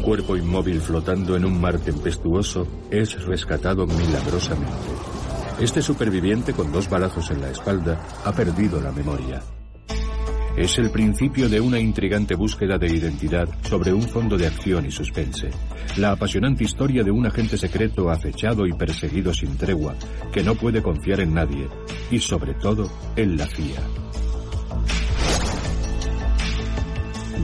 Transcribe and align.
cuerpo 0.00 0.36
inmóvil 0.36 0.80
flotando 0.80 1.36
en 1.36 1.44
un 1.44 1.60
mar 1.60 1.78
tempestuoso, 1.78 2.66
es 2.90 3.24
rescatado 3.24 3.86
milagrosamente. 3.86 4.74
Este 5.60 5.82
superviviente 5.82 6.52
con 6.52 6.72
dos 6.72 6.88
balazos 6.88 7.30
en 7.30 7.40
la 7.40 7.50
espalda 7.50 8.00
ha 8.24 8.32
perdido 8.32 8.80
la 8.80 8.92
memoria. 8.92 9.42
Es 10.56 10.78
el 10.78 10.90
principio 10.90 11.48
de 11.48 11.60
una 11.60 11.78
intrigante 11.78 12.34
búsqueda 12.34 12.76
de 12.76 12.88
identidad 12.88 13.48
sobre 13.62 13.92
un 13.92 14.02
fondo 14.02 14.36
de 14.36 14.46
acción 14.46 14.84
y 14.84 14.90
suspense. 14.90 15.50
La 15.96 16.12
apasionante 16.12 16.64
historia 16.64 17.04
de 17.04 17.10
un 17.10 17.26
agente 17.26 17.56
secreto 17.56 18.10
acechado 18.10 18.66
y 18.66 18.72
perseguido 18.72 19.32
sin 19.32 19.56
tregua, 19.56 19.94
que 20.32 20.42
no 20.42 20.54
puede 20.54 20.82
confiar 20.82 21.20
en 21.20 21.34
nadie, 21.34 21.68
y 22.10 22.18
sobre 22.18 22.54
todo 22.54 22.90
en 23.16 23.36
la 23.36 23.46
CIA. 23.46 23.80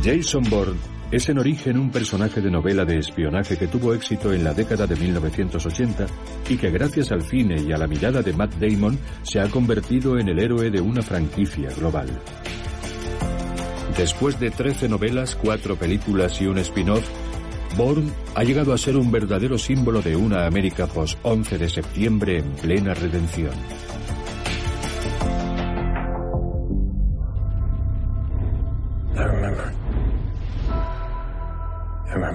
Jason 0.03 0.45
Bourne 0.51 0.96
es 1.11 1.29
en 1.29 1.39
origen 1.39 1.79
un 1.79 1.91
personaje 1.91 2.41
de 2.41 2.51
novela 2.51 2.85
de 2.85 2.99
espionaje 2.99 3.57
que 3.57 3.69
tuvo 3.69 3.95
éxito 3.95 4.33
en 4.33 4.43
la 4.43 4.53
década 4.53 4.87
de 4.87 4.97
1980 4.97 6.07
y 6.49 6.57
que 6.57 6.71
gracias 6.71 7.13
al 7.13 7.23
cine 7.23 7.61
y 7.61 7.73
a 7.73 7.79
la 7.79 7.87
mirada 7.87 8.23
de 8.23 8.33
Matt 8.33 8.55
Damon 8.55 8.99
se 9.23 9.41
ha 9.41 9.49
convertido 9.49 10.19
en 10.19 10.29
el 10.29 10.39
héroe 10.39 10.71
de 10.71 10.81
una 10.81 11.03
franquicia 11.03 11.71
global. 11.71 12.09
Después 13.97 14.39
de 14.41 14.51
13 14.51 14.89
novelas, 14.89 15.37
4 15.37 15.77
películas 15.77 16.41
y 16.41 16.47
un 16.47 16.59
spin-off, 16.59 17.09
Bourne 17.77 18.11
ha 18.35 18.43
llegado 18.43 18.73
a 18.73 18.79
ser 18.79 18.97
un 18.97 19.11
verdadero 19.11 19.59
símbolo 19.59 20.03
de 20.03 20.17
una 20.17 20.47
América 20.47 20.87
post-11 20.87 21.59
de 21.59 21.69
septiembre 21.69 22.39
en 22.39 22.51
plena 22.53 22.95
redención. 22.95 23.53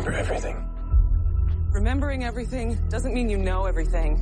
Remember 0.01 0.19
everything. 0.19 0.55
Remembering 1.71 2.23
everything 2.23 2.77
doesn't 2.89 3.13
mean 3.13 3.29
you 3.29 3.37
know 3.37 3.65
everything. 3.65 4.17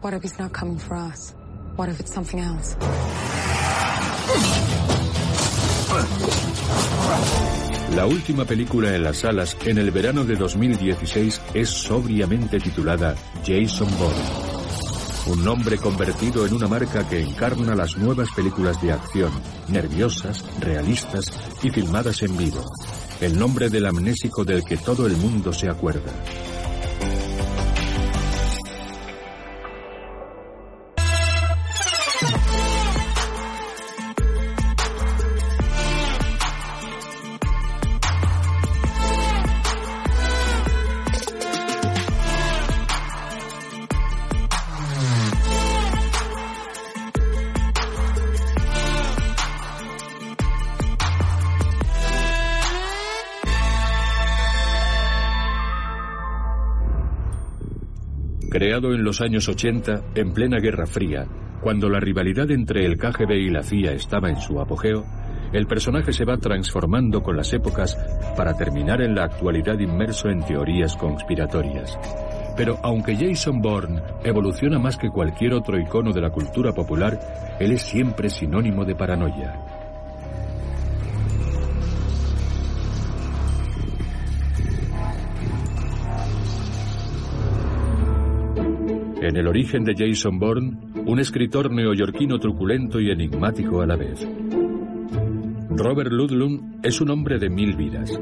What 0.00 0.14
if 0.14 0.22
he's 0.22 0.38
not 0.38 0.52
coming 0.52 0.78
for 0.78 0.96
us? 0.96 1.34
What 1.76 1.88
if 1.88 2.00
it's 2.00 2.12
something 2.12 2.40
else? 2.40 2.76
La 7.94 8.06
última 8.06 8.44
película 8.44 8.94
en 8.94 9.04
las 9.04 9.18
salas 9.18 9.56
en 9.64 9.78
el 9.78 9.90
verano 9.90 10.24
de 10.24 10.34
2016 10.34 11.40
es 11.54 11.68
sobriamente 11.68 12.58
titulada 12.58 13.14
Jason 13.46 13.88
Bourne. 13.98 14.44
Un 15.26 15.44
nombre 15.44 15.78
convertido 15.78 16.44
en 16.44 16.54
una 16.54 16.66
marca 16.66 17.06
que 17.08 17.20
encarna 17.20 17.74
las 17.74 17.96
nuevas 17.96 18.28
películas 18.34 18.80
de 18.82 18.92
acción, 18.92 19.30
nerviosas, 19.68 20.44
realistas 20.60 21.32
y 21.62 21.70
filmadas 21.70 22.22
en 22.22 22.36
vivo. 22.36 22.62
El 23.24 23.38
nombre 23.38 23.70
del 23.70 23.86
amnésico 23.86 24.44
del 24.44 24.66
que 24.66 24.76
todo 24.76 25.06
el 25.06 25.16
mundo 25.16 25.50
se 25.50 25.66
acuerda. 25.66 26.12
En 58.76 59.04
los 59.04 59.20
años 59.20 59.48
80, 59.48 60.02
en 60.16 60.34
plena 60.34 60.58
Guerra 60.58 60.84
Fría, 60.84 61.28
cuando 61.60 61.88
la 61.88 62.00
rivalidad 62.00 62.50
entre 62.50 62.84
el 62.84 62.98
KGB 62.98 63.30
y 63.30 63.48
la 63.48 63.62
CIA 63.62 63.92
estaba 63.92 64.28
en 64.28 64.40
su 64.40 64.60
apogeo, 64.60 65.04
el 65.52 65.68
personaje 65.68 66.12
se 66.12 66.24
va 66.24 66.38
transformando 66.38 67.22
con 67.22 67.36
las 67.36 67.52
épocas 67.52 67.96
para 68.36 68.56
terminar 68.56 69.00
en 69.00 69.14
la 69.14 69.26
actualidad 69.26 69.78
inmerso 69.78 70.28
en 70.28 70.44
teorías 70.44 70.96
conspiratorias. 70.96 71.96
Pero 72.56 72.80
aunque 72.82 73.14
Jason 73.14 73.62
Bourne 73.62 74.02
evoluciona 74.24 74.80
más 74.80 74.96
que 74.96 75.08
cualquier 75.08 75.52
otro 75.52 75.78
icono 75.78 76.12
de 76.12 76.22
la 76.22 76.30
cultura 76.30 76.72
popular, 76.72 77.56
él 77.60 77.70
es 77.70 77.82
siempre 77.82 78.28
sinónimo 78.28 78.84
de 78.84 78.96
paranoia. 78.96 79.73
En 89.24 89.38
el 89.38 89.48
origen 89.48 89.84
de 89.84 89.94
Jason 89.96 90.38
Bourne, 90.38 90.76
un 91.06 91.18
escritor 91.18 91.72
neoyorquino 91.72 92.38
truculento 92.38 93.00
y 93.00 93.10
enigmático 93.10 93.80
a 93.80 93.86
la 93.86 93.96
vez. 93.96 94.28
Robert 95.70 96.12
Ludlum 96.12 96.80
es 96.82 97.00
un 97.00 97.08
hombre 97.08 97.38
de 97.38 97.48
mil 97.48 97.74
vidas. 97.74 98.12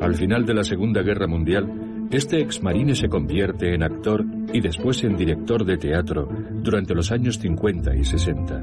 Al 0.00 0.14
final 0.14 0.46
de 0.46 0.54
la 0.54 0.62
Segunda 0.62 1.02
Guerra 1.02 1.26
Mundial, 1.26 2.06
este 2.12 2.40
exmarine 2.40 2.94
se 2.94 3.08
convierte 3.08 3.74
en 3.74 3.82
actor 3.82 4.24
y 4.52 4.60
después 4.60 5.02
en 5.02 5.16
director 5.16 5.64
de 5.64 5.78
teatro 5.78 6.28
durante 6.62 6.94
los 6.94 7.10
años 7.10 7.36
50 7.40 7.96
y 7.96 8.04
60. 8.04 8.62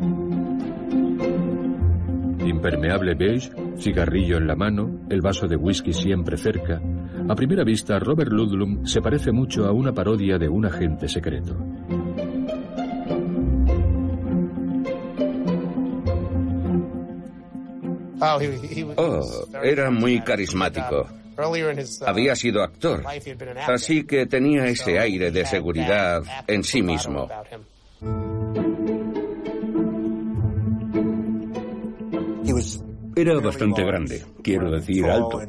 Impermeable 2.46 3.14
beige, 3.14 3.52
cigarrillo 3.78 4.38
en 4.38 4.48
la 4.48 4.56
mano, 4.56 5.02
el 5.10 5.22
vaso 5.22 5.48
de 5.48 5.56
whisky 5.56 5.94
siempre 5.94 6.38
cerca. 6.38 6.82
A 7.30 7.36
primera 7.36 7.64
vista, 7.64 8.00
Robert 8.00 8.32
Ludlum 8.32 8.86
se 8.86 9.02
parece 9.02 9.32
mucho 9.32 9.66
a 9.66 9.72
una 9.72 9.94
parodia 9.94 10.38
de 10.38 10.50
un 10.50 10.66
agente 10.66 11.08
secreto. 11.08 11.56
Oh, 18.20 19.20
era 19.62 19.92
muy 19.92 20.22
carismático. 20.22 21.08
Había 22.06 22.36
sido 22.36 22.64
actor, 22.64 23.04
así 23.68 24.06
que 24.06 24.26
tenía 24.26 24.66
ese 24.66 24.98
aire 24.98 25.30
de 25.32 25.46
seguridad 25.46 26.24
en 26.48 26.64
sí 26.64 26.82
mismo. 26.82 27.30
Era 33.18 33.40
bastante 33.40 33.84
grande, 33.84 34.24
quiero 34.44 34.70
decir 34.70 35.04
alto. 35.06 35.42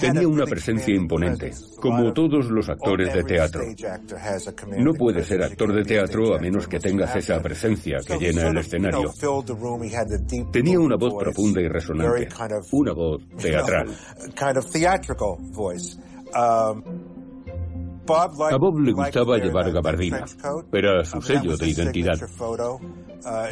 Tenía 0.00 0.28
una 0.28 0.44
presencia 0.44 0.94
imponente, 0.94 1.50
como 1.80 2.12
todos 2.12 2.50
los 2.50 2.68
actores 2.68 3.14
de 3.14 3.24
teatro. 3.24 3.62
No 4.76 4.92
puede 4.92 5.24
ser 5.24 5.42
actor 5.42 5.72
de 5.72 5.82
teatro 5.82 6.34
a 6.34 6.38
menos 6.38 6.68
que 6.68 6.78
tengas 6.78 7.16
esa 7.16 7.40
presencia 7.40 8.00
que 8.06 8.18
llena 8.18 8.48
el 8.48 8.58
escenario. 8.58 9.10
Tenía 10.52 10.78
una 10.78 10.96
voz 10.96 11.14
profunda 11.18 11.60
y 11.62 11.68
resonante, 11.68 12.28
una 12.72 12.92
voz 12.92 13.22
teatral. 13.40 13.88
A 18.04 18.56
Bob 18.58 18.80
le 18.80 18.92
gustaba 18.92 19.38
llevar 19.38 19.72
gabardina. 19.72 20.24
Era 20.72 21.04
su 21.04 21.22
sello 21.22 21.56
de 21.56 21.68
identidad. 21.68 22.18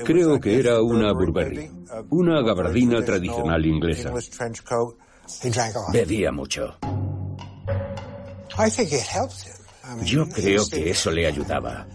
Creo 0.04 0.40
que 0.40 0.58
era 0.58 0.80
una 0.82 1.12
Burberry, 1.12 1.70
una 2.10 2.42
gabardina 2.42 3.04
tradicional 3.04 3.64
inglesa. 3.64 4.12
Bebía 5.92 6.32
mucho. 6.32 6.76
Yo 10.04 10.28
creo 10.28 10.66
que 10.68 10.90
eso 10.90 11.10
le 11.10 11.26
ayudaba. 11.26 11.86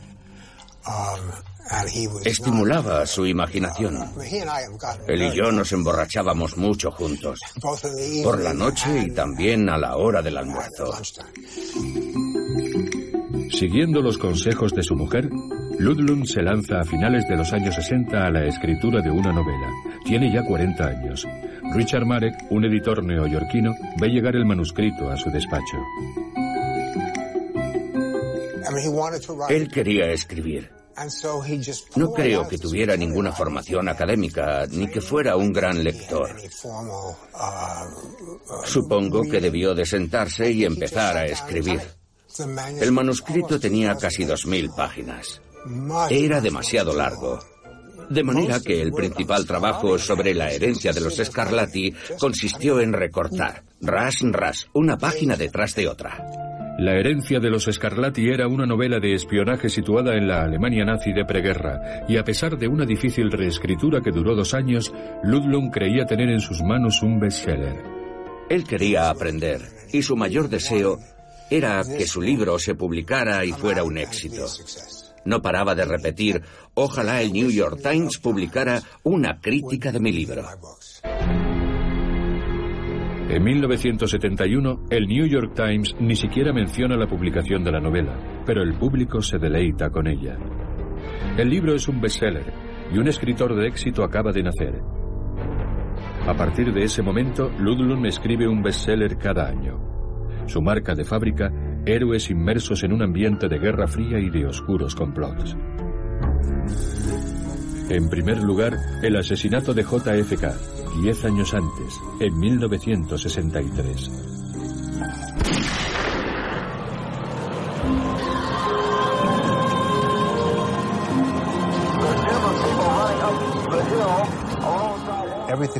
Estimulaba 2.23 3.05
su 3.07 3.25
imaginación. 3.25 3.97
Él 5.07 5.21
y 5.23 5.35
yo 5.35 5.51
nos 5.51 5.71
emborrachábamos 5.71 6.57
mucho 6.57 6.91
juntos, 6.91 7.39
por 8.23 8.39
la 8.39 8.53
noche 8.53 9.05
y 9.07 9.11
también 9.11 9.69
a 9.69 9.77
la 9.77 9.97
hora 9.97 10.21
del 10.21 10.37
almuerzo. 10.37 10.93
Siguiendo 13.51 14.01
los 14.01 14.17
consejos 14.17 14.73
de 14.73 14.83
su 14.83 14.95
mujer, 14.95 15.29
Ludlum 15.79 16.25
se 16.25 16.41
lanza 16.41 16.79
a 16.79 16.85
finales 16.85 17.27
de 17.27 17.35
los 17.35 17.51
años 17.51 17.75
60 17.75 18.25
a 18.25 18.31
la 18.31 18.45
escritura 18.45 19.01
de 19.01 19.11
una 19.11 19.33
novela. 19.33 19.69
Tiene 20.05 20.31
ya 20.31 20.43
40 20.43 20.87
años. 20.87 21.27
Richard 21.73 22.05
Marek, 22.05 22.35
un 22.49 22.63
editor 22.65 23.03
neoyorquino, 23.03 23.75
ve 23.99 24.07
llegar 24.07 24.35
el 24.35 24.45
manuscrito 24.45 25.09
a 25.09 25.17
su 25.17 25.29
despacho. 25.29 25.77
Él 29.49 29.69
quería 29.69 30.11
escribir. 30.11 30.71
No 31.97 32.13
creo 32.13 32.47
que 32.47 32.57
tuviera 32.57 32.95
ninguna 32.95 33.33
formación 33.33 33.89
académica 33.89 34.65
ni 34.71 34.87
que 34.87 35.01
fuera 35.01 35.35
un 35.35 35.51
gran 35.51 35.83
lector. 35.83 36.29
Supongo 38.63 39.23
que 39.23 39.41
debió 39.41 39.73
de 39.73 39.85
sentarse 39.85 40.49
y 40.51 40.63
empezar 40.63 41.17
a 41.17 41.25
escribir. 41.25 41.81
El 42.79 42.91
manuscrito 42.93 43.59
tenía 43.59 43.95
casi 43.95 44.23
dos 44.23 44.45
mil 44.45 44.69
páginas. 44.69 45.41
Era 46.09 46.41
demasiado 46.41 46.93
largo. 46.93 47.39
De 48.09 48.23
manera 48.23 48.59
que 48.59 48.81
el 48.81 48.91
principal 48.91 49.45
trabajo 49.45 49.97
sobre 49.97 50.33
la 50.33 50.51
herencia 50.51 50.93
de 50.93 51.01
los 51.01 51.15
Scarlatti 51.15 51.93
consistió 52.19 52.79
en 52.79 52.93
recortar, 52.93 53.63
ras, 53.81 54.19
ras, 54.21 54.67
una 54.73 54.97
página 54.97 55.35
detrás 55.35 55.75
de 55.75 55.87
otra. 55.87 56.23
La 56.77 56.93
herencia 56.93 57.39
de 57.39 57.49
los 57.49 57.69
Scarlatti 57.71 58.27
era 58.27 58.47
una 58.47 58.65
novela 58.65 58.99
de 58.99 59.13
espionaje 59.13 59.69
situada 59.69 60.13
en 60.15 60.27
la 60.27 60.43
Alemania 60.43 60.83
nazi 60.83 61.13
de 61.13 61.23
preguerra, 61.23 62.05
y 62.07 62.17
a 62.17 62.23
pesar 62.23 62.57
de 62.57 62.67
una 62.67 62.85
difícil 62.85 63.31
reescritura 63.31 64.01
que 64.01 64.11
duró 64.11 64.35
dos 64.35 64.53
años, 64.53 64.93
Ludlum 65.23 65.71
creía 65.71 66.05
tener 66.05 66.29
en 66.29 66.41
sus 66.41 66.61
manos 66.61 67.01
un 67.01 67.19
bestseller. 67.19 67.81
Él 68.49 68.65
quería 68.65 69.09
aprender, 69.09 69.61
y 69.93 70.01
su 70.01 70.17
mayor 70.17 70.49
deseo 70.49 70.99
era 71.49 71.81
que 71.83 72.05
su 72.05 72.21
libro 72.21 72.59
se 72.59 72.75
publicara 72.75 73.45
y 73.45 73.53
fuera 73.53 73.83
un 73.83 73.97
éxito. 73.97 74.45
No 75.25 75.41
paraba 75.41 75.75
de 75.75 75.85
repetir, 75.85 76.41
ojalá 76.75 77.21
el 77.21 77.33
New 77.33 77.49
York 77.49 77.79
Times 77.81 78.19
publicara 78.19 78.81
una 79.03 79.39
crítica 79.41 79.91
de 79.91 79.99
mi 79.99 80.11
libro. 80.11 80.43
En 83.27 83.43
1971, 83.43 84.83
el 84.91 85.07
New 85.07 85.25
York 85.25 85.53
Times 85.55 85.95
ni 85.99 86.15
siquiera 86.15 86.53
menciona 86.53 86.95
la 86.95 87.07
publicación 87.07 87.63
de 87.63 87.71
la 87.71 87.79
novela, 87.79 88.43
pero 88.45 88.61
el 88.61 88.75
público 88.75 89.19
se 89.21 89.39
deleita 89.39 89.89
con 89.89 90.07
ella. 90.07 90.37
El 91.37 91.49
libro 91.49 91.73
es 91.73 91.87
un 91.87 91.99
bestseller 91.99 92.53
y 92.93 92.99
un 92.99 93.07
escritor 93.07 93.55
de 93.55 93.67
éxito 93.67 94.03
acaba 94.03 94.31
de 94.31 94.43
nacer. 94.43 94.79
A 96.27 96.33
partir 96.35 96.71
de 96.71 96.83
ese 96.83 97.01
momento, 97.01 97.49
Ludlum 97.59 98.05
escribe 98.05 98.47
un 98.47 98.61
bestseller 98.61 99.17
cada 99.17 99.47
año. 99.47 99.79
Su 100.45 100.61
marca 100.61 100.93
de 100.93 101.03
fábrica, 101.03 101.51
héroes 101.85 102.29
inmersos 102.29 102.83
en 102.83 102.93
un 102.93 103.01
ambiente 103.01 103.47
de 103.47 103.59
guerra 103.59 103.87
fría 103.87 104.19
y 104.19 104.29
de 104.29 104.45
oscuros 104.45 104.95
complots. 104.95 105.55
En 107.89 108.09
primer 108.09 108.41
lugar, 108.41 108.77
el 109.03 109.15
asesinato 109.15 109.73
de 109.73 109.83
JFK, 109.83 111.01
diez 111.01 111.23
años 111.23 111.53
antes, 111.53 111.99
en 112.19 112.39
1963. 112.39 114.11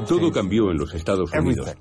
Todo 0.08 0.32
cambió 0.32 0.72
en 0.72 0.78
los 0.78 0.94
Estados 0.94 1.32
Unidos. 1.34 1.76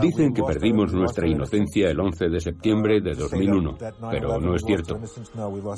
Dicen 0.00 0.32
que 0.32 0.42
perdimos 0.42 0.92
nuestra 0.92 1.26
inocencia 1.26 1.90
el 1.90 2.00
11 2.00 2.28
de 2.28 2.40
septiembre 2.40 3.00
de 3.00 3.14
2001, 3.14 3.78
pero 4.10 4.38
no 4.38 4.54
es 4.54 4.62
cierto. 4.62 4.98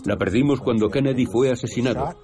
La 0.05 0.17
perdimos 0.17 0.61
cuando 0.61 0.89
Kennedy 0.89 1.27
fue 1.27 1.51
asesinado 1.51 2.15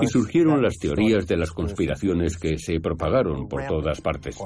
y 0.00 0.06
surgieron 0.06 0.62
las 0.62 0.78
teorías 0.78 1.26
de 1.26 1.36
las 1.36 1.52
conspiraciones 1.52 2.36
que 2.38 2.58
se 2.58 2.80
propagaron 2.80 3.48
por 3.48 3.66
todas 3.66 4.00
partes. 4.00 4.36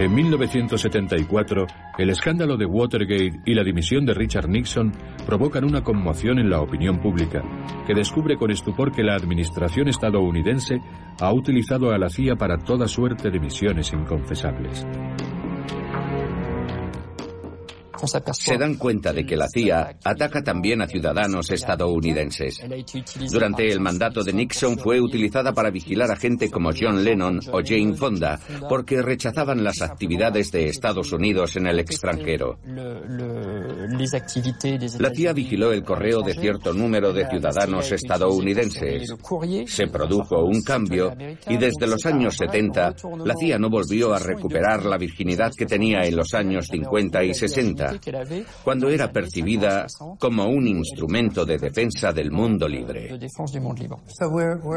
En 0.00 0.14
1974, 0.14 1.66
el 1.98 2.08
escándalo 2.08 2.56
de 2.56 2.64
Watergate 2.64 3.42
y 3.44 3.52
la 3.52 3.62
dimisión 3.62 4.06
de 4.06 4.14
Richard 4.14 4.48
Nixon 4.48 4.92
provocan 5.26 5.62
una 5.62 5.84
conmoción 5.84 6.38
en 6.38 6.48
la 6.48 6.62
opinión 6.62 7.02
pública, 7.02 7.42
que 7.86 7.92
descubre 7.92 8.38
con 8.38 8.50
estupor 8.50 8.92
que 8.92 9.02
la 9.02 9.14
administración 9.14 9.88
estadounidense 9.88 10.80
ha 11.20 11.30
utilizado 11.34 11.92
a 11.92 11.98
la 11.98 12.08
CIA 12.08 12.36
para 12.36 12.56
toda 12.56 12.88
suerte 12.88 13.30
de 13.30 13.40
misiones 13.40 13.92
inconfesables 13.92 14.86
se 18.06 18.56
dan 18.56 18.74
cuenta 18.74 19.12
de 19.12 19.24
que 19.24 19.36
la 19.36 19.48
CIA 19.48 19.96
ataca 20.04 20.42
también 20.42 20.82
a 20.82 20.86
ciudadanos 20.86 21.50
estadounidenses. 21.50 22.60
Durante 23.30 23.68
el 23.68 23.80
mandato 23.80 24.22
de 24.22 24.32
Nixon 24.32 24.78
fue 24.78 25.00
utilizada 25.00 25.52
para 25.52 25.70
vigilar 25.70 26.10
a 26.10 26.16
gente 26.16 26.50
como 26.50 26.70
John 26.78 27.04
Lennon 27.04 27.40
o 27.52 27.60
Jane 27.64 27.94
Fonda 27.94 28.40
porque 28.68 29.02
rechazaban 29.02 29.62
las 29.64 29.82
actividades 29.82 30.50
de 30.50 30.68
Estados 30.68 31.12
Unidos 31.12 31.56
en 31.56 31.66
el 31.66 31.78
extranjero. 31.80 32.58
La 34.98 35.10
CIA 35.10 35.32
vigiló 35.32 35.72
el 35.72 35.82
correo 35.82 36.22
de 36.22 36.34
cierto 36.34 36.72
número 36.72 37.12
de 37.12 37.28
ciudadanos 37.28 37.92
estadounidenses. 37.92 39.14
Se 39.66 39.86
produjo 39.88 40.44
un 40.44 40.62
cambio 40.62 41.14
y 41.48 41.56
desde 41.56 41.86
los 41.86 42.04
años 42.06 42.36
70 42.36 42.94
la 43.24 43.34
CIA 43.34 43.58
no 43.58 43.68
volvió 43.68 44.14
a 44.14 44.18
recuperar 44.18 44.84
la 44.84 44.96
virginidad 44.96 45.52
que 45.56 45.66
tenía 45.66 46.02
en 46.02 46.16
los 46.16 46.34
años 46.34 46.66
50 46.70 47.24
y 47.24 47.34
60 47.34 47.89
cuando 48.62 48.88
era 48.88 49.10
percibida 49.10 49.86
como 50.18 50.46
un 50.46 50.66
instrumento 50.66 51.44
de 51.44 51.58
defensa 51.58 52.12
del 52.12 52.30
mundo 52.30 52.68
libre. 52.68 53.10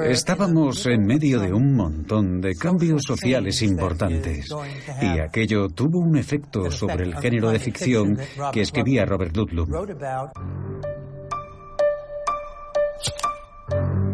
Estábamos 0.05 0.85
en 0.85 1.05
medio 1.05 1.39
de 1.39 1.53
un 1.53 1.75
montón 1.75 2.41
de 2.41 2.55
cambios 2.55 3.03
sociales 3.05 3.61
importantes 3.61 4.53
y 5.01 5.19
aquello 5.19 5.69
tuvo 5.69 5.99
un 5.99 6.17
efecto 6.17 6.69
sobre 6.71 7.03
el 7.05 7.15
género 7.15 7.49
de 7.51 7.59
ficción 7.59 8.17
que 8.51 8.61
escribía 8.61 9.05
Robert 9.05 9.35
Ludlum. 9.35 9.69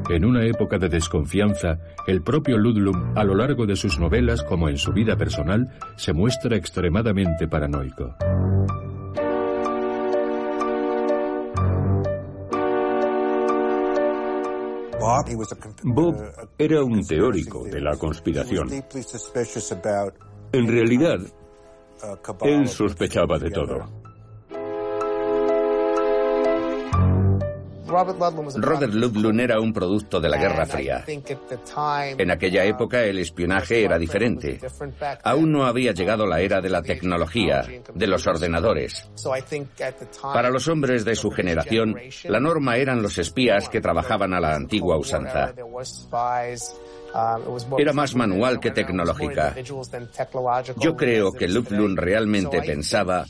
En 0.09 0.25
una 0.25 0.43
época 0.43 0.79
de 0.79 0.89
desconfianza, 0.89 1.77
el 2.07 2.23
propio 2.23 2.57
Ludlum, 2.57 3.15
a 3.15 3.23
lo 3.23 3.35
largo 3.35 3.67
de 3.67 3.75
sus 3.75 3.99
novelas 3.99 4.41
como 4.43 4.67
en 4.67 4.77
su 4.77 4.91
vida 4.91 5.15
personal, 5.15 5.69
se 5.97 6.13
muestra 6.13 6.57
extremadamente 6.57 7.47
paranoico. 7.47 8.15
Bob 15.83 16.15
era 16.57 16.83
un 16.83 17.05
teórico 17.05 17.63
de 17.63 17.81
la 17.81 17.97
conspiración. 17.97 18.69
En 20.51 20.67
realidad, 20.67 21.19
él 22.41 22.67
sospechaba 22.67 23.37
de 23.37 23.49
todo. 23.49 23.98
Robert 27.89 28.93
Ludlum 28.93 29.39
era 29.39 29.59
un 29.59 29.73
producto 29.73 30.19
de 30.19 30.29
la 30.29 30.37
Guerra 30.37 30.65
Fría. 30.65 31.03
En 32.17 32.31
aquella 32.31 32.63
época 32.65 33.03
el 33.03 33.19
espionaje 33.19 33.83
era 33.83 33.97
diferente. 33.97 34.59
Aún 35.23 35.51
no 35.51 35.65
había 35.65 35.91
llegado 35.91 36.25
la 36.25 36.39
era 36.39 36.61
de 36.61 36.69
la 36.69 36.81
tecnología, 36.81 37.65
de 37.93 38.07
los 38.07 38.27
ordenadores. 38.27 39.09
Para 40.21 40.49
los 40.49 40.67
hombres 40.67 41.05
de 41.05 41.15
su 41.15 41.31
generación, 41.31 41.95
la 42.25 42.39
norma 42.39 42.77
eran 42.77 43.01
los 43.01 43.17
espías 43.17 43.69
que 43.69 43.81
trabajaban 43.81 44.33
a 44.33 44.39
la 44.39 44.55
antigua 44.55 44.97
usanza. 44.97 45.53
Era 47.77 47.93
más 47.93 48.15
manual 48.15 48.59
que 48.59 48.71
tecnológica. 48.71 49.55
Yo 50.77 50.95
creo 50.95 51.31
que 51.31 51.47
Ludlum 51.47 51.95
realmente 51.95 52.61
pensaba 52.61 53.25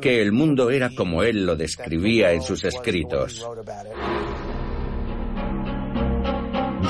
que 0.00 0.22
el 0.22 0.32
mundo 0.32 0.70
era 0.70 0.90
como 0.94 1.22
él 1.22 1.46
lo 1.46 1.56
describía 1.56 2.32
en 2.32 2.42
sus 2.42 2.64
escritos. 2.64 3.46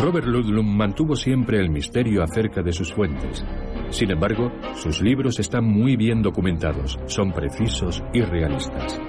Robert 0.01 0.27
Ludlum 0.27 0.77
mantuvo 0.77 1.15
siempre 1.15 1.59
el 1.59 1.69
misterio 1.69 2.23
acerca 2.23 2.63
de 2.63 2.73
sus 2.73 2.93
fuentes. 2.93 3.45
Sin 3.91 4.11
embargo, 4.11 4.51
sus 4.75 5.03
libros 5.03 5.39
están 5.39 5.65
muy 5.65 5.97
bien 5.97 6.23
documentados, 6.23 6.99
son 7.07 7.33
precisos 7.33 8.03
y 8.15 8.23
realistas. 8.23 9.01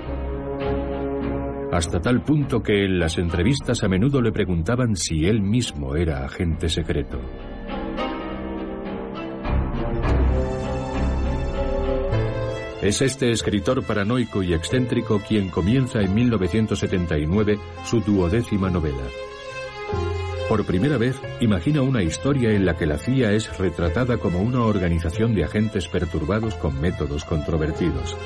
Hasta 1.72 2.02
tal 2.02 2.22
punto 2.24 2.62
que 2.62 2.84
en 2.84 3.00
las 3.00 3.18
entrevistas 3.18 3.82
a 3.84 3.88
menudo 3.88 4.22
le 4.22 4.34
preguntaban 4.34 4.98
si 4.98 5.26
él 5.26 5.42
mismo 5.42 5.96
era 5.96 6.26
agente 6.26 6.68
secreto. 6.68 7.22
Es 12.82 13.00
este 13.04 13.30
escritor 13.30 13.86
paranoico 13.86 14.42
y 14.42 14.56
excéntrico 14.56 15.20
quien 15.20 15.50
comienza 15.50 16.02
en 16.02 16.16
1979 16.16 17.60
su 17.86 18.02
duodécima 18.02 18.72
novela. 18.72 19.04
Por 20.50 20.66
primera 20.66 20.98
vez, 20.98 21.16
imagina 21.42 21.84
una 21.84 22.02
historia 22.02 22.50
en 22.50 22.66
la 22.66 22.76
que 22.76 22.88
la 22.88 22.98
CIA 22.98 23.34
es 23.34 23.56
retratada 23.60 24.18
como 24.18 24.42
una 24.42 24.64
organización 24.64 25.36
de 25.36 25.44
agentes 25.44 25.88
perturbados 25.88 26.56
con 26.56 26.82
métodos 26.82 27.24
controvertidos. 27.24 28.18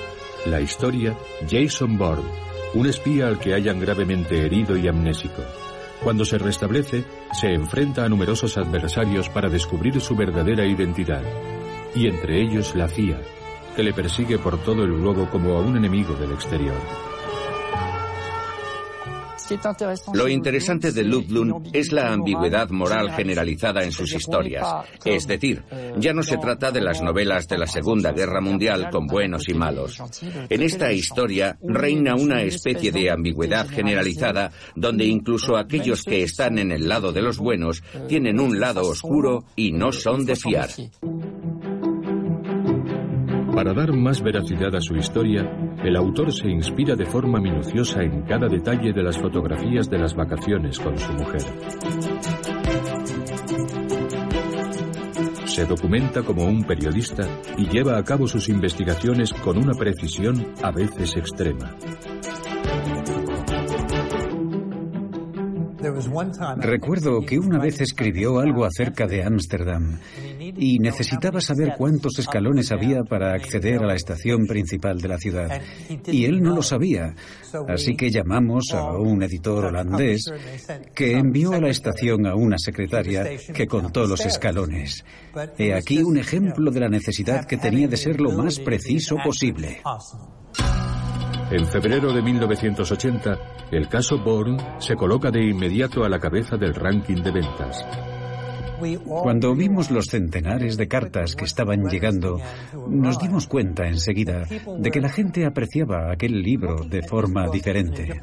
La 0.45 0.61
historia, 0.61 1.17
Jason 1.49 1.97
Bourne, 1.97 2.23
un 2.75 2.87
espía 2.87 3.27
al 3.27 3.37
que 3.39 3.53
hayan 3.53 3.81
gravemente 3.81 4.45
herido 4.45 4.77
y 4.77 4.87
amnésico. 4.87 5.43
Cuando 6.01 6.23
se 6.23 6.37
restablece, 6.37 7.03
se 7.33 7.47
enfrenta 7.53 8.05
a 8.05 8.09
numerosos 8.09 8.57
adversarios 8.57 9.27
para 9.27 9.49
descubrir 9.49 9.99
su 9.99 10.15
verdadera 10.15 10.65
identidad, 10.65 11.23
y 11.93 12.07
entre 12.07 12.41
ellos 12.41 12.73
la 12.73 12.87
CIA, 12.87 13.19
que 13.75 13.83
le 13.83 13.93
persigue 13.93 14.37
por 14.37 14.57
todo 14.63 14.83
el 14.83 14.93
globo 14.93 15.29
como 15.29 15.57
a 15.57 15.61
un 15.61 15.77
enemigo 15.77 16.15
del 16.15 16.31
exterior. 16.31 16.75
Lo 20.13 20.27
interesante 20.27 20.91
de 20.91 21.03
Ludlum 21.03 21.63
es 21.71 21.91
la 21.91 22.11
ambigüedad 22.11 22.69
moral 22.69 23.11
generalizada 23.11 23.83
en 23.83 23.91
sus 23.91 24.11
historias. 24.13 24.67
Es 25.03 25.27
decir, 25.27 25.63
ya 25.97 26.13
no 26.13 26.23
se 26.23 26.37
trata 26.37 26.71
de 26.71 26.81
las 26.81 27.01
novelas 27.01 27.47
de 27.47 27.57
la 27.57 27.67
Segunda 27.67 28.11
Guerra 28.11 28.41
Mundial 28.41 28.89
con 28.89 29.05
buenos 29.05 29.47
y 29.47 29.53
malos. 29.53 30.01
En 30.49 30.61
esta 30.63 30.91
historia 30.91 31.57
reina 31.61 32.15
una 32.15 32.41
especie 32.41 32.91
de 32.91 33.11
ambigüedad 33.11 33.67
generalizada 33.67 34.51
donde 34.75 35.05
incluso 35.05 35.57
aquellos 35.57 36.03
que 36.03 36.23
están 36.23 36.57
en 36.57 36.71
el 36.71 36.87
lado 36.87 37.11
de 37.11 37.21
los 37.21 37.37
buenos 37.37 37.83
tienen 38.07 38.39
un 38.39 38.59
lado 38.59 38.81
oscuro 38.81 39.45
y 39.55 39.71
no 39.71 39.91
son 39.91 40.25
de 40.25 40.35
fiar. 40.35 40.69
Para 43.55 43.73
dar 43.73 43.93
más 43.93 44.21
veracidad 44.21 44.75
a 44.75 44.81
su 44.81 44.97
historia, 44.97 45.49
el 45.81 45.95
autor 45.95 46.33
se 46.33 46.49
inspira 46.49 46.93
de 46.93 47.05
forma 47.05 47.39
minuciosa 47.39 48.03
en 48.03 48.23
cada 48.23 48.49
detalle 48.49 48.91
de 48.91 49.01
las 49.01 49.17
fotografías 49.17 49.89
de 49.89 49.97
las 49.97 50.13
vacaciones 50.13 50.77
con 50.77 50.97
su 50.97 51.13
mujer. 51.13 51.41
Se 55.45 55.65
documenta 55.65 56.21
como 56.23 56.43
un 56.43 56.65
periodista 56.65 57.29
y 57.57 57.65
lleva 57.69 57.97
a 57.97 58.03
cabo 58.03 58.27
sus 58.27 58.49
investigaciones 58.49 59.31
con 59.31 59.57
una 59.57 59.73
precisión 59.73 60.53
a 60.61 60.71
veces 60.71 61.15
extrema. 61.15 61.77
Recuerdo 66.57 67.21
que 67.21 67.39
una 67.39 67.59
vez 67.59 67.81
escribió 67.81 68.39
algo 68.39 68.65
acerca 68.65 69.07
de 69.07 69.23
Ámsterdam 69.23 69.99
y 70.39 70.79
necesitaba 70.79 71.41
saber 71.41 71.73
cuántos 71.77 72.19
escalones 72.19 72.71
había 72.71 73.03
para 73.03 73.33
acceder 73.33 73.83
a 73.83 73.87
la 73.87 73.95
estación 73.95 74.45
principal 74.45 74.99
de 74.99 75.07
la 75.07 75.17
ciudad. 75.17 75.61
Y 76.07 76.25
él 76.25 76.41
no 76.41 76.55
lo 76.55 76.61
sabía, 76.61 77.15
así 77.67 77.95
que 77.95 78.09
llamamos 78.09 78.65
a 78.73 78.97
un 78.97 79.23
editor 79.23 79.65
holandés 79.65 80.25
que 80.93 81.13
envió 81.13 81.53
a 81.53 81.59
la 81.59 81.69
estación 81.69 82.25
a 82.25 82.35
una 82.35 82.57
secretaria 82.57 83.25
que 83.53 83.67
contó 83.67 84.05
los 84.05 84.25
escalones. 84.25 85.03
He 85.57 85.73
aquí 85.73 86.01
un 86.01 86.17
ejemplo 86.17 86.71
de 86.71 86.79
la 86.79 86.89
necesidad 86.89 87.45
que 87.45 87.57
tenía 87.57 87.87
de 87.87 87.97
ser 87.97 88.19
lo 88.21 88.31
más 88.31 88.59
preciso 88.59 89.17
posible. 89.23 89.81
En 91.51 91.65
febrero 91.67 92.11
de 92.11 92.21
1980, 92.21 93.37
el 93.71 93.87
caso 93.87 94.17
Bourne 94.17 94.57
se 94.79 94.95
coloca 94.95 95.29
de 95.29 95.45
inmediato 95.45 96.03
a 96.03 96.09
la 96.09 96.19
cabeza 96.19 96.57
del 96.57 96.73
ranking 96.73 97.21
de 97.21 97.31
ventas. 97.31 97.85
Cuando 99.05 99.55
vimos 99.55 99.91
los 99.91 100.05
centenares 100.05 100.75
de 100.75 100.87
cartas 100.87 101.35
que 101.35 101.45
estaban 101.45 101.87
llegando, 101.87 102.39
nos 102.89 103.19
dimos 103.19 103.47
cuenta 103.47 103.87
enseguida 103.87 104.45
de 104.45 104.91
que 104.91 105.01
la 105.01 105.09
gente 105.09 105.45
apreciaba 105.45 106.11
aquel 106.11 106.41
libro 106.41 106.77
de 106.83 107.01
forma 107.03 107.47
diferente. 107.47 108.21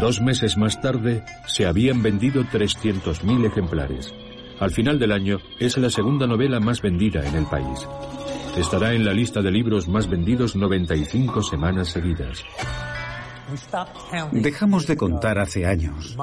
Dos 0.00 0.20
meses 0.20 0.56
más 0.58 0.80
tarde, 0.80 1.24
se 1.46 1.66
habían 1.66 2.02
vendido 2.02 2.42
300.000 2.42 3.46
ejemplares. 3.46 4.12
Al 4.60 4.70
final 4.70 4.98
del 4.98 5.12
año, 5.12 5.38
es 5.58 5.78
la 5.78 5.88
segunda 5.88 6.26
novela 6.26 6.60
más 6.60 6.82
vendida 6.82 7.26
en 7.26 7.36
el 7.36 7.46
país. 7.46 7.86
Estará 8.56 8.92
en 8.92 9.04
la 9.04 9.12
lista 9.12 9.40
de 9.40 9.50
libros 9.50 9.88
más 9.88 10.08
vendidos 10.08 10.56
95 10.56 11.42
semanas 11.42 11.88
seguidas. 11.88 12.44
Dejamos 14.32 14.86
de 14.86 14.96
contar 14.96 15.38
hace 15.38 15.64
años. 15.64 16.16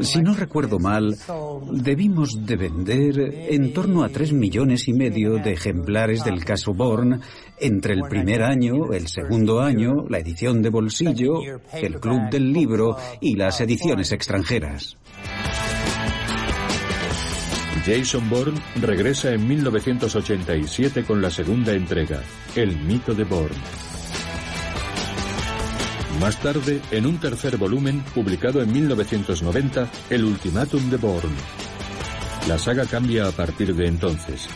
Si 0.00 0.20
no 0.22 0.34
recuerdo 0.34 0.78
mal, 0.78 1.16
debimos 1.72 2.46
de 2.46 2.56
vender 2.56 3.18
en 3.50 3.72
torno 3.72 4.04
a 4.04 4.08
tres 4.08 4.32
millones 4.32 4.86
y 4.86 4.92
medio 4.92 5.34
de 5.38 5.52
ejemplares 5.52 6.24
del 6.24 6.44
caso 6.44 6.74
Bourne 6.74 7.20
entre 7.58 7.94
el 7.94 8.02
primer 8.08 8.42
año, 8.42 8.92
el 8.92 9.08
segundo 9.08 9.60
año, 9.60 10.06
la 10.08 10.18
edición 10.18 10.62
de 10.62 10.70
bolsillo, 10.70 11.40
el 11.72 11.98
club 11.98 12.30
del 12.30 12.52
libro 12.52 12.96
y 13.20 13.34
las 13.34 13.60
ediciones 13.60 14.12
extranjeras. 14.12 14.96
Jason 17.88 18.28
Bourne 18.28 18.60
regresa 18.82 19.32
en 19.32 19.48
1987 19.48 21.04
con 21.04 21.22
la 21.22 21.30
segunda 21.30 21.72
entrega, 21.72 22.20
El 22.54 22.76
mito 22.76 23.14
de 23.14 23.24
Bourne. 23.24 23.56
Más 26.20 26.38
tarde, 26.38 26.82
en 26.90 27.06
un 27.06 27.16
tercer 27.16 27.56
volumen, 27.56 28.04
publicado 28.14 28.60
en 28.60 28.70
1990, 28.70 29.88
El 30.10 30.24
ultimátum 30.24 30.90
de 30.90 30.98
Bourne. 30.98 31.34
La 32.46 32.58
saga 32.58 32.84
cambia 32.84 33.26
a 33.26 33.32
partir 33.32 33.74
de 33.74 33.86
entonces. 33.86 34.50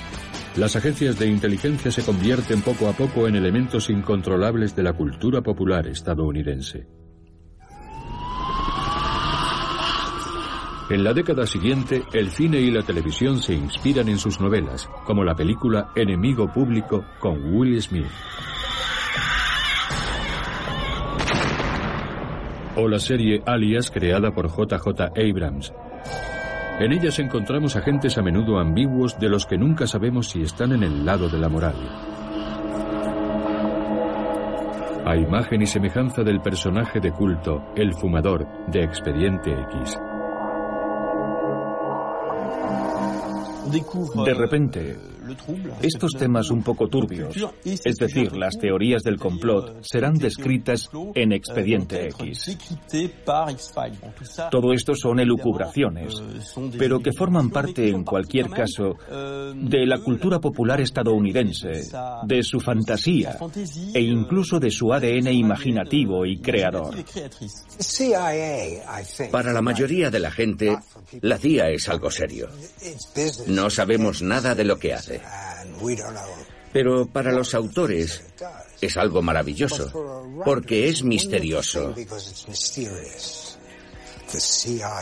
Las 0.56 0.76
agencias 0.76 1.18
de 1.18 1.28
inteligencia 1.28 1.90
se 1.90 2.02
convierten 2.02 2.60
poco 2.60 2.86
a 2.86 2.92
poco 2.92 3.28
en 3.28 3.36
elementos 3.36 3.88
incontrolables 3.88 4.76
de 4.76 4.82
la 4.82 4.92
cultura 4.92 5.40
popular 5.40 5.86
estadounidense. 5.86 6.86
En 10.90 11.04
la 11.04 11.14
década 11.14 11.46
siguiente, 11.46 12.02
el 12.12 12.30
cine 12.30 12.58
y 12.58 12.70
la 12.70 12.82
televisión 12.82 13.38
se 13.38 13.54
inspiran 13.54 14.08
en 14.08 14.18
sus 14.18 14.40
novelas, 14.40 14.90
como 15.04 15.24
la 15.24 15.34
película 15.34 15.90
Enemigo 15.94 16.52
Público 16.52 17.04
con 17.18 17.54
Will 17.54 17.80
Smith. 17.80 18.06
O 22.76 22.88
la 22.88 22.98
serie 22.98 23.42
Alias 23.46 23.90
creada 23.90 24.32
por 24.32 24.48
JJ 24.48 25.12
Abrams. 25.16 25.72
En 26.80 26.92
ellas 26.92 27.18
encontramos 27.20 27.76
agentes 27.76 28.18
a 28.18 28.22
menudo 28.22 28.58
ambiguos 28.58 29.18
de 29.18 29.28
los 29.28 29.46
que 29.46 29.58
nunca 29.58 29.86
sabemos 29.86 30.28
si 30.28 30.42
están 30.42 30.72
en 30.72 30.82
el 30.82 31.06
lado 31.06 31.28
de 31.28 31.38
la 31.38 31.48
moral. 31.48 31.76
A 35.04 35.16
imagen 35.16 35.62
y 35.62 35.66
semejanza 35.66 36.22
del 36.22 36.40
personaje 36.40 37.00
de 37.00 37.12
culto, 37.12 37.62
el 37.76 37.94
fumador, 37.94 38.46
de 38.68 38.82
Expediente 38.84 39.52
X. 39.52 39.98
De 44.24 44.34
repente, 44.34 44.98
estos 45.82 46.12
temas 46.12 46.50
un 46.50 46.62
poco 46.62 46.88
turbios, 46.88 47.36
es 47.64 47.96
decir, 47.96 48.36
las 48.36 48.58
teorías 48.58 49.02
del 49.02 49.18
complot, 49.18 49.82
serán 49.82 50.14
descritas 50.14 50.88
en 51.14 51.32
Expediente 51.32 52.08
X. 52.08 52.58
Todo 54.50 54.72
esto 54.72 54.94
son 54.94 55.20
elucubraciones, 55.20 56.22
pero 56.78 57.00
que 57.00 57.12
forman 57.12 57.50
parte, 57.50 57.88
en 57.88 58.04
cualquier 58.04 58.50
caso, 58.50 58.96
de 59.54 59.86
la 59.86 59.98
cultura 59.98 60.40
popular 60.40 60.80
estadounidense, 60.80 61.88
de 62.24 62.42
su 62.42 62.60
fantasía 62.60 63.36
e 63.94 64.00
incluso 64.00 64.58
de 64.58 64.70
su 64.70 64.92
ADN 64.92 65.32
imaginativo 65.32 66.26
y 66.26 66.38
creador. 66.38 66.94
Para 69.30 69.52
la 69.52 69.62
mayoría 69.62 70.10
de 70.10 70.18
la 70.18 70.30
gente, 70.30 70.78
la 71.20 71.38
CIA 71.38 71.70
es 71.70 71.88
algo 71.88 72.10
serio. 72.10 72.48
No 73.46 73.70
sabemos 73.70 74.22
nada 74.22 74.54
de 74.54 74.64
lo 74.64 74.78
que 74.78 74.94
hace. 74.94 75.11
Pero 76.72 77.06
para 77.06 77.32
los 77.32 77.54
autores 77.54 78.22
es 78.80 78.96
algo 78.96 79.22
maravilloso, 79.22 80.24
porque 80.44 80.88
es 80.88 81.02
misterioso. 81.02 81.94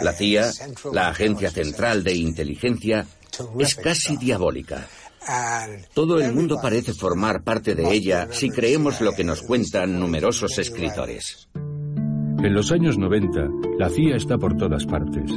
La 0.03 0.13
CIA, 0.13 0.51
la 0.93 1.09
Agencia 1.09 1.51
Central 1.51 2.03
de 2.03 2.15
Inteligencia, 2.15 3.07
es 3.59 3.75
casi 3.77 4.17
diabólica. 4.17 4.89
Todo 5.95 6.19
el 6.19 6.33
mundo 6.33 6.59
parece 6.61 6.93
formar 6.95 7.43
parte 7.45 7.75
de 7.75 7.93
ella 7.93 8.29
si 8.31 8.51
creemos 8.51 9.01
lo 9.01 9.13
que 9.13 9.23
nos 9.23 9.43
cuentan 9.43 10.01
numerosos 10.01 10.59
escritores. 10.59 11.49
En 11.55 12.55
los 12.55 12.73
años 12.73 12.99
90, 12.99 13.49
la 13.79 13.91
CIA 13.91 14.17
está 14.17 14.39
por 14.39 14.57
todas 14.57 14.87
partes. 14.87 15.31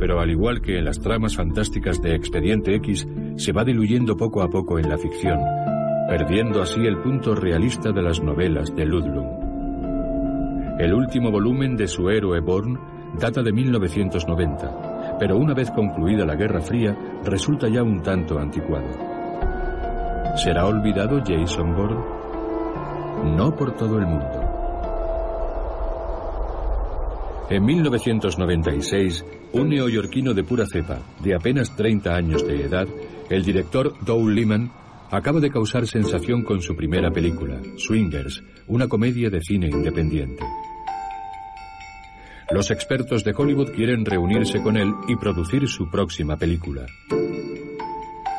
Pero 0.00 0.18
al 0.18 0.30
igual 0.30 0.62
que 0.62 0.78
en 0.78 0.86
las 0.86 0.98
tramas 0.98 1.36
fantásticas 1.36 2.00
de 2.00 2.14
Expediente 2.14 2.74
X, 2.76 3.06
se 3.36 3.52
va 3.52 3.64
diluyendo 3.64 4.16
poco 4.16 4.42
a 4.42 4.48
poco 4.48 4.78
en 4.78 4.88
la 4.88 4.96
ficción, 4.96 5.38
perdiendo 6.08 6.62
así 6.62 6.80
el 6.86 6.98
punto 6.98 7.34
realista 7.34 7.92
de 7.92 8.02
las 8.02 8.22
novelas 8.22 8.74
de 8.74 8.86
Ludlum. 8.86 9.26
El 10.80 10.94
último 10.94 11.30
volumen 11.30 11.76
de 11.76 11.86
su 11.86 12.08
héroe 12.08 12.40
Bourne 12.40 12.78
data 13.18 13.42
de 13.42 13.52
1990, 13.52 15.18
pero 15.18 15.36
una 15.36 15.52
vez 15.52 15.70
concluida 15.70 16.24
la 16.24 16.34
Guerra 16.34 16.62
Fría 16.62 16.96
resulta 17.22 17.68
ya 17.68 17.82
un 17.82 18.02
tanto 18.02 18.38
anticuado. 18.38 18.88
¿Será 20.36 20.66
olvidado 20.66 21.20
Jason 21.22 21.74
Bourne? 21.76 23.36
No 23.36 23.54
por 23.54 23.74
todo 23.74 23.98
el 23.98 24.06
mundo. 24.06 24.50
En 27.50 27.64
1996, 27.64 29.24
un 29.52 29.68
neoyorquino 29.68 30.34
de 30.34 30.44
pura 30.44 30.64
cepa, 30.66 31.00
de 31.22 31.34
apenas 31.34 31.74
30 31.76 32.14
años 32.14 32.46
de 32.46 32.64
edad, 32.64 32.86
el 33.28 33.44
director 33.44 33.94
Doug 34.04 34.28
Liman, 34.28 34.72
acaba 35.10 35.40
de 35.40 35.50
causar 35.50 35.86
sensación 35.86 36.42
con 36.42 36.62
su 36.62 36.76
primera 36.76 37.10
película, 37.10 37.60
Swingers, 37.76 38.42
una 38.68 38.88
comedia 38.88 39.28
de 39.30 39.40
cine 39.40 39.68
independiente. 39.68 40.44
Los 42.50 42.70
expertos 42.70 43.22
de 43.22 43.32
Hollywood 43.36 43.72
quieren 43.72 44.04
reunirse 44.04 44.60
con 44.60 44.76
él 44.76 44.92
y 45.08 45.16
producir 45.16 45.68
su 45.68 45.88
próxima 45.88 46.36
película. 46.36 46.86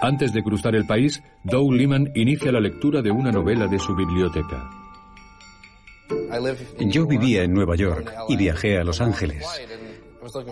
Antes 0.01 0.33
de 0.33 0.43
cruzar 0.43 0.75
el 0.75 0.85
país, 0.85 1.21
Doug 1.43 1.73
Liman 1.73 2.11
inicia 2.15 2.51
la 2.51 2.59
lectura 2.59 3.01
de 3.01 3.11
una 3.11 3.31
novela 3.31 3.67
de 3.67 3.79
su 3.79 3.95
biblioteca. 3.95 4.69
Yo 6.79 7.05
vivía 7.05 7.43
en 7.43 7.53
Nueva 7.53 7.75
York 7.75 8.11
y 8.27 8.35
viajé 8.35 8.77
a 8.77 8.83
Los 8.83 8.99
Ángeles. 8.99 9.45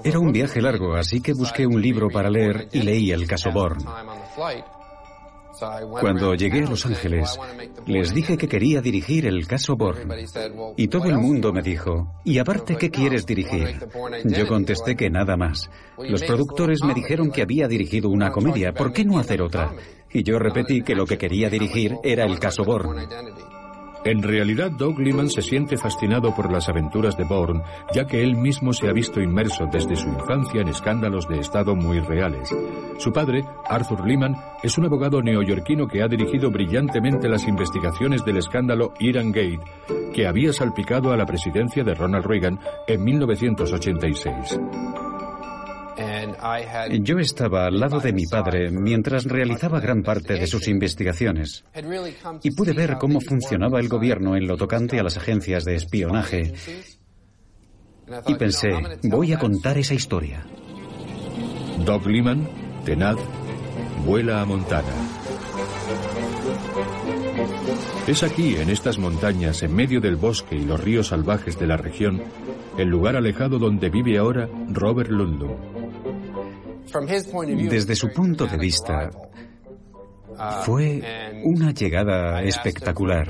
Era 0.04 0.20
un 0.20 0.32
viaje 0.32 0.62
largo, 0.62 0.96
así 0.96 1.22
que 1.22 1.34
busqué 1.34 1.68
un 1.68 1.82
libro 1.82 2.10
para 2.10 2.30
leer 2.30 2.70
y 2.72 2.82
leí 2.82 3.12
el 3.12 3.28
caso 3.28 3.52
Bourne. 3.52 3.86
Cuando 6.00 6.36
llegué 6.36 6.64
a 6.64 6.70
Los 6.70 6.86
Ángeles, 6.86 7.38
les 7.86 8.14
dije 8.14 8.38
que 8.38 8.48
quería 8.48 8.82
dirigir 8.82 9.26
el 9.26 9.46
caso 9.46 9.76
Bourne. 9.76 10.26
Y 10.78 10.88
todo 10.88 11.06
el 11.06 11.18
mundo 11.18 11.52
me 11.52 11.62
dijo, 11.62 12.22
¿y 12.24 12.38
aparte 12.40 12.78
qué 12.78 12.90
quieres 12.90 13.26
dirigir? 13.26 13.80
Yo 14.26 14.48
contesté 14.48 14.96
que 14.96 15.10
nada 15.10 15.36
más. 15.36 15.70
Los 15.98 16.24
productores 16.24 16.82
me 16.84 16.94
dijeron 16.94 17.30
que 17.32 17.42
había 17.42 17.68
dirigido 17.68 18.10
una 18.10 18.32
comedia, 18.32 18.74
¿por 18.74 18.94
qué 18.94 19.04
no 19.04 19.20
hacer 19.20 19.42
otra? 19.42 19.74
Y 20.12 20.24
yo 20.24 20.40
repetí 20.40 20.82
que 20.82 20.96
lo 20.96 21.06
que 21.06 21.18
quería 21.18 21.50
dirigir 21.50 21.98
era 22.04 22.26
el 22.26 22.40
caso 22.40 22.64
Bourne. 22.64 23.08
En 24.06 24.24
realidad, 24.24 24.72
Doug 24.72 25.00
Liman 25.00 25.30
se 25.30 25.42
siente 25.42 25.78
fascinado 25.78 26.34
por 26.34 26.52
las 26.52 26.70
aventuras 26.70 27.18
de 27.18 27.26
Bourne, 27.26 27.64
ya 27.94 28.06
que 28.06 28.24
él 28.24 28.36
mismo 28.36 28.72
se 28.72 28.88
ha 28.88 28.94
visto 28.94 29.22
inmerso 29.22 29.68
desde 29.72 29.96
su 29.96 30.08
infancia 30.08 30.62
en 30.62 30.70
escándalos 30.70 31.28
de 31.28 31.40
Estado 31.40 31.76
muy 31.76 32.00
reales. 32.00 32.50
Su 32.98 33.12
padre, 33.12 33.44
Arthur 33.68 34.08
Liman, 34.08 34.36
es 34.64 34.78
un 34.78 34.86
abogado 34.86 35.22
neoyorquino 35.22 35.88
que 35.88 36.02
ha 36.02 36.08
dirigido 36.08 36.50
brillantemente 36.50 37.28
las 37.28 37.48
investigaciones 37.48 38.24
del 38.24 38.38
escándalo 38.38 38.94
Iran 39.00 39.32
Gate, 39.32 39.60
que 40.14 40.28
había 40.28 40.54
salpicado 40.54 41.12
a 41.12 41.18
la 41.18 41.26
presidencia 41.26 41.84
de 41.84 41.94
Ronald 41.94 42.26
Reagan 42.26 42.60
en 42.88 43.04
1986. 43.04 44.60
Yo 47.02 47.20
estaba 47.20 47.66
al 47.66 47.80
lado 47.80 48.00
de 48.00 48.14
mi 48.14 48.26
padre 48.26 48.70
mientras 48.72 49.26
realizaba 49.26 49.80
gran 49.80 50.04
parte 50.04 50.34
de 50.34 50.48
sus 50.48 50.68
investigaciones 50.68 51.64
y 52.44 52.52
pude 52.52 52.74
ver 52.74 52.98
cómo 53.00 53.20
funcionaba 53.22 53.80
el 53.80 53.90
gobierno 53.90 54.36
en 54.36 54.48
lo 54.48 54.58
tocante 54.58 55.00
a 55.00 55.04
las 55.04 55.18
agencias 55.18 55.66
de 55.66 55.76
espionaje 55.76 56.54
y 58.28 58.36
pensé, 58.36 58.70
voy 59.04 59.34
a 59.34 59.40
contar 59.40 59.78
esa 59.78 59.94
historia. 59.94 60.46
Doug 61.86 62.08
Liman, 62.08 62.48
tenaz, 62.84 63.18
vuela 64.06 64.42
a 64.42 64.46
Montana. 64.46 64.94
Es 68.08 68.24
aquí, 68.24 68.56
en 68.56 68.70
estas 68.70 68.98
montañas, 68.98 69.62
en 69.62 69.76
medio 69.76 70.02
del 70.02 70.16
bosque 70.16 70.56
y 70.56 70.66
los 70.66 70.84
ríos 70.84 71.08
salvajes 71.08 71.60
de 71.60 71.68
la 71.68 71.78
región, 71.78 72.22
el 72.78 72.88
lugar 72.88 73.16
alejado 73.16 73.60
donde 73.60 73.90
vive 73.90 74.18
ahora 74.18 74.50
Robert 74.70 75.10
Ludlum. 75.10 75.79
Desde 77.70 77.96
su 77.96 78.10
punto 78.10 78.46
de 78.46 78.58
vista, 78.58 79.10
fue 80.64 81.02
una 81.44 81.74
llegada 81.74 82.42
espectacular. 82.44 83.30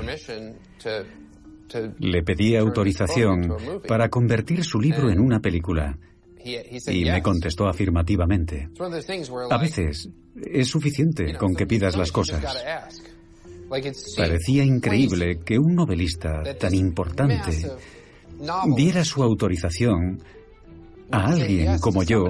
Le 1.98 2.22
pedí 2.22 2.56
autorización 2.56 3.56
para 3.86 4.08
convertir 4.08 4.64
su 4.64 4.80
libro 4.80 5.10
en 5.10 5.20
una 5.20 5.40
película 5.40 5.96
y 6.44 7.04
me 7.04 7.22
contestó 7.22 7.68
afirmativamente. 7.68 8.68
A 9.50 9.58
veces 9.58 10.08
es 10.36 10.68
suficiente 10.68 11.34
con 11.34 11.54
que 11.54 11.66
pidas 11.66 11.96
las 11.96 12.10
cosas. 12.10 12.44
Parecía 14.16 14.64
increíble 14.64 15.40
que 15.44 15.58
un 15.58 15.76
novelista 15.76 16.42
tan 16.58 16.74
importante 16.74 17.70
diera 18.74 19.04
su 19.04 19.22
autorización 19.22 20.20
a 21.12 21.26
alguien 21.26 21.78
como 21.78 22.02
yo 22.02 22.24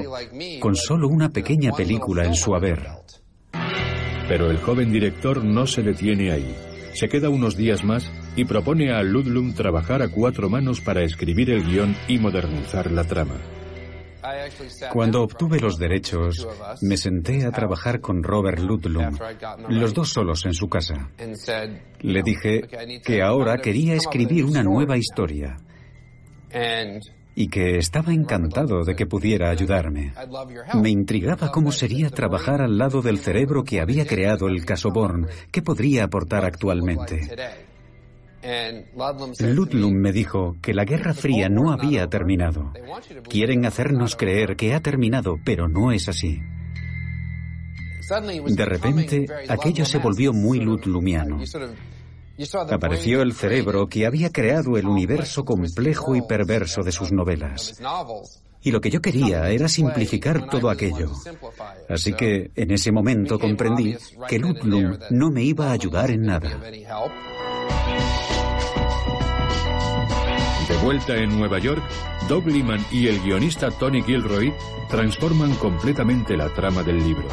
con 0.61 0.77
solo 0.77 1.09
una 1.09 1.31
pequeña 1.31 1.73
película 1.73 2.25
en 2.25 2.35
su 2.35 2.55
haber. 2.55 2.87
Pero 4.29 4.51
el 4.51 4.59
joven 4.59 4.93
director 4.93 5.45
no 5.45 5.67
se 5.67 5.83
detiene 5.83 6.31
ahí. 6.31 6.55
Se 6.95 7.09
queda 7.09 7.29
unos 7.29 7.57
días 7.57 7.85
más 7.85 8.11
y 8.37 8.45
propone 8.45 8.93
a 8.93 9.03
Ludlum 9.03 9.55
trabajar 9.55 10.03
a 10.03 10.09
cuatro 10.09 10.49
manos 10.49 10.81
para 10.81 11.03
escribir 11.03 11.51
el 11.51 11.65
guion 11.65 11.97
y 12.09 12.19
modernizar 12.19 12.91
la 12.91 13.05
trama. 13.05 13.37
Cuando 14.93 15.23
obtuve 15.23 15.59
los 15.61 15.79
derechos, 15.79 16.47
me 16.83 16.97
senté 16.97 17.45
a 17.47 17.51
trabajar 17.51 18.01
con 18.01 18.23
Robert 18.23 18.59
Ludlum, 18.59 19.17
los 19.69 19.95
dos 19.95 20.11
solos 20.11 20.45
en 20.45 20.53
su 20.53 20.69
casa. 20.69 21.11
Le 22.01 22.23
dije 22.23 22.69
que 23.05 23.23
ahora 23.23 23.59
quería 23.59 23.95
escribir 23.95 24.45
una 24.45 24.63
nueva 24.63 24.97
historia 24.97 25.57
y 27.41 27.49
que 27.49 27.79
estaba 27.79 28.13
encantado 28.13 28.85
de 28.85 28.95
que 28.95 29.07
pudiera 29.07 29.49
ayudarme. 29.49 30.13
Me 30.75 30.91
intrigaba 30.91 31.51
cómo 31.51 31.73
sería 31.73 32.11
trabajar 32.11 32.61
al 32.61 32.77
lado 32.77 33.01
del 33.01 33.17
cerebro 33.17 33.65
que 33.65 33.81
había 33.81 34.07
creado 34.07 34.47
el 34.47 34.67
caso 34.67 34.91
Bourne, 34.91 35.27
que 35.51 35.63
podría 35.63 36.05
aportar 36.05 36.45
actualmente. 36.45 37.31
Ludlum 39.41 39.95
me 39.95 40.13
dijo 40.13 40.57
que 40.61 40.75
la 40.75 40.85
Guerra 40.85 41.15
Fría 41.15 41.49
no 41.49 41.73
había 41.73 42.09
terminado. 42.09 42.75
Quieren 43.27 43.65
hacernos 43.65 44.17
creer 44.17 44.57
que 44.57 44.75
ha 44.75 44.81
terminado, 44.81 45.37
pero 45.43 45.67
no 45.67 45.93
es 45.93 46.11
así. 46.11 46.43
De 48.49 48.65
repente, 48.67 49.27
aquello 49.49 49.87
se 49.87 49.97
volvió 49.97 50.35
muy 50.35 50.61
ludlumiano. 50.61 51.39
Apareció 52.71 53.23
el 53.23 53.35
cerebro 53.35 53.87
que 53.87 54.07
había 54.07 54.31
creado 54.31 54.77
el 54.77 54.87
universo 54.87 55.45
complejo 55.45 56.17
y 56.17 56.23
perverso 56.23 56.83
de 56.83 56.93
sus 56.93 57.13
novelas. 57.13 57.81
Y 58.63 58.71
lo 58.71 58.81
que 58.81 58.91
yo 58.91 59.01
quería 59.01 59.49
era 59.51 59.69
simplificar 59.69 60.49
todo 60.49 60.69
aquello. 60.69 61.11
Así 61.89 62.13
que 62.13 62.51
en 62.55 62.71
ese 62.71 62.93
momento 62.93 63.39
comprendí 63.39 63.97
que 64.29 64.39
Ludlum 64.39 64.99
no 65.11 65.31
me 65.31 65.43
iba 65.43 65.69
a 65.69 65.73
ayudar 65.73 66.11
en 66.11 66.23
nada. 66.23 66.61
De 70.69 70.77
vuelta 70.85 71.17
en 71.17 71.37
Nueva 71.37 71.59
York, 71.59 71.83
Doug 72.29 72.47
Liman 72.47 72.85
y 72.93 73.09
el 73.09 73.21
guionista 73.23 73.71
Tony 73.71 74.03
Gilroy 74.03 74.53
transforman 74.89 75.55
completamente 75.57 76.37
la 76.37 76.53
trama 76.55 76.83
del 76.83 76.99
libro. 76.99 77.27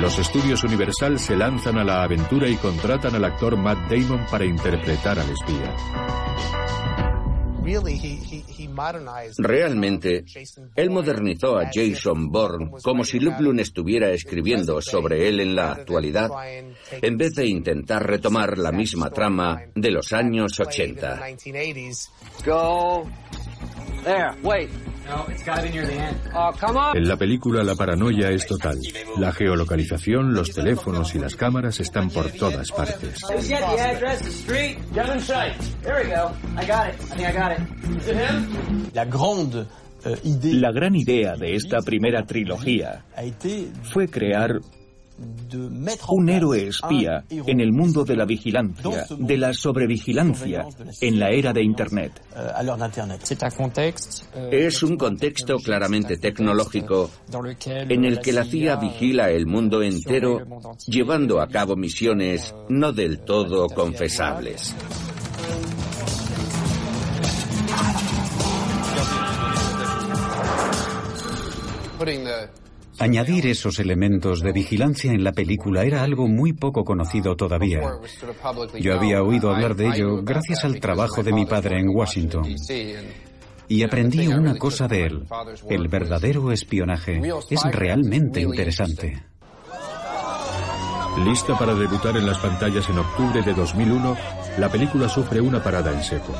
Los 0.00 0.16
estudios 0.18 0.62
Universal 0.62 1.18
se 1.18 1.36
lanzan 1.36 1.76
a 1.76 1.84
la 1.84 2.04
aventura 2.04 2.48
y 2.48 2.56
contratan 2.56 3.16
al 3.16 3.24
actor 3.24 3.56
Matt 3.56 3.90
Damon 3.90 4.26
para 4.30 4.44
interpretar 4.44 5.18
al 5.18 5.28
espía. 5.28 5.74
Realmente, 9.38 10.24
él 10.76 10.90
modernizó 10.90 11.58
a 11.58 11.68
Jason 11.72 12.30
Bourne 12.30 12.70
como 12.82 13.04
si 13.04 13.18
Lublin 13.18 13.58
estuviera 13.58 14.10
escribiendo 14.10 14.80
sobre 14.80 15.28
él 15.28 15.40
en 15.40 15.56
la 15.56 15.72
actualidad, 15.72 16.30
en 16.90 17.18
vez 17.18 17.34
de 17.34 17.46
intentar 17.46 18.06
retomar 18.06 18.56
la 18.56 18.70
misma 18.70 19.10
trama 19.10 19.60
de 19.74 19.90
los 19.90 20.12
años 20.12 20.58
80. 20.60 21.26
En 26.94 27.08
la 27.08 27.16
película 27.16 27.62
la 27.62 27.74
paranoia 27.74 28.30
es 28.30 28.46
total. 28.46 28.78
La 29.16 29.32
geolocalización, 29.32 30.34
los 30.34 30.52
teléfonos 30.54 31.14
y 31.14 31.18
las 31.18 31.34
cámaras 31.34 31.80
están 31.80 32.10
por 32.10 32.30
todas 32.32 32.70
partes. 32.70 33.18
La 40.52 40.72
gran 40.72 40.94
idea 40.94 41.36
de 41.36 41.54
esta 41.54 41.78
primera 41.80 42.24
trilogía 42.24 43.04
fue 43.82 44.08
crear 44.08 44.60
un 46.08 46.28
héroe 46.28 46.68
espía 46.68 47.24
en 47.30 47.60
el 47.60 47.72
mundo 47.72 48.04
de 48.04 48.16
la 48.16 48.24
vigilancia, 48.24 49.06
de 49.18 49.36
la 49.36 49.52
sobrevigilancia, 49.52 50.66
en 51.00 51.18
la 51.18 51.30
era 51.30 51.52
de 51.52 51.62
Internet. 51.62 52.22
Es 54.50 54.82
un 54.82 54.96
contexto 54.96 55.56
claramente 55.56 56.16
tecnológico 56.16 57.10
en 57.64 58.04
el 58.04 58.20
que 58.20 58.32
la 58.32 58.44
CIA 58.44 58.76
vigila 58.76 59.30
el 59.30 59.46
mundo 59.46 59.82
entero 59.82 60.40
llevando 60.86 61.40
a 61.40 61.48
cabo 61.48 61.76
misiones 61.76 62.54
no 62.68 62.92
del 62.92 63.20
todo 63.20 63.68
confesables. 63.68 64.74
Añadir 73.00 73.46
esos 73.46 73.78
elementos 73.78 74.40
de 74.40 74.52
vigilancia 74.52 75.12
en 75.12 75.22
la 75.22 75.32
película 75.32 75.84
era 75.84 76.02
algo 76.02 76.26
muy 76.26 76.52
poco 76.52 76.84
conocido 76.84 77.36
todavía. 77.36 77.80
Yo 78.80 78.94
había 78.94 79.22
oído 79.22 79.50
hablar 79.50 79.76
de 79.76 79.88
ello 79.88 80.22
gracias 80.22 80.64
al 80.64 80.80
trabajo 80.80 81.22
de 81.22 81.32
mi 81.32 81.46
padre 81.46 81.78
en 81.78 81.88
Washington. 81.88 82.44
Y 83.68 83.82
aprendí 83.82 84.26
una 84.26 84.56
cosa 84.56 84.88
de 84.88 85.04
él. 85.04 85.26
El 85.68 85.88
verdadero 85.88 86.50
espionaje 86.50 87.20
es 87.50 87.62
realmente 87.70 88.40
interesante. 88.40 89.22
Lista 91.24 91.58
para 91.58 91.74
debutar 91.74 92.16
en 92.16 92.26
las 92.26 92.38
pantallas 92.38 92.88
en 92.88 92.98
octubre 92.98 93.42
de 93.42 93.52
2001, 93.52 94.16
la 94.58 94.68
película 94.68 95.08
sufre 95.08 95.40
una 95.40 95.62
parada 95.62 95.92
en 95.92 96.02
seco. 96.02 96.32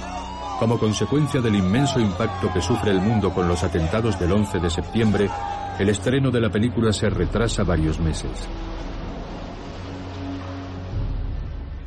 Como 0.59 0.79
consecuencia 0.79 1.41
del 1.41 1.57
inmenso 1.57 2.01
impacto 2.01 2.53
que 2.53 2.61
sufre 2.61 2.91
el 2.91 3.01
mundo 3.01 3.33
con 3.33 3.49
los 3.49 3.63
atentados 3.63 4.19
del 4.19 4.33
11 4.33 4.59
de 4.59 4.71
septiembre, 4.71 5.29
el 5.79 5.89
estreno 5.89 6.31
de 6.31 6.41
la 6.41 6.51
película 6.51 6.93
se 6.93 7.09
retrasa 7.09 7.63
varios 7.63 8.01
meses. 8.01 8.31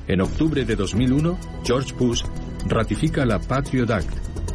En 0.08 0.22
octubre 0.22 0.66
de 0.66 0.76
2001, 0.76 1.38
George 1.64 1.94
Bush 1.94 2.24
ratifica 2.68 3.26
la 3.26 3.40
Patriot 3.40 3.90
Act, 3.92 4.10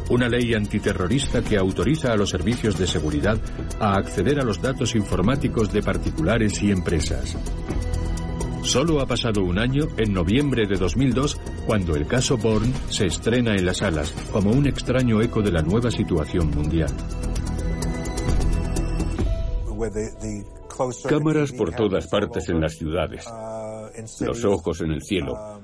una 0.09 0.27
ley 0.27 0.53
antiterrorista 0.53 1.41
que 1.41 1.57
autoriza 1.57 2.11
a 2.11 2.15
los 2.15 2.29
servicios 2.29 2.77
de 2.77 2.87
seguridad 2.87 3.39
a 3.79 3.95
acceder 3.95 4.39
a 4.39 4.43
los 4.43 4.61
datos 4.61 4.95
informáticos 4.95 5.71
de 5.71 5.81
particulares 5.81 6.61
y 6.61 6.71
empresas. 6.71 7.37
Solo 8.63 8.99
ha 9.01 9.05
pasado 9.05 9.43
un 9.43 9.59
año, 9.59 9.87
en 9.97 10.13
noviembre 10.13 10.67
de 10.67 10.75
2002, 10.75 11.39
cuando 11.65 11.95
el 11.95 12.05
caso 12.05 12.37
Bourne 12.37 12.73
se 12.89 13.05
estrena 13.05 13.55
en 13.55 13.65
las 13.65 13.77
salas 13.77 14.11
como 14.31 14.51
un 14.51 14.67
extraño 14.67 15.21
eco 15.21 15.41
de 15.41 15.51
la 15.51 15.61
nueva 15.61 15.89
situación 15.89 16.49
mundial. 16.51 16.91
Cámaras 21.07 21.51
por 21.53 21.73
todas 21.73 22.07
partes 22.07 22.49
en 22.49 22.61
las 22.61 22.73
ciudades, 22.73 23.25
los 24.21 24.45
ojos 24.45 24.81
en 24.81 24.91
el 24.91 25.01
cielo, 25.01 25.59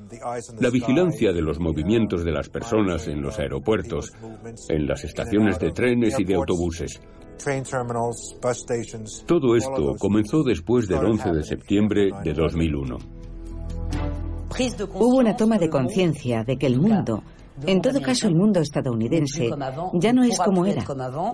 la 0.60 0.70
vigilancia 0.70 1.32
de 1.32 1.42
los 1.42 1.60
movimientos 1.60 2.24
de 2.24 2.32
las 2.32 2.50
personas 2.50 3.08
en 3.08 3.22
los 3.22 3.38
aeropuertos, 3.38 4.12
en 4.70 4.88
las 4.88 5.04
estaciones 5.04 5.60
de 5.60 5.72
trenes 5.72 6.20
y 6.20 6.24
de 6.24 6.36
autobuses. 6.36 7.00
Todo 9.26 9.56
esto 9.56 9.96
comenzó 10.00 10.44
después 10.44 10.88
del 10.88 11.06
11 11.06 11.32
de 11.32 11.44
septiembre 11.44 12.10
de 12.24 12.34
2001. 12.34 12.98
Hubo 14.94 15.18
una 15.18 15.36
toma 15.36 15.58
de 15.58 15.70
conciencia 15.70 16.44
de 16.44 16.58
que 16.58 16.68
el 16.68 16.80
mundo, 16.80 17.24
en 17.66 17.82
todo 17.82 18.02
caso 18.02 18.28
el 18.28 18.36
mundo 18.36 18.60
estadounidense, 18.60 19.50
ya 19.94 20.14
no 20.14 20.24
es 20.24 20.38
como 20.38 20.66
era. 20.66 20.84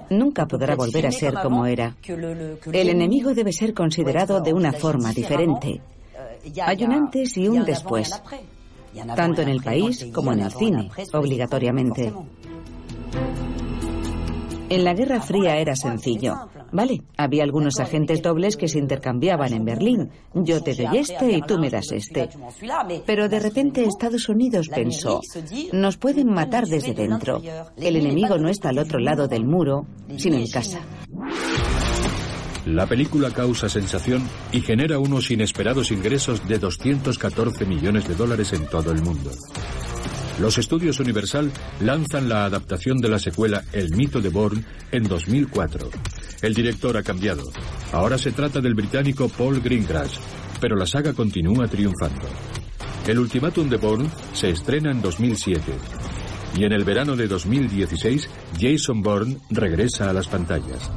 Nunca 0.09 0.45
podrá 0.47 0.75
volver 0.75 1.07
a 1.07 1.11
ser 1.11 1.35
como 1.41 1.65
era. 1.65 1.95
El 2.07 2.89
enemigo 2.89 3.33
debe 3.33 3.51
ser 3.51 3.73
considerado 3.73 4.41
de 4.41 4.53
una 4.53 4.73
forma 4.73 5.11
diferente. 5.13 5.81
Hay 6.61 6.83
un 6.83 6.93
antes 6.93 7.37
y 7.37 7.47
un 7.47 7.65
después, 7.65 8.21
tanto 9.15 9.41
en 9.41 9.49
el 9.49 9.61
país 9.61 10.07
como 10.13 10.33
en 10.33 10.39
el 10.39 10.51
cine, 10.51 10.89
obligatoriamente. 11.13 12.13
En 14.69 14.83
la 14.83 14.93
Guerra 14.93 15.21
Fría 15.21 15.57
era 15.57 15.75
sencillo. 15.75 16.49
Vale, 16.71 17.01
había 17.17 17.43
algunos 17.43 17.79
agentes 17.79 18.21
dobles 18.21 18.55
que 18.55 18.67
se 18.67 18.77
intercambiaban 18.77 19.53
en 19.53 19.65
Berlín. 19.65 20.09
Yo 20.33 20.61
te 20.61 20.75
doy 20.75 20.97
este 20.97 21.31
y 21.31 21.41
tú 21.41 21.57
me 21.57 21.69
das 21.69 21.91
este. 21.91 22.29
Pero 23.05 23.27
de 23.27 23.39
repente 23.39 23.83
Estados 23.83 24.29
Unidos 24.29 24.69
pensó, 24.69 25.21
nos 25.73 25.97
pueden 25.97 26.31
matar 26.31 26.67
desde 26.67 26.93
dentro. 26.93 27.41
El 27.77 27.95
enemigo 27.95 28.37
no 28.37 28.49
está 28.49 28.69
al 28.69 28.79
otro 28.79 28.99
lado 28.99 29.27
del 29.27 29.45
muro, 29.45 29.87
sino 30.17 30.37
en 30.37 30.47
casa. 30.47 30.79
La 32.65 32.85
película 32.85 33.31
causa 33.31 33.67
sensación 33.67 34.29
y 34.51 34.61
genera 34.61 34.99
unos 34.99 35.31
inesperados 35.31 35.91
ingresos 35.91 36.47
de 36.47 36.59
214 36.59 37.65
millones 37.65 38.07
de 38.07 38.13
dólares 38.13 38.53
en 38.53 38.67
todo 38.67 38.91
el 38.91 39.01
mundo. 39.01 39.31
Los 40.39 40.57
estudios 40.57 40.99
Universal 41.01 41.51
lanzan 41.81 42.29
la 42.29 42.45
adaptación 42.45 42.97
de 42.99 43.09
la 43.09 43.19
secuela 43.19 43.63
El 43.73 43.93
mito 43.95 44.21
de 44.21 44.29
Bourne 44.29 44.63
en 44.91 45.03
2004. 45.03 45.89
El 46.41 46.53
director 46.53 46.95
ha 46.95 47.03
cambiado. 47.03 47.43
Ahora 47.91 48.17
se 48.17 48.31
trata 48.31 48.61
del 48.61 48.73
británico 48.73 49.27
Paul 49.27 49.59
Greengrass, 49.59 50.19
pero 50.61 50.77
la 50.77 50.85
saga 50.85 51.13
continúa 51.13 51.67
triunfando. 51.67 52.27
El 53.05 53.19
ultimátum 53.19 53.67
de 53.67 53.77
Bourne 53.77 54.09
se 54.31 54.49
estrena 54.49 54.91
en 54.91 55.01
2007 55.01 55.61
y 56.55 56.63
en 56.63 56.71
el 56.71 56.85
verano 56.85 57.17
de 57.17 57.27
2016 57.27 58.29
Jason 58.59 59.01
Bourne 59.01 59.37
regresa 59.49 60.09
a 60.09 60.13
las 60.13 60.27
pantallas. 60.27 60.89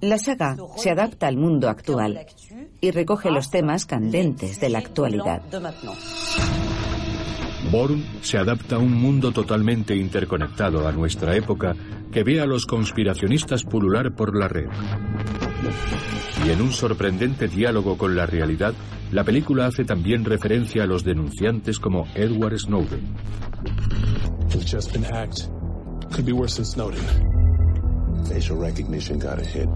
La 0.00 0.16
saga, 0.16 0.70
se 0.78 0.90
adapta 0.90 1.26
al 1.26 1.36
mundo 1.36 1.68
actual 1.68 2.18
y 2.80 2.90
recoge 2.92 3.30
los 3.30 3.50
temas 3.50 3.84
candentes 3.84 4.58
de 4.58 4.70
la 4.70 4.78
actualidad. 4.78 5.42
Bourne 7.70 8.04
se 8.22 8.38
adapta 8.38 8.76
a 8.76 8.78
un 8.78 8.94
mundo 8.94 9.30
totalmente 9.30 9.94
interconectado 9.94 10.88
a 10.88 10.92
nuestra 10.92 11.36
época 11.36 11.74
que 12.10 12.24
ve 12.24 12.40
a 12.40 12.46
los 12.46 12.64
conspiracionistas 12.64 13.64
pulular 13.64 14.14
por 14.14 14.34
la 14.34 14.48
red. 14.48 14.68
Y 16.46 16.50
en 16.50 16.62
un 16.62 16.72
sorprendente 16.72 17.48
diálogo 17.48 17.98
con 17.98 18.16
la 18.16 18.24
realidad, 18.24 18.72
la 19.12 19.24
película 19.24 19.66
hace 19.66 19.84
también 19.84 20.24
referencia 20.24 20.84
a 20.84 20.86
los 20.86 21.04
denunciantes 21.04 21.78
como 21.78 22.06
Edward 22.14 22.58
Snowden. 22.58 23.14
Facial 28.26 28.56
recognition 28.56 29.18
got 29.18 29.38
a 29.38 29.44
hit. 29.44 29.68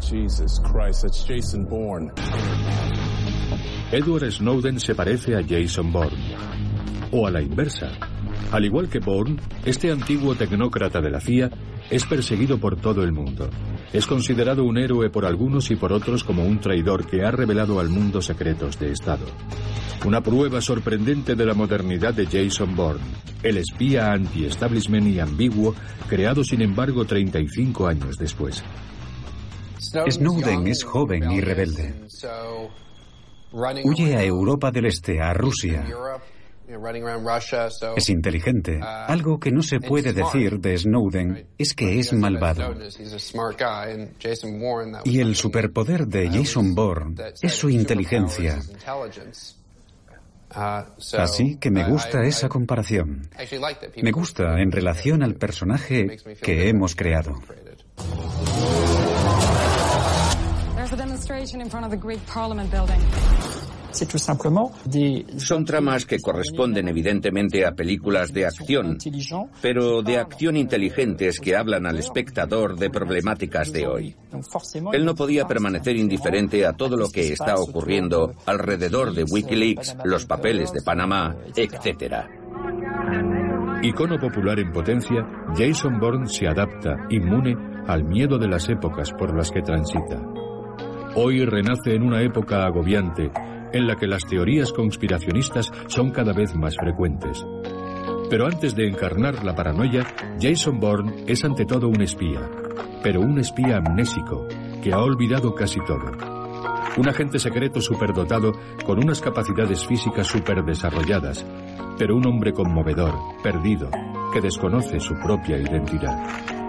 Jesus 0.00 0.58
Christ, 0.60 1.02
that's 1.02 1.24
Jason 1.24 1.64
Bourne. 1.64 2.12
Edward 3.92 4.30
Snowden 4.30 4.78
se 4.80 4.94
parece 4.94 5.36
a 5.36 5.42
Jason 5.42 5.92
Bourne. 5.92 6.36
O 7.12 7.26
a 7.26 7.30
la 7.30 7.40
inversa. 7.40 7.92
Al 8.52 8.64
igual 8.64 8.88
que 8.88 8.98
Bourne, 8.98 9.40
este 9.64 9.90
antiguo 9.90 10.34
tecnócrata 10.34 11.00
de 11.00 11.10
la 11.10 11.20
CIA 11.20 11.50
es 11.90 12.04
perseguido 12.04 12.58
por 12.58 12.76
todo 12.76 13.02
el 13.02 13.12
mundo. 13.12 13.48
Es 13.92 14.06
considerado 14.06 14.64
un 14.64 14.78
héroe 14.78 15.10
por 15.10 15.24
algunos 15.24 15.70
y 15.70 15.76
por 15.76 15.92
otros 15.92 16.24
como 16.24 16.44
un 16.44 16.60
traidor 16.60 17.06
que 17.06 17.22
ha 17.22 17.30
revelado 17.30 17.80
al 17.80 17.88
mundo 17.88 18.20
secretos 18.20 18.78
de 18.78 18.90
Estado. 18.92 19.26
Una 20.04 20.20
prueba 20.20 20.60
sorprendente 20.60 21.34
de 21.34 21.46
la 21.46 21.54
modernidad 21.54 22.12
de 22.12 22.26
Jason 22.26 22.74
Bourne, 22.74 23.04
el 23.42 23.58
espía 23.58 24.12
anti-establishment 24.12 25.06
y 25.06 25.20
ambiguo, 25.20 25.74
creado 26.08 26.44
sin 26.44 26.62
embargo 26.62 27.04
35 27.04 27.86
años 27.86 28.16
después. 28.18 28.62
Snowden 30.10 30.66
es 30.66 30.82
joven 30.82 31.30
y 31.30 31.40
rebelde. 31.40 31.94
Huye 33.84 34.16
a 34.16 34.24
Europa 34.24 34.70
del 34.70 34.86
Este, 34.86 35.20
a 35.20 35.32
Rusia. 35.32 35.84
Es 37.96 38.08
inteligente. 38.08 38.80
Algo 38.82 39.38
que 39.38 39.50
no 39.50 39.62
se 39.62 39.80
puede 39.80 40.12
decir 40.12 40.58
de 40.60 40.78
Snowden 40.78 41.46
es 41.58 41.74
que 41.74 41.98
es 41.98 42.12
malvado. 42.12 42.74
Y 45.04 45.20
el 45.20 45.36
superpoder 45.36 46.06
de 46.06 46.30
Jason 46.30 46.74
Bourne 46.74 47.16
es 47.42 47.54
su 47.54 47.68
inteligencia. 47.68 48.60
Así 50.50 51.56
que 51.56 51.70
me 51.70 51.88
gusta 51.88 52.22
esa 52.22 52.48
comparación. 52.48 53.28
Me 54.00 54.12
gusta 54.12 54.60
en 54.60 54.70
relación 54.70 55.22
al 55.22 55.34
personaje 55.34 56.16
que 56.40 56.68
hemos 56.68 56.94
creado. 56.94 57.34
Son 65.38 65.64
tramas 65.64 66.04
que 66.06 66.18
corresponden 66.20 66.88
evidentemente 66.88 67.64
a 67.64 67.72
películas 67.72 68.32
de 68.32 68.46
acción, 68.46 68.98
pero 69.62 70.02
de 70.02 70.18
acción 70.18 70.56
inteligentes 70.56 71.38
que 71.40 71.56
hablan 71.56 71.86
al 71.86 71.98
espectador 71.98 72.76
de 72.76 72.90
problemáticas 72.90 73.72
de 73.72 73.86
hoy. 73.86 74.16
Él 74.92 75.04
no 75.04 75.14
podía 75.14 75.46
permanecer 75.46 75.96
indiferente 75.96 76.66
a 76.66 76.72
todo 76.72 76.96
lo 76.96 77.08
que 77.08 77.32
está 77.32 77.54
ocurriendo 77.54 78.34
alrededor 78.46 79.14
de 79.14 79.24
Wikileaks, 79.24 79.96
los 80.04 80.26
papeles 80.26 80.72
de 80.72 80.82
Panamá, 80.82 81.36
etc. 81.54 82.26
Icono 83.82 84.18
popular 84.18 84.58
en 84.58 84.72
potencia, 84.72 85.26
Jason 85.54 86.00
Bourne 86.00 86.26
se 86.26 86.48
adapta, 86.48 86.96
inmune, 87.10 87.54
al 87.86 88.02
miedo 88.04 88.38
de 88.38 88.48
las 88.48 88.68
épocas 88.68 89.12
por 89.12 89.36
las 89.36 89.50
que 89.50 89.60
transita. 89.60 90.20
Hoy 91.16 91.44
renace 91.44 91.94
en 91.94 92.02
una 92.02 92.22
época 92.22 92.64
agobiante 92.64 93.30
en 93.74 93.86
la 93.86 93.96
que 93.96 94.06
las 94.06 94.24
teorías 94.24 94.72
conspiracionistas 94.72 95.70
son 95.88 96.10
cada 96.10 96.32
vez 96.32 96.54
más 96.54 96.76
frecuentes. 96.76 97.44
Pero 98.30 98.46
antes 98.46 98.74
de 98.74 98.88
encarnar 98.88 99.44
la 99.44 99.54
paranoia, 99.54 100.06
Jason 100.40 100.80
Bourne 100.80 101.24
es 101.26 101.44
ante 101.44 101.66
todo 101.66 101.88
un 101.88 102.00
espía, 102.00 102.48
pero 103.02 103.20
un 103.20 103.38
espía 103.38 103.76
amnésico, 103.76 104.46
que 104.82 104.92
ha 104.92 104.98
olvidado 104.98 105.54
casi 105.54 105.80
todo. 105.84 106.10
Un 106.96 107.08
agente 107.08 107.38
secreto 107.38 107.80
superdotado 107.80 108.52
con 108.86 109.02
unas 109.02 109.20
capacidades 109.20 109.84
físicas 109.86 110.28
superdesarrolladas, 110.28 111.44
pero 111.98 112.16
un 112.16 112.26
hombre 112.26 112.52
conmovedor, 112.52 113.14
perdido, 113.42 113.90
que 114.32 114.40
desconoce 114.40 115.00
su 115.00 115.14
propia 115.14 115.58
identidad. 115.58 116.63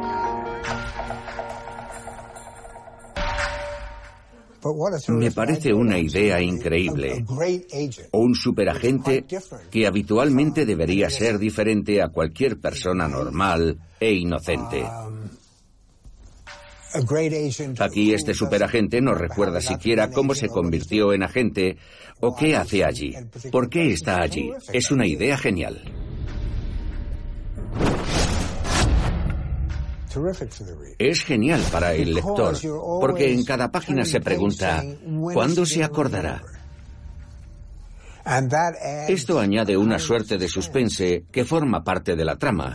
Me 5.10 5.32
parece 5.32 5.74
una 5.74 6.00
idea 6.00 6.42
increíble. 6.42 7.24
Un 8.12 8.36
superagente 8.36 9.26
que 9.70 9.86
habitualmente 9.86 10.66
debería 10.66 11.10
ser 11.10 11.38
diferente 11.38 12.02
a 12.02 12.10
cualquier 12.10 12.60
persona 12.60 13.08
normal 13.08 13.78
e 14.00 14.14
inocente. 14.14 14.84
Aquí 17.80 18.14
este 18.14 18.34
superagente 18.34 19.02
no 19.02 19.14
recuerda 19.14 19.60
siquiera 19.62 20.10
cómo 20.10 20.34
se 20.34 20.48
convirtió 20.48 21.14
en 21.14 21.24
agente 21.24 21.78
o 22.22 22.36
qué 22.36 22.56
hace 22.56 22.86
allí. 22.86 23.14
¿Por 23.52 23.70
qué 23.70 23.92
está 23.92 24.22
allí? 24.22 24.52
Es 24.72 24.92
una 24.92 25.06
idea 25.06 25.38
genial. 25.38 25.84
Es 30.98 31.24
genial 31.24 31.62
para 31.72 31.94
el 31.94 32.14
lector, 32.14 32.56
porque 33.00 33.34
en 33.34 33.44
cada 33.44 33.72
página 33.72 34.06
se 34.06 34.22
pregunta, 34.22 34.84
¿cuándo 35.34 35.66
se 35.66 35.84
acordará? 35.84 36.44
Esto 39.08 39.40
añade 39.40 39.78
una 39.78 40.00
suerte 40.00 40.38
de 40.38 40.48
suspense 40.48 41.26
que 41.32 41.46
forma 41.46 41.84
parte 41.84 42.16
de 42.16 42.26
la 42.26 42.38
trama. 42.38 42.74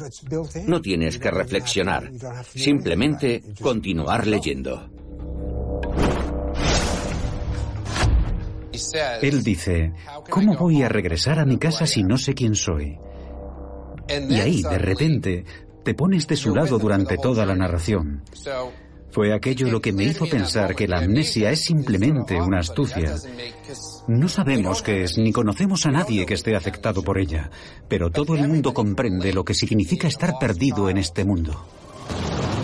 No 0.66 0.81
tienes 0.81 1.18
que 1.18 1.31
reflexionar, 1.31 2.11
simplemente 2.55 3.42
continuar 3.61 4.26
leyendo. 4.26 4.88
Él 9.20 9.42
dice, 9.42 9.92
¿cómo 10.31 10.57
voy 10.57 10.83
a 10.83 10.88
regresar 10.88 11.38
a 11.40 11.44
mi 11.44 11.59
casa 11.59 11.87
si 11.87 12.05
no 12.05 12.16
sé 12.16 12.35
quién 12.35 12.55
soy? 12.55 12.96
Y 14.09 14.35
ahí, 14.40 14.62
de 14.62 14.79
repente, 14.79 15.44
te 15.85 15.95
pones 15.95 16.27
de 16.27 16.37
su 16.37 16.55
lado 16.55 16.79
durante 16.79 17.16
toda 17.16 17.47
la 17.47 17.55
narración. 17.55 18.23
Fue 19.12 19.33
aquello 19.33 19.69
lo 19.71 19.81
que 19.81 19.93
me 19.93 20.05
hizo 20.05 20.27
pensar 20.27 20.77
que 20.77 20.87
la 20.87 20.99
amnesia 20.99 21.51
es 21.51 21.64
simplemente 21.64 22.40
una 22.40 22.61
astucia. 22.61 23.16
No 24.07 24.29
sabemos 24.29 24.83
qué 24.83 25.03
es, 25.03 25.19
ni 25.19 25.33
conocemos 25.33 25.85
a 25.87 25.90
nadie 25.90 26.25
que 26.27 26.35
esté 26.35 26.55
afectado 26.55 27.03
por 27.03 27.19
ella, 27.19 27.51
pero 27.88 28.11
todo 28.11 28.37
el 28.37 28.47
mundo 28.47 28.73
comprende 28.73 29.33
lo 29.33 29.45
que 29.45 29.55
significa 29.55 30.07
estar 30.07 30.35
perdido 30.38 30.88
en 30.88 30.99
este 30.99 31.25
mundo. 31.25 31.66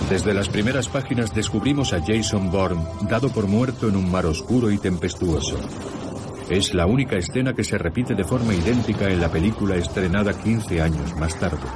Desde 0.09 0.35
las 0.35 0.49
primeras 0.49 0.89
páginas 0.89 1.35
descubrimos 1.35 1.93
a 1.93 2.01
Jason 2.01 2.49
Bourne 2.53 2.85
dado 3.09 3.29
por 3.31 3.49
muerto 3.49 3.89
en 3.89 3.97
un 3.97 4.09
mar 4.09 4.25
oscuro 4.25 4.71
y 4.71 4.79
tempestuoso. 4.79 5.59
Es 6.49 6.75
la 6.75 6.87
única 6.87 7.17
escena 7.17 7.55
que 7.55 7.65
se 7.65 7.77
repite 7.77 8.15
de 8.15 8.23
forma 8.23 8.55
idéntica 8.55 9.11
en 9.11 9.21
la 9.21 9.33
película 9.33 9.75
estrenada 9.75 10.33
15 10.33 10.81
años 10.81 11.17
más 11.17 11.37
tarde. 11.41 11.67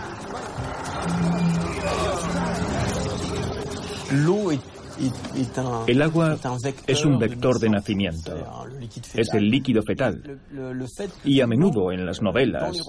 El 5.87 6.03
agua 6.03 6.37
es 6.87 7.05
un 7.05 7.19
vector 7.19 7.59
de 7.59 7.71
nacimiento, 7.71 8.35
es 9.15 9.33
el 9.33 9.49
líquido 9.49 9.83
fetal. 9.83 10.41
Y 11.25 11.41
a 11.41 11.47
menudo 11.47 11.93
en 11.93 12.05
las 12.05 12.21
novelas, 12.21 12.87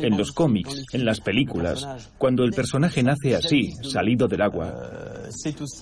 en 0.00 0.16
los 0.16 0.32
cómics, 0.32 0.84
en 0.92 1.04
las 1.04 1.20
películas, 1.20 2.10
cuando 2.18 2.44
el 2.44 2.52
personaje 2.52 3.02
nace 3.02 3.34
así, 3.34 3.72
salido 3.82 4.28
del 4.28 4.42
agua, 4.42 4.72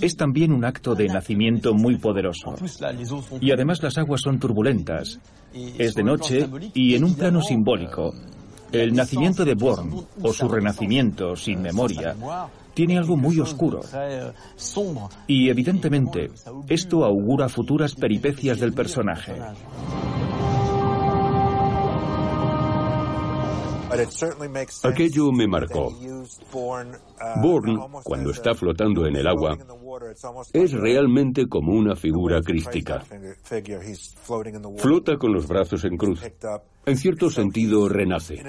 es 0.00 0.16
también 0.16 0.52
un 0.52 0.64
acto 0.64 0.94
de 0.94 1.08
nacimiento 1.08 1.74
muy 1.74 1.96
poderoso. 1.96 2.54
Y 3.40 3.50
además 3.50 3.82
las 3.82 3.98
aguas 3.98 4.22
son 4.22 4.38
turbulentas, 4.38 5.18
es 5.52 5.94
de 5.94 6.02
noche 6.02 6.48
y 6.74 6.94
en 6.94 7.04
un 7.04 7.14
plano 7.14 7.42
simbólico. 7.42 8.14
El 8.72 8.94
nacimiento 8.94 9.44
de 9.44 9.54
Born, 9.54 10.06
o 10.22 10.32
su 10.32 10.48
renacimiento 10.48 11.36
sin 11.36 11.62
memoria, 11.62 12.16
tiene 12.76 12.98
algo 12.98 13.16
muy 13.16 13.40
oscuro. 13.40 13.80
Y 15.26 15.48
evidentemente, 15.48 16.28
esto 16.68 17.06
augura 17.06 17.48
futuras 17.48 17.94
peripecias 17.94 18.60
del 18.60 18.74
personaje. 18.74 19.32
Aquello 24.82 25.32
me 25.32 25.48
marcó. 25.48 25.90
Bourne, 27.42 27.78
cuando 28.04 28.30
está 28.30 28.52
flotando 28.52 29.06
en 29.06 29.16
el 29.16 29.26
agua, 29.26 29.56
es 30.52 30.72
realmente 30.72 31.46
como 31.48 31.72
una 31.72 31.96
figura 31.96 32.42
crística. 32.42 33.02
Flota 34.76 35.16
con 35.16 35.32
los 35.32 35.48
brazos 35.48 35.82
en 35.84 35.96
cruz. 35.96 36.20
En 36.84 36.96
cierto 36.98 37.30
sentido, 37.30 37.88
renace, 37.88 38.42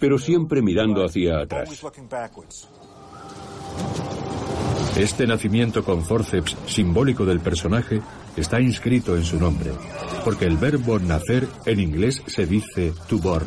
pero 0.00 0.18
siempre 0.18 0.60
mirando 0.60 1.04
hacia 1.04 1.42
atrás. 1.42 1.70
Este 4.96 5.26
nacimiento 5.26 5.84
con 5.84 6.02
forceps 6.02 6.56
simbólico 6.66 7.26
del 7.26 7.40
personaje 7.40 8.00
está 8.34 8.60
inscrito 8.60 9.14
en 9.14 9.24
su 9.24 9.38
nombre, 9.38 9.72
porque 10.24 10.46
el 10.46 10.56
verbo 10.56 10.98
nacer 10.98 11.46
en 11.66 11.80
inglés 11.80 12.22
se 12.26 12.46
dice 12.46 12.94
to 13.06 13.18
born. 13.18 13.46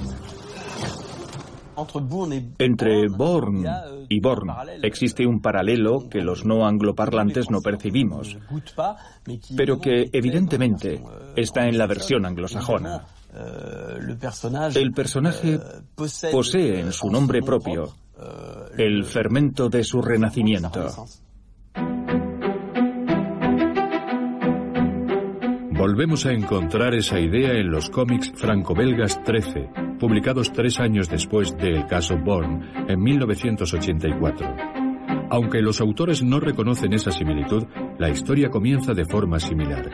Entre 2.60 3.08
born 3.08 3.66
y 4.10 4.20
born 4.20 4.52
existe 4.84 5.26
un 5.26 5.42
paralelo 5.42 6.08
que 6.10 6.20
los 6.20 6.46
no 6.46 6.68
angloparlantes 6.68 7.50
no 7.50 7.62
percibimos, 7.62 8.38
pero 9.56 9.80
que 9.80 10.10
evidentemente 10.12 11.02
está 11.36 11.68
en 11.68 11.78
la 11.78 11.88
versión 11.88 12.26
anglosajona. 12.26 13.06
El 14.76 14.92
personaje 14.92 15.60
posee 16.32 16.80
en 16.80 16.92
su 16.92 17.10
nombre 17.10 17.42
propio 17.42 17.94
el 18.78 19.04
fermento 19.06 19.70
de 19.70 19.84
su 19.84 20.02
renacimiento. 20.02 20.88
Volvemos 25.80 26.26
a 26.26 26.34
encontrar 26.34 26.94
esa 26.94 27.20
idea 27.20 27.54
en 27.54 27.72
los 27.72 27.90
cómics 27.90 28.34
franco-belgas 28.36 29.24
13, 29.24 29.70
publicados 29.98 30.52
tres 30.52 30.78
años 30.80 31.08
después 31.10 31.56
del 31.58 31.86
caso 31.88 32.18
Bourne, 32.18 32.86
en 32.90 33.02
1984. 33.02 34.56
Aunque 35.30 35.62
los 35.62 35.80
autores 35.80 36.22
no 36.22 36.40
reconocen 36.40 36.94
esa 36.94 37.12
similitud, 37.12 37.64
la 37.98 38.10
historia 38.10 38.50
comienza 38.50 38.94
de 38.94 39.06
forma 39.06 39.40
similar. 39.40 39.90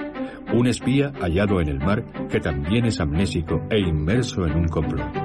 Un 0.53 0.67
espía 0.67 1.11
hallado 1.19 1.61
en 1.61 1.69
el 1.69 1.79
mar 1.79 2.03
que 2.29 2.39
también 2.39 2.85
es 2.85 2.99
amnésico 2.99 3.61
e 3.69 3.79
inmerso 3.79 4.45
en 4.45 4.55
un 4.55 4.67
complot. 4.67 5.24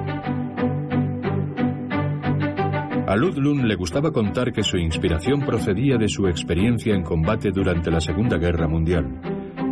A 3.11 3.15
Ludlum 3.17 3.65
le 3.65 3.75
gustaba 3.75 4.09
contar 4.09 4.53
que 4.53 4.63
su 4.63 4.77
inspiración 4.77 5.41
procedía 5.41 5.97
de 5.97 6.07
su 6.07 6.27
experiencia 6.27 6.95
en 6.95 7.03
combate 7.03 7.51
durante 7.51 7.91
la 7.91 7.99
Segunda 7.99 8.37
Guerra 8.37 8.69
Mundial. 8.69 9.03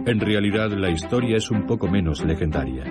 En 0.06 0.20
realidad, 0.20 0.70
la 0.72 0.90
historia 0.90 1.38
es 1.38 1.50
un 1.50 1.66
poco 1.66 1.88
menos 1.88 2.22
legendaria. 2.26 2.84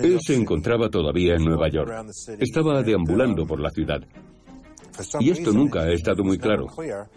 Él 0.00 0.18
se 0.20 0.36
encontraba 0.36 0.88
todavía 0.88 1.34
en 1.34 1.46
Nueva 1.46 1.68
York. 1.68 1.90
Estaba 2.38 2.80
deambulando 2.84 3.44
por 3.44 3.58
la 3.58 3.70
ciudad. 3.70 4.06
Y 5.18 5.30
esto 5.30 5.50
nunca 5.50 5.80
ha 5.80 5.92
estado 5.92 6.22
muy 6.22 6.38
claro, 6.38 6.68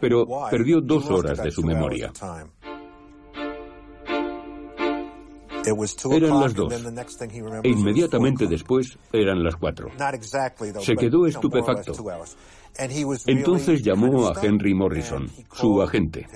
pero 0.01 0.25
perdió 0.49 0.81
dos 0.81 1.11
horas 1.11 1.43
de 1.43 1.51
su 1.51 1.61
memoria. 1.61 2.11
Eran 6.11 6.39
las 6.39 6.53
dos. 6.53 6.73
E 7.63 7.69
inmediatamente 7.69 8.47
después 8.47 8.97
eran 9.11 9.43
las 9.43 9.55
cuatro. 9.55 9.89
Se 10.79 10.95
quedó 10.95 11.25
estupefacto. 11.25 11.93
Entonces 13.25 13.81
llamó 13.81 14.27
a 14.27 14.33
Henry 14.41 14.73
Morrison, 14.73 15.29
su 15.53 15.81
agente. 15.81 16.27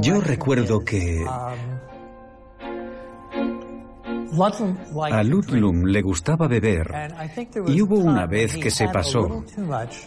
Yo 0.00 0.20
recuerdo 0.20 0.80
que 0.80 1.24
a 5.10 5.22
Ludlum 5.22 5.84
le 5.84 6.02
gustaba 6.02 6.46
beber 6.46 6.90
y 7.66 7.80
hubo 7.80 7.96
una 7.96 8.26
vez 8.26 8.56
que 8.56 8.70
se 8.70 8.88
pasó 8.88 9.42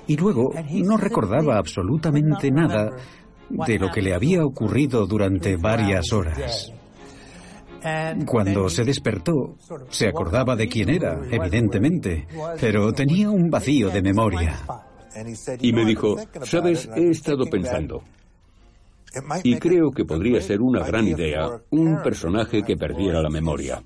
y 0.07 0.15
luego 0.15 0.53
no 0.83 0.97
recordaba 0.97 1.57
absolutamente 1.57 2.51
nada 2.51 2.91
de 3.49 3.79
lo 3.79 3.89
que 3.91 4.01
le 4.01 4.13
había 4.13 4.45
ocurrido 4.45 5.05
durante 5.07 5.57
varias 5.57 6.13
horas. 6.13 6.71
Cuando 8.25 8.69
se 8.69 8.83
despertó, 8.83 9.57
se 9.89 10.07
acordaba 10.07 10.55
de 10.55 10.67
quién 10.67 10.89
era, 10.89 11.19
evidentemente, 11.29 12.27
pero 12.59 12.93
tenía 12.93 13.29
un 13.29 13.49
vacío 13.49 13.89
de 13.89 14.01
memoria. 14.01 14.59
Y 15.59 15.73
me 15.73 15.85
dijo, 15.85 16.15
sabes, 16.43 16.89
he 16.95 17.09
estado 17.09 17.45
pensando. 17.45 18.03
Y 19.43 19.57
creo 19.57 19.91
que 19.91 20.05
podría 20.05 20.41
ser 20.41 20.61
una 20.61 20.85
gran 20.85 21.07
idea 21.07 21.61
un 21.69 22.01
personaje 22.01 22.63
que 22.63 22.77
perdiera 22.77 23.21
la 23.21 23.29
memoria. 23.29 23.83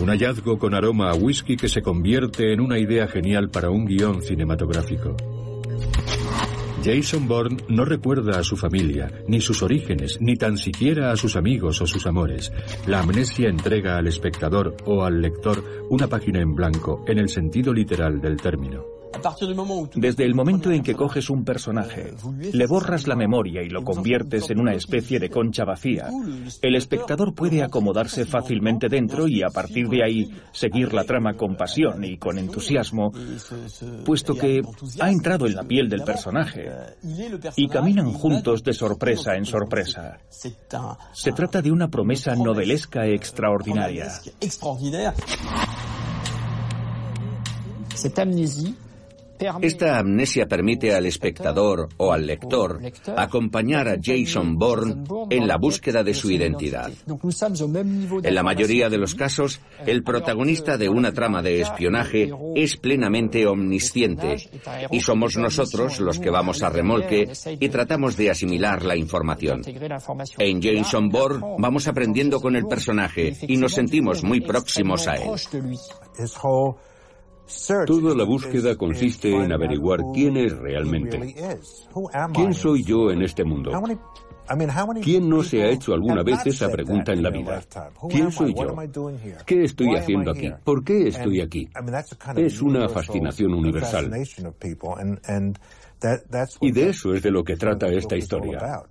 Un 0.00 0.08
hallazgo 0.08 0.58
con 0.58 0.74
aroma 0.74 1.10
a 1.10 1.14
whisky 1.14 1.56
que 1.56 1.68
se 1.68 1.82
convierte 1.82 2.52
en 2.52 2.60
una 2.60 2.78
idea 2.78 3.06
genial 3.08 3.50
para 3.50 3.68
un 3.68 3.84
guion 3.84 4.22
cinematográfico. 4.22 5.16
Jason 6.84 7.28
Bourne 7.28 7.58
no 7.68 7.84
recuerda 7.84 8.40
a 8.40 8.42
su 8.42 8.56
familia, 8.56 9.08
ni 9.28 9.40
sus 9.40 9.62
orígenes, 9.62 10.20
ni 10.20 10.34
tan 10.34 10.58
siquiera 10.58 11.12
a 11.12 11.16
sus 11.16 11.36
amigos 11.36 11.80
o 11.80 11.86
sus 11.86 12.06
amores. 12.06 12.52
La 12.88 13.00
amnesia 13.00 13.48
entrega 13.48 13.98
al 13.98 14.08
espectador 14.08 14.76
o 14.84 15.04
al 15.04 15.22
lector 15.22 15.62
una 15.90 16.08
página 16.08 16.40
en 16.40 16.56
blanco, 16.56 17.04
en 17.06 17.18
el 17.18 17.28
sentido 17.28 17.72
literal 17.72 18.20
del 18.20 18.36
término. 18.36 19.01
Desde 19.94 20.24
el 20.24 20.34
momento 20.34 20.70
en 20.70 20.82
que 20.82 20.94
coges 20.94 21.30
un 21.30 21.44
personaje, 21.44 22.14
le 22.52 22.66
borras 22.66 23.06
la 23.06 23.16
memoria 23.16 23.62
y 23.62 23.68
lo 23.68 23.82
conviertes 23.84 24.50
en 24.50 24.60
una 24.60 24.74
especie 24.74 25.18
de 25.18 25.30
concha 25.30 25.64
vacía, 25.64 26.08
el 26.60 26.74
espectador 26.74 27.34
puede 27.34 27.62
acomodarse 27.62 28.24
fácilmente 28.24 28.88
dentro 28.88 29.28
y 29.28 29.42
a 29.42 29.50
partir 29.50 29.88
de 29.88 30.04
ahí 30.04 30.30
seguir 30.52 30.92
la 30.92 31.04
trama 31.04 31.34
con 31.34 31.56
pasión 31.56 32.04
y 32.04 32.16
con 32.16 32.38
entusiasmo, 32.38 33.12
puesto 34.04 34.34
que 34.34 34.62
ha 35.00 35.10
entrado 35.10 35.46
en 35.46 35.54
la 35.54 35.64
piel 35.64 35.88
del 35.88 36.02
personaje 36.02 36.70
y 37.56 37.68
caminan 37.68 38.12
juntos 38.12 38.62
de 38.62 38.72
sorpresa 38.72 39.36
en 39.36 39.44
sorpresa. 39.44 40.18
Se 41.12 41.32
trata 41.32 41.62
de 41.62 41.70
una 41.70 41.88
promesa 41.88 42.34
novelesca 42.34 43.06
extraordinaria. 43.06 44.12
Esta 49.60 49.98
amnesia 49.98 50.46
permite 50.46 50.94
al 50.94 51.06
espectador 51.06 51.88
o 51.96 52.12
al 52.12 52.26
lector 52.26 52.80
acompañar 53.16 53.88
a 53.88 53.96
Jason 54.02 54.56
Bourne 54.56 55.04
en 55.30 55.46
la 55.46 55.56
búsqueda 55.56 56.02
de 56.02 56.14
su 56.14 56.30
identidad. 56.30 56.90
En 58.22 58.34
la 58.34 58.42
mayoría 58.42 58.88
de 58.88 58.98
los 58.98 59.14
casos, 59.14 59.60
el 59.86 60.02
protagonista 60.02 60.76
de 60.76 60.88
una 60.88 61.12
trama 61.12 61.42
de 61.42 61.60
espionaje 61.60 62.30
es 62.54 62.76
plenamente 62.76 63.46
omnisciente 63.46 64.36
y 64.90 65.00
somos 65.00 65.36
nosotros 65.36 66.00
los 66.00 66.18
que 66.18 66.30
vamos 66.30 66.62
a 66.62 66.70
remolque 66.70 67.30
y 67.58 67.68
tratamos 67.68 68.16
de 68.16 68.30
asimilar 68.30 68.84
la 68.84 68.96
información. 68.96 69.62
En 70.38 70.62
Jason 70.62 71.08
Bourne 71.08 71.56
vamos 71.58 71.88
aprendiendo 71.88 72.40
con 72.40 72.56
el 72.56 72.66
personaje 72.66 73.36
y 73.42 73.56
nos 73.56 73.72
sentimos 73.72 74.22
muy 74.22 74.40
próximos 74.40 75.08
a 75.08 75.16
él. 75.16 75.30
Toda 77.86 78.14
la 78.14 78.24
búsqueda 78.24 78.76
consiste 78.76 79.34
en 79.34 79.52
averiguar 79.52 80.00
quién 80.14 80.36
es 80.36 80.56
realmente. 80.56 81.34
¿Quién 82.32 82.54
soy 82.54 82.84
yo 82.84 83.10
en 83.10 83.22
este 83.22 83.44
mundo? 83.44 83.70
¿Quién 85.02 85.28
no 85.28 85.42
se 85.42 85.62
ha 85.62 85.68
hecho 85.68 85.94
alguna 85.94 86.22
vez 86.22 86.46
esa 86.46 86.68
pregunta 86.68 87.12
en 87.12 87.22
la 87.22 87.30
vida? 87.30 87.62
¿Quién 88.08 88.30
soy 88.30 88.54
yo? 88.54 88.74
¿Qué 89.46 89.64
estoy 89.64 89.96
haciendo 89.96 90.30
aquí? 90.32 90.50
¿Por 90.64 90.84
qué 90.84 91.08
estoy 91.08 91.40
aquí? 91.40 91.68
Es 92.36 92.60
una 92.60 92.88
fascinación 92.88 93.54
universal. 93.54 94.10
Y 96.60 96.72
de 96.72 96.88
eso 96.88 97.14
es 97.14 97.22
de 97.22 97.30
lo 97.30 97.44
que 97.44 97.56
trata 97.56 97.86
esta 97.86 98.16
historia. 98.16 98.82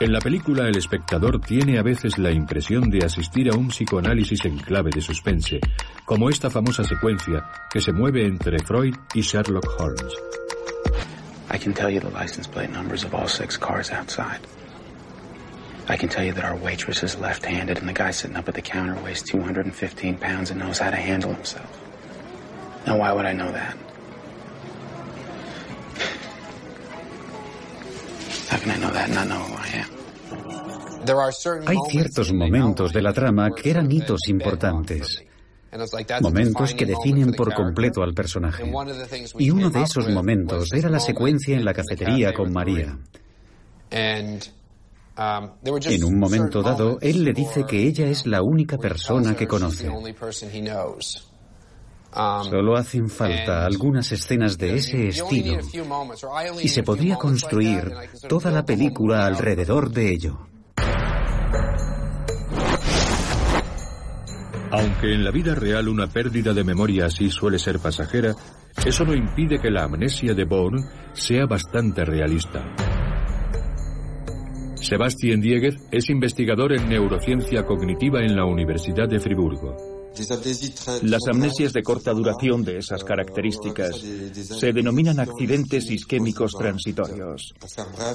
En 0.00 0.14
la 0.14 0.18
película 0.18 0.66
el 0.66 0.78
espectador 0.78 1.42
tiene 1.42 1.78
a 1.78 1.82
veces 1.82 2.16
la 2.16 2.30
impresión 2.30 2.88
de 2.88 3.04
asistir 3.04 3.50
a 3.50 3.54
un 3.54 3.68
psicoanálisis 3.68 4.46
en 4.46 4.56
clave 4.56 4.88
de 4.90 5.02
suspense, 5.02 5.60
como 6.06 6.30
esta 6.30 6.48
famosa 6.48 6.82
secuencia 6.84 7.44
que 7.70 7.82
se 7.82 7.92
mueve 7.92 8.24
entre 8.24 8.58
Freud 8.60 8.94
y 9.12 9.20
Sherlock 9.20 9.66
Holmes. 9.78 10.14
I 11.52 11.58
can 11.58 11.74
tell 11.74 11.90
you 11.90 12.00
the 12.00 12.08
license 12.18 12.48
plate 12.48 12.70
numbers 12.72 13.04
of 13.04 13.12
all 13.14 13.28
six 13.28 13.58
cars 13.58 13.90
outside. 13.90 14.40
I 15.86 15.98
can 15.98 16.08
tell 16.08 16.24
you 16.24 16.32
that 16.32 16.46
our 16.46 16.56
waitress 16.56 17.02
is 17.02 17.18
left-handed 17.20 17.76
and 17.76 17.86
the 17.86 17.92
guy 17.92 18.10
sitting 18.10 18.38
up 18.38 18.48
at 18.48 18.54
the 18.54 18.62
counter 18.62 18.96
weighs 19.04 19.22
215 19.22 20.16
pounds 20.16 20.50
and 20.50 20.60
knows 20.60 20.78
how 20.78 20.88
to 20.88 20.96
handle 20.96 21.34
himself. 21.34 21.68
Now 22.86 22.96
why 22.96 23.12
would 23.12 23.26
I 23.26 23.34
know 23.34 23.52
that? 23.52 23.76
How 23.76 23.76
can 23.76 23.88
I 27.50 28.38
know 28.38 28.38
that 28.38 28.38
and 28.38 28.38
not 28.38 28.38
know 28.38 28.38
who 28.38 28.38
I 28.38 28.38
am? 28.38 28.39
Hay 31.66 31.76
ciertos 31.88 32.32
momentos 32.32 32.92
de 32.92 33.02
la 33.02 33.12
trama 33.12 33.50
que 33.50 33.70
eran 33.70 33.90
hitos 33.90 34.20
importantes. 34.28 35.24
Momentos 36.20 36.74
que 36.74 36.84
definen 36.84 37.32
por 37.32 37.54
completo 37.54 38.02
al 38.02 38.12
personaje. 38.12 38.70
Y 39.38 39.50
uno 39.50 39.70
de 39.70 39.82
esos 39.82 40.08
momentos 40.08 40.72
era 40.72 40.90
la 40.90 40.98
secuencia 40.98 41.56
en 41.56 41.64
la 41.64 41.72
cafetería 41.72 42.32
con 42.32 42.52
María. 42.52 42.98
En 43.90 44.40
un 46.04 46.18
momento 46.18 46.62
dado, 46.62 46.98
él 47.00 47.24
le 47.24 47.32
dice 47.32 47.64
que 47.66 47.86
ella 47.86 48.06
es 48.06 48.26
la 48.26 48.42
única 48.42 48.78
persona 48.78 49.36
que 49.36 49.46
conoce. 49.46 49.88
Solo 52.12 52.76
hacen 52.76 53.08
falta 53.08 53.64
algunas 53.64 54.10
escenas 54.10 54.58
de 54.58 54.74
ese 54.74 55.08
estilo 55.08 55.58
y 56.60 56.68
se 56.68 56.82
podría 56.82 57.16
construir 57.16 57.92
toda 58.28 58.50
la 58.50 58.64
película 58.64 59.26
alrededor 59.26 59.90
de 59.90 60.12
ello. 60.12 60.38
Aunque 64.72 65.12
en 65.12 65.24
la 65.24 65.30
vida 65.30 65.54
real 65.54 65.88
una 65.88 66.06
pérdida 66.06 66.52
de 66.52 66.62
memoria 66.62 67.06
así 67.06 67.28
suele 67.28 67.58
ser 67.58 67.80
pasajera, 67.80 68.34
eso 68.84 69.04
no 69.04 69.14
impide 69.14 69.60
que 69.60 69.70
la 69.70 69.84
amnesia 69.84 70.32
de 70.32 70.44
Bourne 70.44 70.84
sea 71.12 71.46
bastante 71.46 72.04
realista. 72.04 72.64
Sebastián 74.76 75.40
Dieguez 75.40 75.76
es 75.90 76.08
investigador 76.08 76.72
en 76.72 76.88
neurociencia 76.88 77.64
cognitiva 77.64 78.20
en 78.20 78.34
la 78.34 78.44
Universidad 78.44 79.08
de 79.08 79.20
Friburgo. 79.20 79.89
Las 81.02 81.26
amnesias 81.30 81.72
de 81.72 81.82
corta 81.82 82.12
duración 82.12 82.64
de 82.64 82.78
esas 82.78 83.04
características 83.04 83.96
se 83.98 84.72
denominan 84.72 85.20
accidentes 85.20 85.90
isquémicos 85.90 86.52
transitorios. 86.52 87.54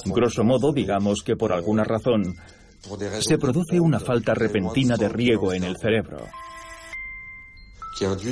Grosso 0.06 0.44
modo, 0.44 0.74
digamos 0.74 1.24
que 1.24 1.36
por 1.36 1.54
alguna 1.54 1.84
razón 1.84 2.36
se 3.20 3.38
produce 3.38 3.80
una 3.80 4.00
falta 4.00 4.34
repentina 4.34 4.96
de 4.98 5.10
riego 5.10 5.54
en 5.54 5.64
el 5.64 5.78
cerebro 5.78 6.20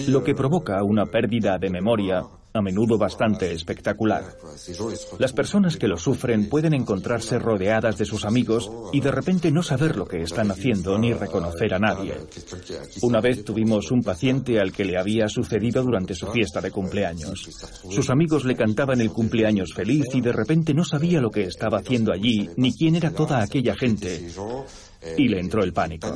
lo 0.07 0.23
que 0.23 0.35
provoca 0.35 0.83
una 0.83 1.05
pérdida 1.05 1.57
de 1.57 1.69
memoria 1.69 2.23
a 2.53 2.61
menudo 2.61 2.97
bastante 2.97 3.51
espectacular. 3.51 4.23
Las 5.17 5.33
personas 5.33 5.77
que 5.77 5.87
lo 5.87 5.97
sufren 5.97 6.49
pueden 6.49 6.73
encontrarse 6.73 7.39
rodeadas 7.39 7.97
de 7.97 8.05
sus 8.05 8.25
amigos 8.25 8.71
y 8.91 9.01
de 9.01 9.11
repente 9.11 9.51
no 9.51 9.63
saber 9.63 9.95
lo 9.95 10.05
que 10.05 10.21
están 10.21 10.51
haciendo 10.51 10.97
ni 10.97 11.13
reconocer 11.13 11.73
a 11.73 11.79
nadie. 11.79 12.13
Una 13.01 13.21
vez 13.21 13.43
tuvimos 13.43 13.91
un 13.91 14.03
paciente 14.03 14.59
al 14.59 14.71
que 14.71 14.85
le 14.85 14.99
había 14.99 15.27
sucedido 15.27 15.83
durante 15.83 16.13
su 16.13 16.27
fiesta 16.27 16.61
de 16.61 16.71
cumpleaños. 16.71 17.49
Sus 17.89 18.09
amigos 18.09 18.45
le 18.45 18.55
cantaban 18.55 19.01
el 19.01 19.09
cumpleaños 19.09 19.73
feliz 19.73 20.05
y 20.13 20.21
de 20.21 20.31
repente 20.31 20.73
no 20.73 20.85
sabía 20.85 21.21
lo 21.21 21.31
que 21.31 21.43
estaba 21.43 21.79
haciendo 21.79 22.13
allí 22.13 22.49
ni 22.55 22.71
quién 22.73 22.95
era 22.95 23.11
toda 23.11 23.41
aquella 23.41 23.75
gente 23.75 24.29
y 25.17 25.27
le 25.27 25.39
entró 25.39 25.63
el 25.63 25.73
pánico. 25.73 26.15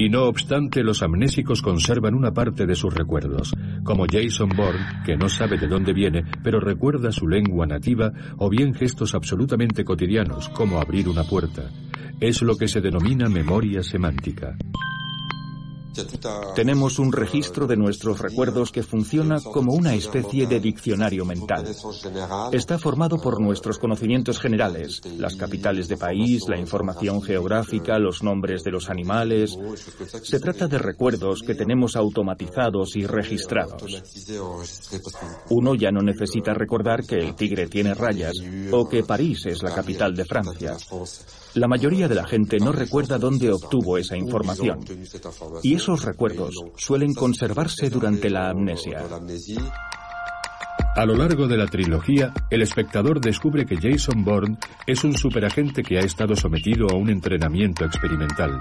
Y 0.00 0.10
no 0.10 0.26
obstante, 0.26 0.84
los 0.84 1.02
amnésicos 1.02 1.60
conservan 1.60 2.14
una 2.14 2.32
parte 2.32 2.66
de 2.66 2.76
sus 2.76 2.94
recuerdos, 2.94 3.52
como 3.82 4.06
Jason 4.08 4.48
Bourne, 4.56 5.02
que 5.04 5.16
no 5.16 5.28
sabe 5.28 5.58
de 5.58 5.66
dónde 5.66 5.92
viene, 5.92 6.24
pero 6.44 6.60
recuerda 6.60 7.10
su 7.10 7.26
lengua 7.26 7.66
nativa 7.66 8.12
o 8.36 8.48
bien 8.48 8.74
gestos 8.74 9.16
absolutamente 9.16 9.84
cotidianos, 9.84 10.50
como 10.50 10.80
abrir 10.80 11.08
una 11.08 11.24
puerta. 11.24 11.68
Es 12.20 12.42
lo 12.42 12.54
que 12.54 12.68
se 12.68 12.80
denomina 12.80 13.28
memoria 13.28 13.82
semántica. 13.82 14.56
Tenemos 16.54 16.98
un 16.98 17.12
registro 17.12 17.66
de 17.66 17.76
nuestros 17.76 18.20
recuerdos 18.20 18.70
que 18.70 18.82
funciona 18.82 19.40
como 19.40 19.74
una 19.74 19.94
especie 19.94 20.46
de 20.46 20.60
diccionario 20.60 21.24
mental. 21.24 21.66
Está 22.52 22.78
formado 22.78 23.18
por 23.18 23.40
nuestros 23.40 23.78
conocimientos 23.78 24.38
generales, 24.38 25.00
las 25.18 25.36
capitales 25.36 25.88
de 25.88 25.96
país, 25.96 26.44
la 26.48 26.58
información 26.58 27.22
geográfica, 27.22 27.98
los 27.98 28.22
nombres 28.22 28.62
de 28.62 28.70
los 28.70 28.90
animales. 28.90 29.56
Se 30.22 30.40
trata 30.40 30.68
de 30.68 30.78
recuerdos 30.78 31.42
que 31.42 31.54
tenemos 31.54 31.96
automatizados 31.96 32.96
y 32.96 33.06
registrados. 33.06 34.02
Uno 35.50 35.74
ya 35.74 35.90
no 35.90 36.00
necesita 36.00 36.54
recordar 36.54 37.04
que 37.04 37.16
el 37.16 37.34
tigre 37.34 37.66
tiene 37.66 37.94
rayas 37.94 38.34
o 38.72 38.88
que 38.88 39.02
París 39.02 39.46
es 39.46 39.62
la 39.62 39.74
capital 39.74 40.14
de 40.14 40.24
Francia. 40.24 40.76
La 41.54 41.68
mayoría 41.68 42.08
de 42.08 42.14
la 42.14 42.26
gente 42.26 42.58
no 42.58 42.72
recuerda 42.72 43.18
dónde 43.18 43.50
obtuvo 43.50 43.98
esa 43.98 44.16
información. 44.16 44.80
Y 45.62 45.74
esos 45.74 46.04
recuerdos 46.04 46.54
suelen 46.76 47.14
conservarse 47.14 47.90
durante 47.90 48.30
la 48.30 48.50
amnesia. 48.50 49.02
A 50.98 51.06
lo 51.06 51.14
largo 51.14 51.46
de 51.46 51.56
la 51.56 51.66
trilogía, 51.66 52.32
el 52.50 52.60
espectador 52.60 53.20
descubre 53.20 53.64
que 53.64 53.76
Jason 53.76 54.24
Bourne 54.24 54.58
es 54.84 55.04
un 55.04 55.16
superagente 55.16 55.82
que 55.82 55.96
ha 55.96 56.00
estado 56.00 56.34
sometido 56.34 56.88
a 56.90 56.96
un 56.96 57.08
entrenamiento 57.08 57.84
experimental, 57.84 58.60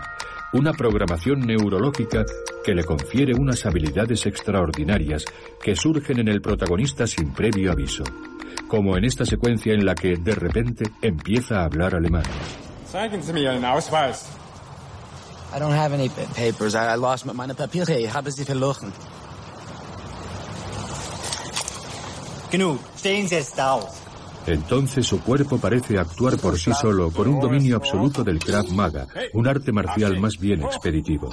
una 0.54 0.72
programación 0.72 1.40
neurológica 1.40 2.26
que 2.64 2.76
le 2.76 2.84
confiere 2.84 3.34
unas 3.34 3.66
habilidades 3.66 4.28
extraordinarias 4.28 5.26
que 5.64 5.76
surgen 5.76 6.20
en 6.20 6.28
el 6.28 6.42
protagonista 6.42 7.08
sin 7.08 7.34
previo 7.34 7.72
aviso, 7.72 8.04
como 8.68 8.96
en 8.98 9.06
esta 9.06 9.26
secuencia 9.26 9.74
en 9.74 9.84
la 9.84 9.96
que 9.96 10.16
de 10.16 10.36
repente 10.36 10.86
empieza 11.02 11.62
a 11.62 11.66
hablar 11.66 11.96
alemán. 11.96 12.24
Zeigen 12.92 13.22
Sie 13.22 13.34
mir 13.34 13.42
Ihren 13.42 13.66
Ausweis. 13.66 14.26
I 15.56 15.60
don't 15.60 15.76
have 15.76 15.94
any 15.94 16.10
papers. 16.10 16.76
I, 16.76 16.96
lost 16.96 17.26
meine 17.26 17.56
Papiere. 17.56 17.98
Ich 18.00 18.14
habe 18.14 18.32
sie 18.32 18.46
verloren. 18.46 18.92
Genug. 22.52 22.80
Stehen 22.98 23.28
Sie 23.28 23.36
jetzt 23.36 23.60
auf. 23.60 24.08
Entonces 24.46 25.06
su 25.06 25.20
cuerpo 25.20 25.58
parece 25.58 26.00
actuar 26.00 26.38
por 26.38 26.58
sí 26.58 26.72
solo 26.74 27.12
con 27.12 27.28
un 27.28 27.40
dominio 27.42 27.76
absoluto 27.76 28.24
del 28.24 28.40
Krav 28.40 28.70
Maga, 28.72 29.06
un 29.34 29.46
arte 29.46 29.74
marcial 29.74 30.18
más 30.22 30.38
bien 30.40 30.64
expeditivo. 30.64 31.30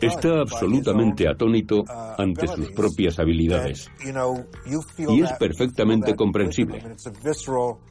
Está 0.00 0.40
absolutamente 0.40 1.28
atónito 1.28 1.84
ante 2.18 2.46
sus 2.48 2.70
propias 2.72 3.18
habilidades. 3.18 3.90
Y 4.98 5.22
es 5.22 5.32
perfectamente 5.32 6.14
comprensible. 6.14 6.82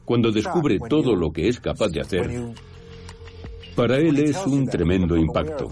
Cuando 0.04 0.30
descubre 0.30 0.78
todo 0.88 1.14
lo 1.14 1.32
que 1.32 1.48
es 1.48 1.60
capaz 1.60 1.88
de 1.88 2.00
hacer, 2.00 2.54
para 3.74 3.96
él 3.96 4.18
es 4.20 4.36
un 4.46 4.66
tremendo 4.66 5.16
impacto. 5.16 5.68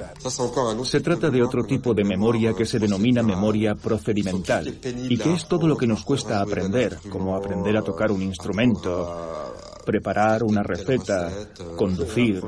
Se 0.85 1.01
trata 1.01 1.31
de 1.31 1.43
otro 1.43 1.65
tipo 1.65 1.95
de 1.95 2.05
memoria 2.05 2.53
que 2.53 2.65
se 2.65 2.79
denomina 2.79 3.23
memoria 3.23 3.75
procedimental 3.75 4.77
y 5.09 5.17
que 5.17 5.33
es 5.33 5.47
todo 5.47 5.69
lo 5.69 5.77
que 5.77 5.87
nos 5.87 6.05
cuesta 6.05 6.41
aprender, 6.41 6.99
como 7.09 7.37
aprender 7.37 7.77
a 7.77 7.83
tocar 7.83 8.11
un 8.11 8.23
instrumento, 8.23 9.52
preparar 9.85 10.43
una 10.43 10.63
receta, 10.63 11.31
conducir. 11.77 12.41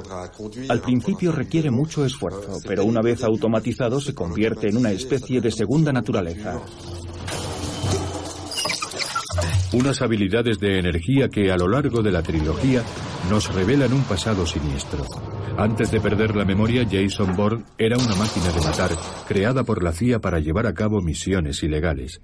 Al 0.68 0.80
principio 0.80 1.32
requiere 1.32 1.70
mucho 1.70 2.04
esfuerzo, 2.04 2.60
pero 2.66 2.84
una 2.84 3.02
vez 3.02 3.22
automatizado 3.24 4.00
se 4.00 4.14
convierte 4.14 4.68
en 4.68 4.76
una 4.76 4.92
especie 4.92 5.40
de 5.40 5.50
segunda 5.50 5.92
naturaleza. 5.92 6.60
Unas 9.72 10.00
habilidades 10.02 10.60
de 10.60 10.78
energía 10.78 11.28
que 11.28 11.50
a 11.50 11.56
lo 11.56 11.68
largo 11.68 12.00
de 12.00 12.12
la 12.12 12.22
trilogía 12.22 12.82
nos 13.28 13.52
revelan 13.52 13.92
un 13.92 14.04
pasado 14.04 14.46
siniestro. 14.46 15.04
Antes 15.56 15.90
de 15.90 16.00
perder 16.00 16.36
la 16.36 16.44
memoria, 16.44 16.86
Jason 16.88 17.34
Bourne 17.36 17.64
era 17.78 17.96
una 17.96 18.14
máquina 18.16 18.52
de 18.52 18.60
matar, 18.60 18.90
creada 19.26 19.64
por 19.64 19.82
la 19.82 19.92
CIA 19.92 20.20
para 20.20 20.38
llevar 20.38 20.66
a 20.66 20.74
cabo 20.74 21.00
misiones 21.00 21.62
ilegales. 21.62 22.20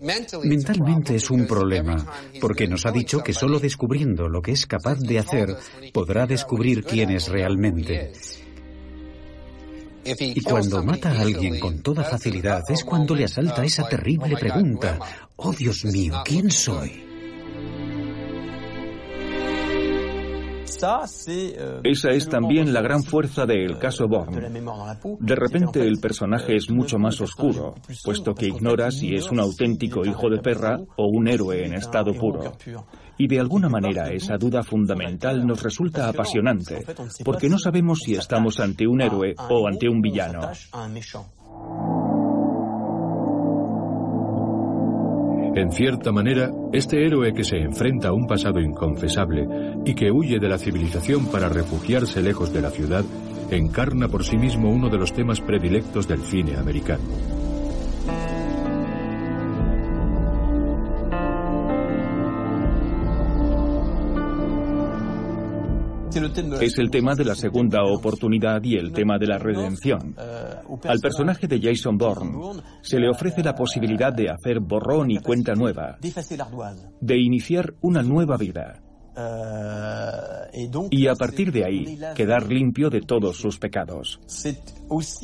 Mentalmente 0.00 1.16
es 1.16 1.30
un 1.30 1.46
problema, 1.46 1.96
porque 2.40 2.68
nos 2.68 2.86
ha 2.86 2.92
dicho 2.92 3.20
que 3.22 3.32
solo 3.32 3.58
descubriendo 3.58 4.28
lo 4.28 4.40
que 4.40 4.52
es 4.52 4.66
capaz 4.66 4.98
de 5.00 5.18
hacer 5.18 5.56
podrá 5.92 6.26
descubrir 6.26 6.84
quién 6.84 7.10
es 7.10 7.28
realmente. 7.28 8.12
Y 10.04 10.40
cuando 10.42 10.82
mata 10.82 11.10
a 11.10 11.20
alguien 11.20 11.58
con 11.58 11.80
toda 11.82 12.04
facilidad 12.04 12.62
es 12.68 12.84
cuando 12.84 13.14
le 13.14 13.24
asalta 13.24 13.64
esa 13.64 13.88
terrible 13.88 14.36
pregunta, 14.36 14.98
oh 15.36 15.52
Dios 15.52 15.84
mío, 15.84 16.22
¿quién 16.24 16.50
soy? 16.50 17.07
Esa 21.82 22.10
es 22.10 22.28
también 22.28 22.72
la 22.72 22.80
gran 22.80 23.02
fuerza 23.02 23.46
del 23.46 23.78
caso 23.78 24.06
Bourne. 24.06 24.50
De 25.20 25.34
repente 25.34 25.86
el 25.86 25.98
personaje 26.00 26.56
es 26.56 26.70
mucho 26.70 26.98
más 26.98 27.20
oscuro, 27.20 27.74
puesto 28.04 28.34
que 28.34 28.46
ignora 28.46 28.90
si 28.90 29.14
es 29.14 29.30
un 29.30 29.40
auténtico 29.40 30.04
hijo 30.04 30.28
de 30.30 30.38
perra 30.38 30.78
o 30.96 31.08
un 31.08 31.28
héroe 31.28 31.64
en 31.64 31.74
estado 31.74 32.12
puro. 32.14 32.52
Y 33.16 33.26
de 33.26 33.40
alguna 33.40 33.68
manera 33.68 34.12
esa 34.12 34.36
duda 34.36 34.62
fundamental 34.62 35.44
nos 35.44 35.62
resulta 35.62 36.08
apasionante, 36.08 36.84
porque 37.24 37.48
no 37.48 37.58
sabemos 37.58 38.00
si 38.04 38.14
estamos 38.14 38.60
ante 38.60 38.86
un 38.86 39.00
héroe 39.00 39.34
o 39.50 39.66
ante 39.66 39.88
un 39.88 40.00
villano. 40.00 40.40
En 45.54 45.72
cierta 45.72 46.12
manera, 46.12 46.50
este 46.72 47.04
héroe 47.04 47.32
que 47.32 47.44
se 47.44 47.56
enfrenta 47.56 48.08
a 48.08 48.12
un 48.12 48.26
pasado 48.26 48.60
inconfesable 48.60 49.46
y 49.84 49.94
que 49.94 50.10
huye 50.10 50.38
de 50.38 50.48
la 50.48 50.58
civilización 50.58 51.26
para 51.26 51.48
refugiarse 51.48 52.22
lejos 52.22 52.52
de 52.52 52.62
la 52.62 52.70
ciudad, 52.70 53.04
encarna 53.50 54.08
por 54.08 54.24
sí 54.24 54.36
mismo 54.36 54.70
uno 54.70 54.88
de 54.88 54.98
los 54.98 55.12
temas 55.12 55.40
predilectos 55.40 56.06
del 56.06 56.20
cine 56.20 56.56
americano. 56.56 57.02
Es 66.60 66.78
el 66.78 66.90
tema 66.90 67.14
de 67.14 67.24
la 67.24 67.34
segunda 67.34 67.84
oportunidad 67.84 68.62
y 68.64 68.74
el 68.74 68.92
tema 68.92 69.18
de 69.18 69.26
la 69.26 69.38
redención. 69.38 70.16
Al 70.84 71.00
personaje 71.00 71.46
de 71.46 71.60
Jason 71.60 71.96
Bourne 71.96 72.62
se 72.82 72.98
le 72.98 73.08
ofrece 73.08 73.42
la 73.42 73.54
posibilidad 73.54 74.12
de 74.12 74.30
hacer 74.30 74.60
borrón 74.60 75.10
y 75.10 75.18
cuenta 75.18 75.54
nueva, 75.54 75.98
de 77.00 77.18
iniciar 77.18 77.74
una 77.80 78.02
nueva 78.02 78.36
vida. 78.36 78.82
Y 80.90 81.08
a 81.08 81.14
partir 81.14 81.50
de 81.50 81.64
ahí, 81.64 81.98
quedar 82.14 82.46
limpio 82.46 82.88
de 82.88 83.00
todos 83.00 83.36
sus 83.36 83.58
pecados. 83.58 84.20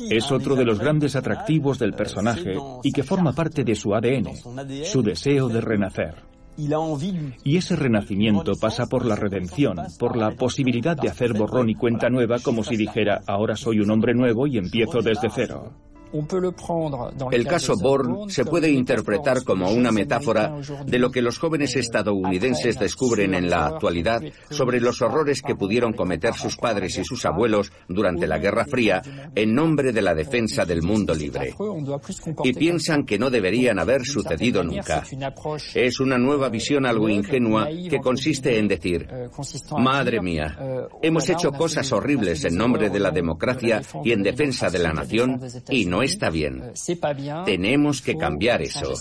Es 0.09 0.31
otro 0.31 0.55
de 0.55 0.65
los 0.65 0.79
grandes 0.79 1.15
atractivos 1.15 1.79
del 1.79 1.93
personaje 1.93 2.55
y 2.83 2.91
que 2.91 3.03
forma 3.03 3.31
parte 3.31 3.63
de 3.63 3.75
su 3.75 3.95
ADN, 3.95 4.35
su 4.83 5.01
deseo 5.01 5.47
de 5.47 5.61
renacer. 5.61 6.34
Y 7.43 7.57
ese 7.57 7.75
renacimiento 7.75 8.53
pasa 8.59 8.85
por 8.87 9.05
la 9.05 9.15
redención, 9.15 9.77
por 9.99 10.15
la 10.15 10.31
posibilidad 10.31 10.95
de 10.95 11.09
hacer 11.09 11.33
borrón 11.33 11.69
y 11.69 11.75
cuenta 11.75 12.09
nueva 12.09 12.39
como 12.39 12.63
si 12.63 12.77
dijera, 12.77 13.21
ahora 13.27 13.55
soy 13.55 13.79
un 13.79 13.91
hombre 13.91 14.13
nuevo 14.13 14.47
y 14.47 14.57
empiezo 14.57 15.01
desde 15.01 15.29
cero. 15.29 15.73
El 17.31 17.47
caso 17.47 17.73
Bourne 17.77 18.29
se 18.29 18.45
puede 18.45 18.69
interpretar 18.69 19.43
como 19.43 19.69
una 19.71 19.91
metáfora 19.91 20.55
de 20.85 20.99
lo 20.99 21.11
que 21.11 21.21
los 21.21 21.37
jóvenes 21.37 21.75
estadounidenses 21.75 22.79
descubren 22.79 23.33
en 23.33 23.49
la 23.49 23.67
actualidad 23.67 24.21
sobre 24.49 24.79
los 24.79 25.01
horrores 25.01 25.41
que 25.41 25.55
pudieron 25.55 25.93
cometer 25.93 26.33
sus 26.33 26.57
padres 26.57 26.97
y 26.97 27.03
sus 27.03 27.25
abuelos 27.25 27.71
durante 27.87 28.27
la 28.27 28.37
Guerra 28.37 28.65
Fría 28.65 29.01
en 29.35 29.53
nombre 29.53 29.91
de 29.91 30.01
la 30.01 30.13
defensa 30.13 30.65
del 30.65 30.81
mundo 30.81 31.13
libre. 31.13 31.53
Y 32.43 32.53
piensan 32.53 33.05
que 33.05 33.19
no 33.19 33.29
deberían 33.29 33.79
haber 33.79 34.05
sucedido 34.05 34.63
nunca. 34.63 35.03
Es 35.73 35.99
una 35.99 36.17
nueva 36.17 36.49
visión 36.49 36.85
algo 36.85 37.09
ingenua 37.09 37.67
que 37.67 37.99
consiste 37.99 38.57
en 38.57 38.67
decir, 38.67 39.07
madre 39.77 40.21
mía, 40.21 40.57
hemos 41.01 41.29
hecho 41.29 41.51
cosas 41.51 41.91
horribles 41.91 42.45
en 42.45 42.55
nombre 42.55 42.89
de 42.89 42.99
la 42.99 43.11
democracia 43.11 43.81
y 44.03 44.11
en 44.11 44.23
defensa 44.23 44.69
de 44.69 44.79
la 44.79 44.93
nación 44.93 45.39
y 45.69 45.85
no 45.85 46.01
está 46.05 46.29
bien. 46.29 46.71
Tenemos 47.45 48.01
que 48.01 48.15
cambiar 48.15 48.61
eso. 48.61 48.93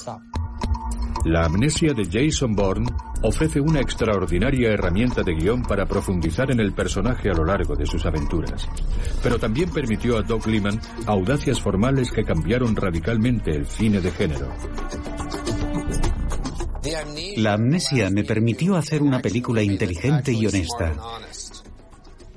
La 1.25 1.47
amnesia 1.47 1.95
de 1.95 2.05
Jason 2.05 2.55
Bourne 2.55 2.87
ofrece 3.23 3.59
una 3.59 3.81
extraordinaria 3.81 4.71
herramienta 4.71 5.23
de 5.23 5.33
guion 5.35 5.63
para 5.63 5.87
profundizar 5.87 6.51
en 6.51 6.61
el 6.61 6.75
personaje 6.75 7.31
a 7.31 7.33
lo 7.33 7.47
largo 7.47 7.75
de 7.75 7.87
sus 7.87 8.05
aventuras. 8.05 8.69
Pero 9.23 9.39
también 9.39 9.71
permitió 9.71 10.19
a 10.19 10.23
Doug 10.23 10.47
Liman 10.47 10.79
audacias 11.07 11.61
formales 11.61 12.11
que 12.11 12.25
cambiaron 12.25 12.77
radicalmente 12.77 13.53
el 13.53 13.67
cine 13.67 14.03
de 14.03 14.11
género. 14.11 14.49
La 17.39 17.55
amnesia 17.55 18.11
me 18.11 18.25
permitió 18.25 18.77
hacer 18.77 19.03
una 19.03 19.21
película 19.21 19.63
inteligente 19.63 20.33
y 20.33 20.47
honesta. 20.47 20.93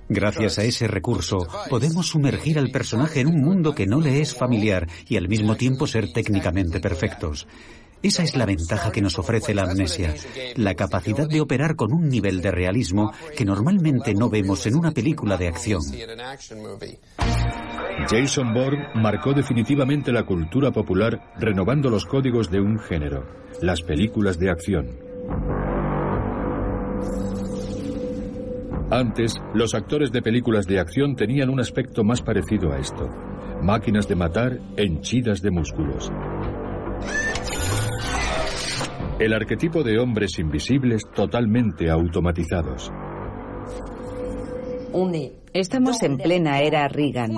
Gracias 0.09 0.57
a 0.59 0.63
ese 0.63 0.87
recurso, 0.87 1.47
podemos 1.69 2.07
sumergir 2.07 2.57
al 2.57 2.69
personaje 2.69 3.19
en 3.19 3.27
un 3.27 3.41
mundo 3.41 3.75
que 3.75 3.85
no 3.85 3.99
le 3.99 4.21
es 4.21 4.33
familiar 4.33 4.87
y 5.07 5.17
al 5.17 5.27
mismo 5.27 5.55
tiempo 5.55 5.85
ser 5.85 6.11
técnicamente 6.13 6.79
perfectos. 6.79 7.47
Esa 8.03 8.23
es 8.23 8.35
la 8.35 8.45
ventaja 8.45 8.91
que 8.91 9.01
nos 9.01 9.17
ofrece 9.17 9.55
la 9.55 9.63
amnesia, 9.63 10.13
la 10.55 10.75
capacidad 10.75 11.27
de 11.27 11.41
operar 11.41 11.75
con 11.75 11.91
un 11.91 12.07
nivel 12.07 12.41
de 12.41 12.51
realismo 12.51 13.11
que 13.35 13.43
normalmente 13.43 14.13
no 14.13 14.29
vemos 14.29 14.65
en 14.67 14.75
una 14.75 14.91
película 14.91 15.35
de 15.35 15.47
acción. 15.47 15.81
Jason 18.07 18.53
Bourne 18.53 18.87
marcó 18.95 19.33
definitivamente 19.33 20.11
la 20.11 20.25
cultura 20.25 20.71
popular 20.71 21.33
renovando 21.37 21.89
los 21.89 22.05
códigos 22.05 22.51
de 22.51 22.61
un 22.61 22.79
género, 22.79 23.25
las 23.61 23.81
películas 23.81 24.37
de 24.37 24.51
acción. 24.51 25.66
Antes, 28.89 29.35
los 29.53 29.75
actores 29.75 30.13
de 30.13 30.21
películas 30.21 30.65
de 30.65 30.79
acción 30.79 31.15
tenían 31.17 31.49
un 31.49 31.59
aspecto 31.59 32.05
más 32.05 32.21
parecido 32.21 32.71
a 32.71 32.79
esto. 32.79 33.09
Máquinas 33.61 34.07
de 34.07 34.15
matar 34.15 34.59
henchidas 34.77 35.41
de 35.41 35.51
músculos. 35.51 36.09
El 39.19 39.33
arquetipo 39.33 39.83
de 39.83 39.99
hombres 39.99 40.39
invisibles 40.39 41.01
totalmente 41.13 41.89
automatizados. 41.89 42.89
Estamos 45.53 46.01
en 46.03 46.17
plena 46.17 46.61
era 46.61 46.87
Reagan. 46.87 47.31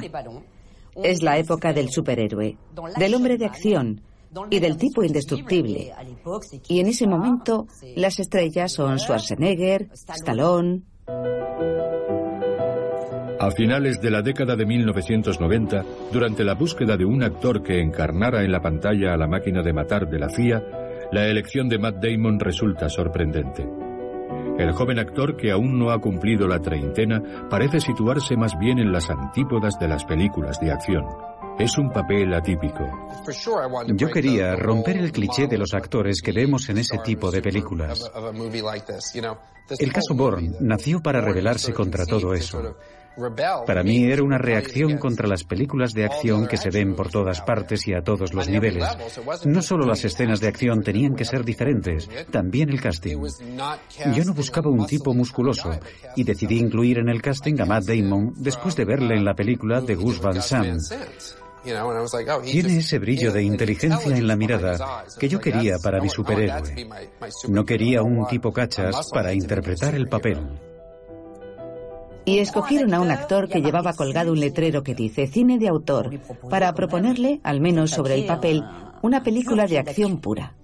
Es 1.02 1.24
la 1.24 1.39
época 1.39 1.74
del 1.74 1.89
superhéroe, 1.89 2.58
del 2.97 3.16
hombre 3.16 3.38
de 3.38 3.45
acción 3.45 4.02
y 4.52 4.60
del 4.60 4.78
tipo 4.78 5.04
indestructible. 5.04 5.93
Y 6.68 6.80
en 6.80 6.88
ese 6.88 7.08
momento 7.08 7.66
las 7.95 8.20
estrellas 8.20 8.72
son 8.72 9.00
Schwarzenegger, 9.00 9.89
Stallone, 9.93 10.84
a 13.39 13.51
finales 13.51 14.01
de 14.01 14.12
la 14.12 14.22
década 14.22 14.57
de 14.57 14.66
1990, 14.66 15.86
durante 16.12 16.43
la 16.43 16.55
búsqueda 16.55 16.97
de 16.97 17.05
un 17.05 17.24
actor 17.24 17.64
que 17.64 17.80
encarnara 17.80 18.43
en 18.43 18.51
la 18.51 18.62
pantalla 18.62 19.14
a 19.14 19.18
la 19.18 19.28
máquina 19.28 19.64
de 19.64 19.72
matar 19.72 20.10
de 20.10 20.20
la 20.20 20.30
CIA, 20.30 20.62
la 21.14 21.26
elección 21.26 21.70
de 21.70 21.80
Matt 21.80 22.03
Damon 22.03 22.39
resulta 22.39 22.89
sorprendente. 22.89 23.66
El 24.57 24.74
joven 24.74 24.99
actor, 24.99 25.38
que 25.38 25.51
aún 25.51 25.80
no 25.80 25.91
ha 25.91 26.01
cumplido 26.01 26.49
la 26.49 26.60
treintena, 26.60 27.24
parece 27.49 27.80
situarse 27.80 28.36
más 28.36 28.60
bien 28.60 28.78
en 28.78 28.91
las 28.91 29.10
antípodas 29.10 29.80
de 29.80 29.88
las 29.88 30.03
películas 30.03 30.60
de 30.60 30.72
acción. 30.74 31.05
Es 31.60 31.78
un 31.78 31.91
papel 31.91 32.34
atípico. 32.34 33.10
Yo 33.88 34.07
quería 34.07 34.55
romper 34.55 34.95
el 34.97 35.12
cliché 35.12 35.45
de 35.47 35.57
los 35.57 35.74
actores 35.74 36.22
que 36.22 36.32
vemos 36.32 36.70
en 36.70 36.78
ese 36.78 36.97
tipo 36.99 37.30
de 37.30 37.41
películas. 37.41 38.10
El 39.78 39.91
caso 39.91 40.16
Bourne 40.16 40.55
nació 40.62 41.01
para 41.01 41.20
rebelarse 41.20 41.74
contra 41.74 42.05
todo 42.05 42.34
eso. 42.34 42.76
Para 43.66 43.84
mí 43.84 44.05
era 44.05 44.24
una 44.24 44.38
reacción 44.38 44.97
contra 44.97 45.28
las 45.28 45.43
películas 45.43 45.93
de 45.93 46.05
acción 46.05 46.47
que 46.47 46.55
se 46.55 46.70
ven 46.70 46.95
por 46.95 47.10
todas 47.10 47.41
partes 47.41 47.86
y 47.88 47.93
a 47.93 48.01
todos 48.01 48.34
los 48.34 48.47
niveles. 48.47 48.86
No 49.45 49.62
solo 49.62 49.86
las 49.86 50.05
escenas 50.05 50.39
de 50.39 50.47
acción 50.47 50.82
tenían 50.82 51.16
que 51.16 51.26
ser 51.26 51.43
diferentes, 51.43 52.10
también 52.32 52.70
el 52.70 52.80
casting. 52.80 53.18
Yo 54.16 54.24
no 54.24 54.34
buscaba 54.34 54.70
un 54.70 54.86
tipo 54.86 55.14
musculoso 55.14 55.72
y 56.16 56.24
decidí 56.24 56.60
incluir 56.60 56.99
en 56.99 57.10
el 57.10 57.22
casting 57.22 57.60
a 57.60 57.66
Matt 57.66 57.84
Damon 57.84 58.34
después 58.38 58.78
de 58.78 58.86
verle 58.86 59.16
en 59.16 59.26
la 59.26 59.34
película 59.34 59.82
de 59.82 59.95
Gus 59.95 60.22
Van 60.22 60.41
Sant. 60.41 60.82
Tiene 61.64 62.78
ese 62.78 62.99
brillo 62.99 63.32
de 63.32 63.43
inteligencia 63.43 64.16
en 64.16 64.28
la 64.28 64.36
mirada 64.36 65.05
que 65.20 65.28
yo 65.28 65.39
quería 65.39 65.78
para 65.80 66.01
mi 66.01 66.10
superhéroe. 66.10 66.88
No 67.47 67.66
quería 67.66 68.01
un 68.01 68.28
tipo 68.28 68.51
cachas 68.51 69.10
para 69.12 69.34
interpretar 69.34 69.95
el 69.95 70.07
papel. 70.07 70.39
Y 72.26 72.39
escogieron 72.39 72.93
a 72.93 73.01
un 73.01 73.10
actor 73.12 73.49
que 73.49 73.62
llevaba 73.62 73.93
colgado 73.93 74.32
un 74.32 74.39
letrero 74.39 74.84
que 74.84 74.93
dice 74.93 75.28
cine 75.28 75.57
de 75.57 75.68
autor 75.68 76.12
para 76.49 76.74
proponerle, 76.74 77.39
al 77.43 77.60
menos 77.60 77.91
sobre 77.91 78.16
el 78.16 78.26
papel, 78.26 78.64
una 79.01 79.24
película 79.24 79.66
de 79.66 79.80
acción 79.80 80.20
pura. 80.20 80.55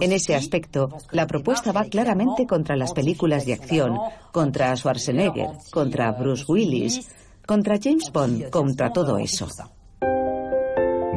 En 0.00 0.12
ese 0.12 0.34
aspecto, 0.34 0.90
la 1.10 1.26
propuesta 1.26 1.72
va 1.72 1.84
claramente 1.84 2.46
contra 2.46 2.76
las 2.76 2.92
películas 2.92 3.46
de 3.46 3.54
acción, 3.54 3.98
contra 4.32 4.74
Schwarzenegger, 4.76 5.48
contra 5.70 6.12
Bruce 6.12 6.44
Willis, 6.48 7.08
contra 7.46 7.78
James 7.82 8.10
Bond, 8.12 8.50
contra 8.50 8.92
todo 8.92 9.18
eso. 9.18 9.48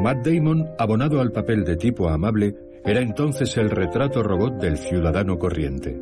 Matt 0.01 0.25
Damon, 0.25 0.67
abonado 0.79 1.21
al 1.21 1.31
papel 1.31 1.63
de 1.63 1.75
tipo 1.75 2.09
amable, 2.09 2.55
era 2.83 3.01
entonces 3.01 3.55
el 3.57 3.69
retrato 3.69 4.23
robot 4.23 4.55
del 4.55 4.79
ciudadano 4.79 5.37
corriente. 5.37 5.95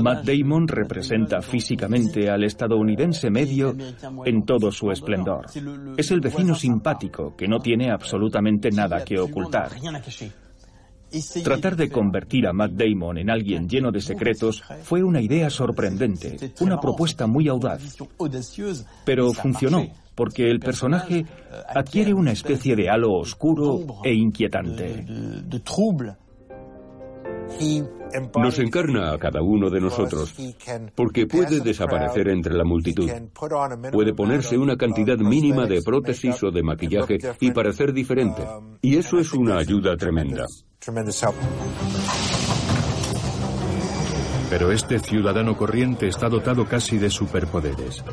Matt 0.00 0.24
Damon 0.24 0.68
representa 0.68 1.42
físicamente 1.42 2.30
al 2.30 2.44
estadounidense 2.44 3.30
medio 3.30 3.74
en 4.24 4.44
todo 4.44 4.70
su 4.70 4.92
esplendor. 4.92 5.46
Es 5.96 6.12
el 6.12 6.20
vecino 6.20 6.54
simpático 6.54 7.34
que 7.36 7.48
no 7.48 7.58
tiene 7.58 7.90
absolutamente 7.90 8.70
nada 8.70 9.04
que 9.04 9.18
ocultar. 9.18 9.72
Tratar 11.42 11.74
de 11.74 11.90
convertir 11.90 12.46
a 12.46 12.52
Matt 12.52 12.72
Damon 12.72 13.18
en 13.18 13.28
alguien 13.28 13.68
lleno 13.68 13.90
de 13.90 14.00
secretos 14.00 14.62
fue 14.82 15.02
una 15.02 15.20
idea 15.20 15.50
sorprendente, 15.50 16.52
una 16.60 16.78
propuesta 16.78 17.26
muy 17.26 17.48
audaz. 17.48 17.96
Pero 19.04 19.32
funcionó, 19.32 19.86
porque 20.16 20.50
el 20.50 20.58
personaje 20.58 21.24
adquiere 21.68 22.12
una 22.12 22.32
especie 22.32 22.74
de 22.74 22.88
halo 22.90 23.12
oscuro 23.12 24.00
e 24.02 24.12
inquietante. 24.12 25.04
Nos 28.36 28.58
encarna 28.58 29.12
a 29.12 29.18
cada 29.18 29.42
uno 29.42 29.70
de 29.70 29.80
nosotros 29.80 30.34
porque 30.94 31.26
puede 31.26 31.60
desaparecer 31.60 32.28
entre 32.28 32.54
la 32.54 32.64
multitud. 32.64 33.08
Puede 33.92 34.14
ponerse 34.14 34.58
una 34.58 34.76
cantidad 34.76 35.18
mínima 35.18 35.66
de 35.66 35.82
prótesis 35.82 36.42
o 36.42 36.50
de 36.50 36.62
maquillaje 36.62 37.18
y 37.40 37.50
parecer 37.52 37.92
diferente. 37.92 38.42
Y 38.82 38.96
eso 38.96 39.18
es 39.18 39.32
una 39.32 39.58
ayuda 39.58 39.96
tremenda. 39.96 40.46
Pero 44.48 44.70
este 44.70 44.98
ciudadano 45.00 45.56
corriente 45.56 46.06
está 46.06 46.28
dotado 46.28 46.64
casi 46.66 46.98
de 46.98 47.10
superpoderes. 47.10 48.04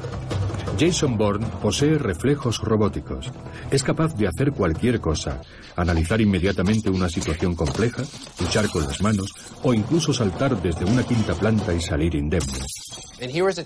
Jason 0.79 1.17
Bourne 1.17 1.45
posee 1.61 1.97
reflejos 1.97 2.59
robóticos. 2.59 3.31
Es 3.69 3.83
capaz 3.83 4.15
de 4.15 4.27
hacer 4.27 4.51
cualquier 4.51 4.99
cosa, 4.99 5.41
analizar 5.75 6.19
inmediatamente 6.19 6.89
una 6.89 7.09
situación 7.09 7.55
compleja, 7.55 8.03
luchar 8.39 8.69
con 8.69 8.83
las 8.83 9.01
manos 9.01 9.33
o 9.61 9.73
incluso 9.73 10.13
saltar 10.13 10.61
desde 10.61 10.85
una 10.85 11.03
quinta 11.03 11.35
planta 11.35 11.73
y 11.73 11.81
salir 11.81 12.15
indemne. 12.15 12.59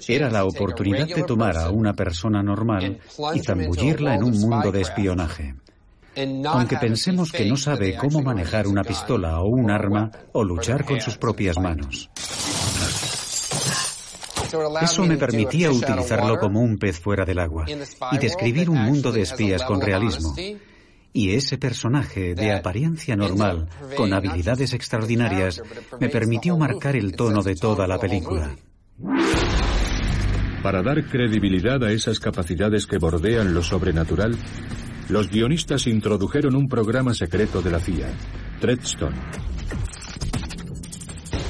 Era 0.07 0.29
la 0.29 0.45
oportunidad 0.45 1.07
de 1.07 1.23
tomar 1.23 1.57
a 1.57 1.69
una 1.71 1.93
persona 1.93 2.43
normal 2.43 2.99
y 3.33 3.39
zambullirla 3.39 4.15
en 4.15 4.23
un 4.23 4.39
mundo 4.39 4.71
de 4.71 4.81
espionaje. 4.81 5.55
Aunque 6.47 6.77
pensemos 6.77 7.31
que 7.31 7.45
no 7.45 7.57
sabe 7.57 7.95
cómo 7.95 8.21
manejar 8.21 8.67
una 8.67 8.83
pistola 8.83 9.39
o 9.39 9.47
un 9.47 9.69
arma 9.69 10.11
o 10.33 10.43
luchar 10.43 10.83
con 10.83 10.99
sus 10.99 11.17
propias 11.17 11.57
manos. 11.59 12.09
Eso 14.81 15.05
me 15.05 15.17
permitía 15.17 15.71
utilizarlo 15.71 16.39
como 16.39 16.61
un 16.61 16.77
pez 16.77 16.99
fuera 16.99 17.25
del 17.25 17.39
agua 17.39 17.65
y 18.11 18.17
describir 18.17 18.69
un 18.69 18.81
mundo 18.81 19.11
de 19.11 19.21
espías 19.21 19.63
con 19.63 19.81
realismo. 19.81 20.35
Y 21.13 21.31
ese 21.31 21.57
personaje 21.57 22.35
de 22.35 22.53
apariencia 22.53 23.15
normal, 23.15 23.69
con 23.95 24.13
habilidades 24.13 24.73
extraordinarias, 24.73 25.61
me 25.99 26.09
permitió 26.09 26.57
marcar 26.57 26.95
el 26.95 27.15
tono 27.15 27.41
de 27.41 27.55
toda 27.55 27.87
la 27.87 27.97
película. 27.97 28.55
Para 30.61 30.83
dar 30.83 31.05
credibilidad 31.05 31.83
a 31.83 31.91
esas 31.91 32.19
capacidades 32.19 32.85
que 32.85 32.97
bordean 32.97 33.53
lo 33.53 33.63
sobrenatural, 33.63 34.37
los 35.09 35.29
guionistas 35.29 35.87
introdujeron 35.87 36.55
un 36.55 36.67
programa 36.67 37.13
secreto 37.13 37.61
de 37.61 37.71
la 37.71 37.79
CIA, 37.79 38.09
Treadstone, 38.59 39.15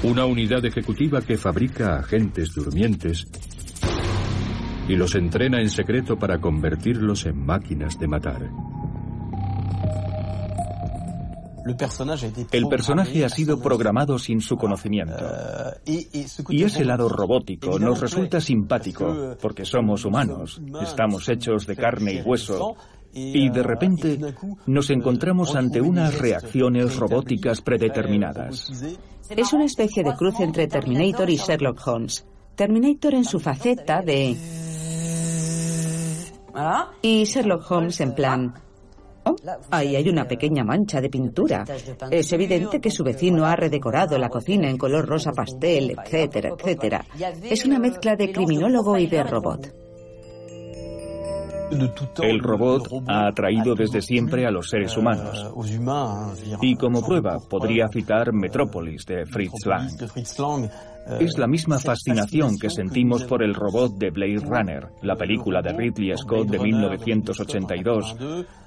una 0.03 0.25
unidad 0.25 0.63
ejecutiva 0.65 1.21
que 1.21 1.37
fabrica 1.37 1.97
agentes 1.97 2.53
durmientes 2.53 3.27
y 4.87 4.95
los 4.95 5.15
entrena 5.15 5.59
en 5.59 5.69
secreto 5.69 6.17
para 6.17 6.39
convertirlos 6.39 7.25
en 7.25 7.45
máquinas 7.45 7.99
de 7.99 8.07
matar. 8.07 8.49
El 12.51 12.67
personaje 12.69 13.25
ha 13.25 13.29
sido 13.29 13.59
programado 13.59 14.17
sin 14.17 14.39
su 14.39 14.55
conocimiento. 14.55 15.25
Y 15.85 16.63
ese 16.63 16.85
lado 16.85 17.09
robótico 17.09 17.77
nos 17.77 17.99
resulta 17.99 18.39
simpático 18.39 19.35
porque 19.41 19.65
somos 19.65 20.05
humanos, 20.05 20.61
estamos 20.81 21.27
hechos 21.27 21.67
de 21.67 21.75
carne 21.75 22.13
y 22.13 22.21
hueso 22.21 22.77
y 23.13 23.49
de 23.49 23.63
repente 23.63 24.19
nos 24.67 24.89
encontramos 24.91 25.55
ante 25.55 25.81
unas 25.81 26.17
reacciones 26.17 26.95
robóticas 26.97 27.61
predeterminadas. 27.61 28.71
Es 29.29 29.53
una 29.53 29.65
especie 29.65 30.03
de 30.03 30.13
cruz 30.15 30.39
entre 30.39 30.67
Terminator 30.67 31.29
y 31.29 31.37
Sherlock 31.37 31.85
Holmes. 31.85 32.25
Terminator 32.55 33.13
en 33.13 33.25
su 33.25 33.39
faceta 33.39 34.01
de... 34.01 34.35
Y 37.01 37.23
Sherlock 37.25 37.71
Holmes 37.71 38.01
en 38.01 38.15
plan... 38.15 38.53
Oh, 39.23 39.35
ahí 39.71 39.97
hay 39.97 40.07
una 40.07 40.25
pequeña 40.25 40.63
mancha 40.63 41.01
de 41.01 41.09
pintura. 41.09 41.65
Es 42.09 42.31
evidente 42.31 42.79
que 42.79 42.89
su 42.89 43.03
vecino 43.03 43.45
ha 43.45 43.57
redecorado 43.57 44.17
la 44.17 44.29
cocina 44.29 44.69
en 44.69 44.77
color 44.77 45.05
rosa 45.05 45.33
pastel, 45.33 45.97
etcétera, 45.99 46.51
etcétera. 46.57 47.05
Es 47.43 47.65
una 47.65 47.77
mezcla 47.77 48.15
de 48.15 48.31
criminólogo 48.31 48.97
y 48.97 49.07
de 49.07 49.23
robot. 49.23 49.86
El 52.21 52.39
robot 52.39 52.87
ha 53.07 53.27
atraído 53.27 53.75
desde 53.75 54.01
siempre 54.01 54.45
a 54.45 54.51
los 54.51 54.69
seres 54.69 54.95
humanos. 54.95 55.51
Y 56.61 56.75
como 56.75 57.05
prueba 57.05 57.37
podría 57.49 57.87
citar 57.89 58.33
Metrópolis 58.33 59.05
de 59.05 59.25
Fritz 59.25 59.65
Lang. 59.65 59.91
Es 61.19 61.37
la 61.37 61.47
misma 61.47 61.79
fascinación 61.79 62.57
que 62.59 62.69
sentimos 62.69 63.23
por 63.23 63.41
el 63.41 63.53
robot 63.53 63.97
de 63.97 64.09
Blade 64.11 64.43
Runner, 64.45 64.87
la 65.01 65.15
película 65.15 65.61
de 65.61 65.73
Ridley 65.73 66.17
Scott 66.17 66.49
de 66.49 66.59
1982, 66.59 68.15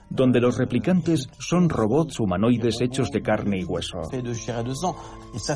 donde 0.09 0.41
los 0.41 0.57
replicantes 0.57 1.29
son 1.39 1.69
robots 1.69 2.19
humanoides 2.19 2.81
hechos 2.81 3.11
de 3.11 3.23
carne 3.23 3.61
y 3.61 3.65
hueso. 3.65 4.01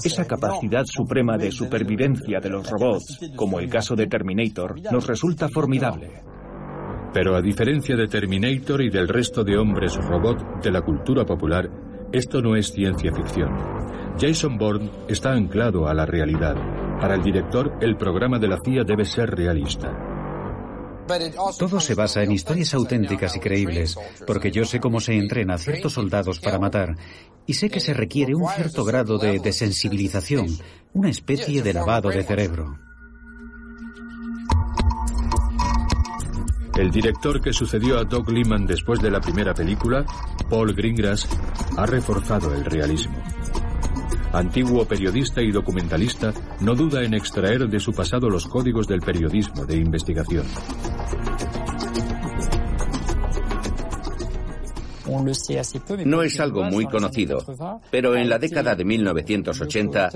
Esa 0.05 0.26
capacidad 0.26 0.84
suprema 0.84 1.38
de 1.38 1.51
supervivencia 1.51 2.38
de 2.38 2.51
los 2.51 2.70
robots, 2.70 3.18
como 3.34 3.59
el 3.59 3.68
caso 3.68 3.97
de 3.97 4.07
Terminator, 4.07 4.80
nos 4.92 5.07
resulta 5.07 5.49
formidable. 5.49 6.34
Pero 7.15 7.37
a 7.37 7.41
diferencia 7.41 7.95
de 7.95 8.09
Terminator 8.09 8.83
y 8.83 8.91
del 8.91 9.07
resto 9.07 9.45
de 9.45 9.57
hombres 9.57 9.95
robot 9.95 10.61
de 10.61 10.73
la 10.73 10.83
cultura 10.83 11.25
popular, 11.25 11.71
esto 12.12 12.43
no 12.43 12.57
es 12.57 12.73
ciencia 12.73 13.12
ficción. 13.15 13.51
Jason 14.21 14.59
Bourne 14.59 14.91
está 15.09 15.33
anclado 15.33 15.87
a 15.87 15.95
la 15.95 16.07
realidad. 16.07 16.57
Para 17.01 17.15
el 17.15 17.23
director, 17.23 17.79
el 17.81 17.97
programa 17.97 18.41
de 18.41 18.49
la 18.49 18.59
CIA 18.65 18.83
debe 18.83 19.05
ser 19.05 19.31
realista. 19.31 19.97
Todo 21.59 21.79
se 21.79 21.95
basa 21.95 22.25
en 22.25 22.33
historias 22.33 22.75
auténticas 22.75 23.37
y 23.37 23.41
creíbles, 23.41 23.97
porque 24.27 24.51
yo 24.51 24.65
sé 24.65 24.81
cómo 24.81 24.99
se 25.01 25.15
entrena 25.15 25.55
a 25.55 25.59
ciertos 25.59 25.93
soldados 25.93 26.41
para 26.41 26.59
matar, 26.59 26.97
y 27.47 27.55
sé 27.55 27.71
que 27.71 27.81
se 27.81 27.95
requiere 27.95 28.35
un 28.35 28.49
cierto 28.49 28.85
grado 28.85 29.19
de 29.19 29.39
desensibilización, 29.39 30.47
una 30.95 31.11
especie 31.11 31.62
de 31.62 31.75
lavado 31.75 32.09
de 32.09 32.25
cerebro. 32.25 32.79
El 36.77 36.91
director 36.91 37.41
que 37.41 37.53
sucedió 37.53 37.99
a 37.99 38.05
Doug 38.05 38.31
Liman 38.31 38.66
después 38.66 39.01
de 39.01 39.11
la 39.11 39.20
primera 39.20 39.55
película, 39.55 40.05
Paul 40.51 40.75
Greengrass, 40.75 41.29
ha 41.77 41.87
reforzado 41.87 42.53
el 42.53 42.64
realismo. 42.64 43.16
Antiguo 44.33 44.85
periodista 44.85 45.41
y 45.41 45.53
documentalista, 45.53 46.35
no 46.61 46.75
duda 46.75 47.05
en 47.05 47.14
extraer 47.14 47.68
de 47.68 47.79
su 47.79 47.93
pasado 47.93 48.29
los 48.29 48.49
códigos 48.49 48.89
del 48.89 49.01
periodismo 49.01 49.64
de 49.64 49.77
investigación. 49.77 50.45
No 56.05 56.22
es 56.22 56.40
algo 56.40 56.64
muy 56.64 56.86
conocido, 56.86 57.38
pero 57.90 58.16
en 58.16 58.28
la 58.28 58.38
década 58.38 58.74
de 58.74 58.84
1980, 58.84 60.11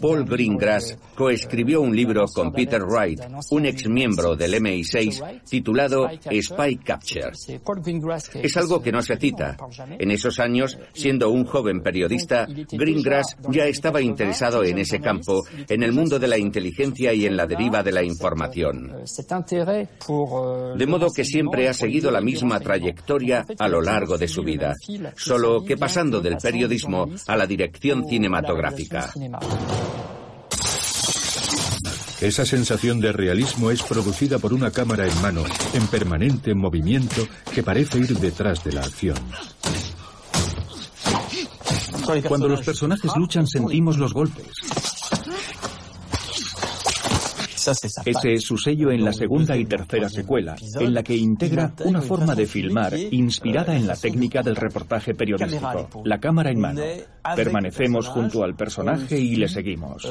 Paul 0.00 0.24
Greengrass 0.24 0.98
coescribió 1.14 1.80
un 1.80 1.94
libro 1.94 2.24
con 2.34 2.52
Peter 2.52 2.82
Wright, 2.82 3.20
un 3.50 3.66
ex 3.66 3.88
miembro 3.88 4.34
del 4.34 4.54
MI6, 4.54 5.42
titulado 5.48 6.08
Spy 6.10 6.76
Capture. 6.78 7.30
Es 8.42 8.56
algo 8.56 8.82
que 8.82 8.92
no 8.92 9.02
se 9.02 9.16
cita. 9.16 9.56
En 9.98 10.10
esos 10.10 10.40
años, 10.40 10.76
siendo 10.92 11.30
un 11.30 11.44
joven 11.44 11.80
periodista, 11.80 12.46
Greengrass 12.46 13.36
ya 13.48 13.66
estaba 13.66 14.00
interesado 14.00 14.64
en 14.64 14.78
ese 14.78 15.00
campo, 15.00 15.44
en 15.68 15.82
el 15.82 15.92
mundo 15.92 16.18
de 16.18 16.28
la 16.28 16.38
inteligencia 16.38 17.12
y 17.14 17.26
en 17.26 17.36
la 17.36 17.46
deriva 17.46 17.82
de 17.82 17.92
la 17.92 18.02
información. 18.02 18.92
De 20.76 20.86
modo 20.86 21.08
que 21.14 21.24
siempre 21.24 21.68
ha 21.68 21.74
seguido 21.74 22.10
la 22.10 22.20
misma 22.20 22.58
trayectoria 22.58 23.46
a 23.58 23.68
lo 23.68 23.80
largo 23.80 23.99
de 24.06 24.28
su 24.28 24.42
vida, 24.42 24.74
solo 25.16 25.64
que 25.64 25.76
pasando 25.76 26.20
del 26.20 26.36
periodismo 26.36 27.08
a 27.26 27.36
la 27.36 27.46
dirección 27.46 28.08
cinematográfica. 28.08 29.12
Esa 32.20 32.44
sensación 32.44 33.00
de 33.00 33.12
realismo 33.12 33.70
es 33.70 33.82
producida 33.82 34.38
por 34.38 34.52
una 34.52 34.70
cámara 34.70 35.06
en 35.06 35.22
mano, 35.22 35.42
en 35.72 35.86
permanente 35.86 36.54
movimiento, 36.54 37.26
que 37.54 37.62
parece 37.62 37.98
ir 37.98 38.18
detrás 38.18 38.62
de 38.62 38.72
la 38.72 38.82
acción. 38.82 39.16
Cuando 42.28 42.48
los 42.48 42.62
personajes 42.62 43.10
luchan 43.16 43.46
sentimos 43.46 43.96
los 43.96 44.12
golpes. 44.12 44.46
Ese 48.04 48.32
es 48.32 48.42
su 48.42 48.56
sello 48.56 48.90
en 48.90 49.04
la 49.04 49.12
segunda 49.12 49.56
y 49.56 49.64
tercera 49.64 50.08
secuela, 50.08 50.56
en 50.78 50.94
la 50.94 51.02
que 51.02 51.16
integra 51.16 51.72
una 51.84 52.00
forma 52.00 52.34
de 52.34 52.46
filmar 52.46 52.96
inspirada 52.96 53.76
en 53.76 53.86
la 53.86 53.96
técnica 53.96 54.42
del 54.42 54.56
reportaje 54.56 55.14
periodístico, 55.14 56.02
la 56.04 56.18
cámara 56.18 56.50
en 56.50 56.60
mano. 56.60 56.82
Permanecemos 57.36 58.08
junto 58.08 58.42
al 58.42 58.54
personaje 58.54 59.18
y 59.18 59.36
le 59.36 59.48
seguimos. 59.48 60.06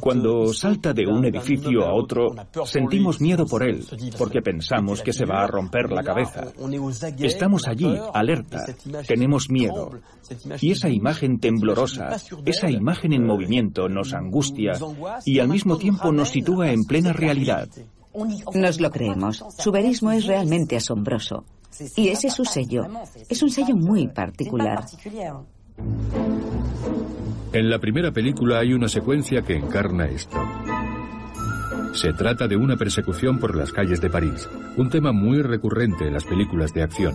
Cuando 0.00 0.52
salta 0.52 0.92
de 0.92 1.06
un 1.06 1.24
edificio 1.24 1.84
a 1.84 1.94
otro, 1.94 2.34
sentimos 2.64 3.20
miedo 3.20 3.46
por 3.46 3.62
él, 3.62 3.84
porque 4.18 4.40
pensamos 4.42 5.02
que 5.02 5.12
se 5.12 5.24
va 5.24 5.44
a 5.44 5.46
romper 5.46 5.90
la 5.90 6.02
cabeza. 6.02 6.46
Estamos 7.18 7.68
allí, 7.68 7.94
alerta, 8.12 8.64
tenemos 9.06 9.50
miedo. 9.50 9.90
Y 10.60 10.72
esa 10.72 10.88
imagen 10.88 11.38
temblorosa, 11.38 12.16
esa 12.44 12.70
imagen 12.70 13.12
en 13.12 13.24
movimiento 13.24 13.88
nos 13.88 14.12
angustia 14.12 14.72
y 15.24 15.38
al 15.38 15.48
mismo 15.48 15.78
tiempo 15.78 16.07
nos 16.12 16.30
sitúa 16.30 16.70
en 16.70 16.84
plena 16.84 17.12
realidad. 17.12 17.68
Nos 18.54 18.80
lo 18.80 18.90
creemos. 18.90 19.44
Su 19.56 19.70
verismo 19.70 20.10
es 20.12 20.26
realmente 20.26 20.76
asombroso. 20.76 21.44
Y 21.96 22.08
ese 22.08 22.28
es 22.28 22.34
su 22.34 22.44
sello. 22.44 22.86
Es 23.28 23.42
un 23.42 23.50
sello 23.50 23.76
muy 23.76 24.08
particular. 24.08 24.84
En 27.52 27.70
la 27.70 27.78
primera 27.78 28.12
película 28.12 28.58
hay 28.58 28.72
una 28.72 28.88
secuencia 28.88 29.42
que 29.42 29.56
encarna 29.56 30.06
esto. 30.06 30.36
Se 31.94 32.12
trata 32.12 32.46
de 32.46 32.56
una 32.56 32.76
persecución 32.76 33.38
por 33.38 33.56
las 33.56 33.72
calles 33.72 34.00
de 34.00 34.10
París, 34.10 34.48
un 34.76 34.90
tema 34.90 35.12
muy 35.12 35.42
recurrente 35.42 36.06
en 36.06 36.12
las 36.12 36.24
películas 36.24 36.74
de 36.74 36.82
acción. 36.82 37.14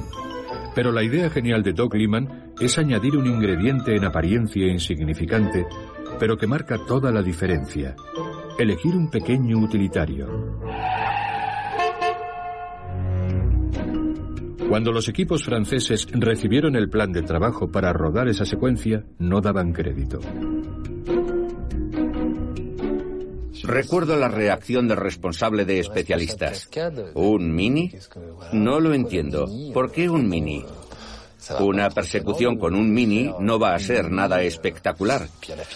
Pero 0.76 0.92
la 0.92 1.04
idea 1.04 1.30
genial 1.30 1.62
de 1.62 1.74
Doug 1.74 1.94
Liman 1.94 2.54
es 2.60 2.78
añadir 2.78 3.16
un 3.16 3.28
ingrediente 3.28 3.96
en 3.96 4.06
apariencia 4.06 4.68
insignificante, 4.68 5.68
pero 6.20 6.38
que 6.38 6.48
marca 6.48 6.78
toda 6.78 7.12
la 7.12 7.22
diferencia. 7.22 7.96
Elegir 8.58 8.96
un 8.96 9.10
pequeño 9.10 9.58
utilitario. 9.58 10.28
Cuando 14.70 14.92
los 14.92 15.08
equipos 15.08 15.44
franceses 15.44 16.08
recibieron 16.12 16.76
el 16.76 16.90
plan 16.90 17.12
de 17.12 17.22
trabajo 17.22 17.72
para 17.72 17.94
rodar 17.94 18.28
esa 18.28 18.46
secuencia, 18.46 19.04
no 19.20 19.40
daban 19.40 19.72
crédito. 19.72 20.20
Recuerdo 23.64 24.18
la 24.18 24.28
reacción 24.28 24.88
del 24.88 24.98
responsable 24.98 25.64
de 25.66 25.80
especialistas. 25.80 26.70
¿Un 27.14 27.56
mini? 27.56 27.92
No 28.52 28.80
lo 28.80 28.94
entiendo. 28.94 29.48
¿Por 29.74 29.92
qué 29.92 30.10
un 30.10 30.28
mini? 30.28 30.66
Una 31.60 31.90
persecución 31.90 32.58
con 32.58 32.76
un 32.76 32.94
mini 32.94 33.32
no 33.40 33.60
va 33.60 33.76
a 33.76 33.80
ser 33.80 34.12
nada 34.12 34.42
espectacular. 34.42 35.28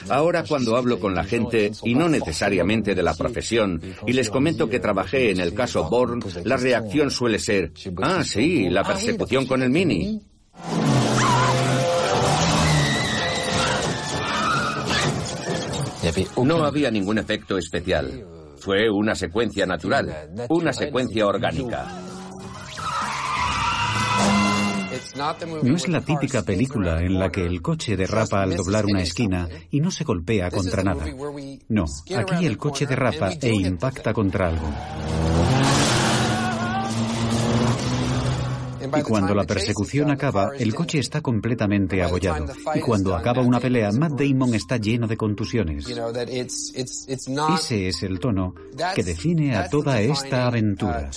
Ahora 0.10 0.44
cuando 0.48 0.78
hablo 0.78 1.00
con 1.00 1.14
la 1.16 1.24
gente, 1.24 1.72
y 1.84 1.96
no 1.96 2.10
necesariamente 2.10 2.96
de 2.96 3.04
la 3.04 3.14
profesión, 3.14 3.82
y 4.06 4.14
les 4.14 4.30
comento 4.30 4.70
que 4.70 4.80
trabajé 4.80 5.32
en 5.32 5.40
el 5.40 5.54
caso 5.54 5.90
Bourne, 5.90 6.26
la 6.44 6.58
reacción 6.58 7.12
suele 7.12 7.40
ser, 7.40 7.72
ah, 8.02 8.24
sí, 8.24 8.70
la 8.70 8.84
persecución 8.84 9.46
con 9.46 9.62
el 9.62 9.70
mini. 9.70 10.22
No 16.44 16.64
había 16.64 16.90
ningún 16.90 17.18
efecto 17.18 17.58
especial. 17.58 18.26
Fue 18.60 18.90
una 18.90 19.16
secuencia 19.16 19.66
natural, 19.66 20.32
una 20.50 20.74
secuencia 20.74 21.28
orgánica. 21.28 22.07
No 25.64 25.76
es 25.76 25.88
la 25.88 26.02
típica 26.02 26.44
película 26.44 27.02
en 27.02 27.20
la 27.20 27.32
que 27.32 27.46
el 27.46 27.62
coche 27.62 27.96
derrapa 27.96 28.42
al 28.42 28.56
doblar 28.56 28.86
una 28.86 29.02
esquina 29.02 29.48
y 29.72 29.80
no 29.80 29.92
se 29.92 30.04
golpea 30.04 30.52
contra 30.52 30.84
nada. 30.84 31.06
No, 31.70 31.86
aquí 32.16 32.46
el 32.46 32.58
coche 32.58 32.86
derrapa 32.86 33.32
e 33.32 33.54
impacta 33.54 34.14
contra 34.14 34.48
algo. 34.48 34.70
Y 38.96 39.02
cuando 39.04 39.36
la 39.36 39.44
persecución 39.44 40.12
acaba, 40.12 40.52
el 40.58 40.74
coche 40.74 41.00
está 41.00 41.22
completamente 41.22 42.02
abollado. 42.02 42.46
Y 42.74 42.80
cuando 42.80 43.16
acaba 43.16 43.42
una 43.42 43.60
pelea, 43.60 43.92
Matt 43.92 44.14
Damon 44.14 44.54
está 44.54 44.78
lleno 44.78 45.08
de 45.08 45.18
contusiones. 45.18 45.86
Ese 47.56 47.88
es 47.88 48.04
el 48.04 48.20
tono 48.20 48.54
que 48.96 49.04
define 49.04 49.56
a 49.56 49.70
toda 49.70 50.00
esta 50.02 50.48
aventura. 50.48 51.10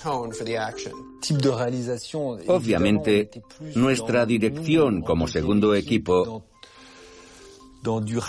Obviamente, 2.47 3.31
nuestra 3.75 4.27
dirección 4.27 5.03
como 5.03 5.27
segundo 5.29 5.75
equipo 5.75 6.45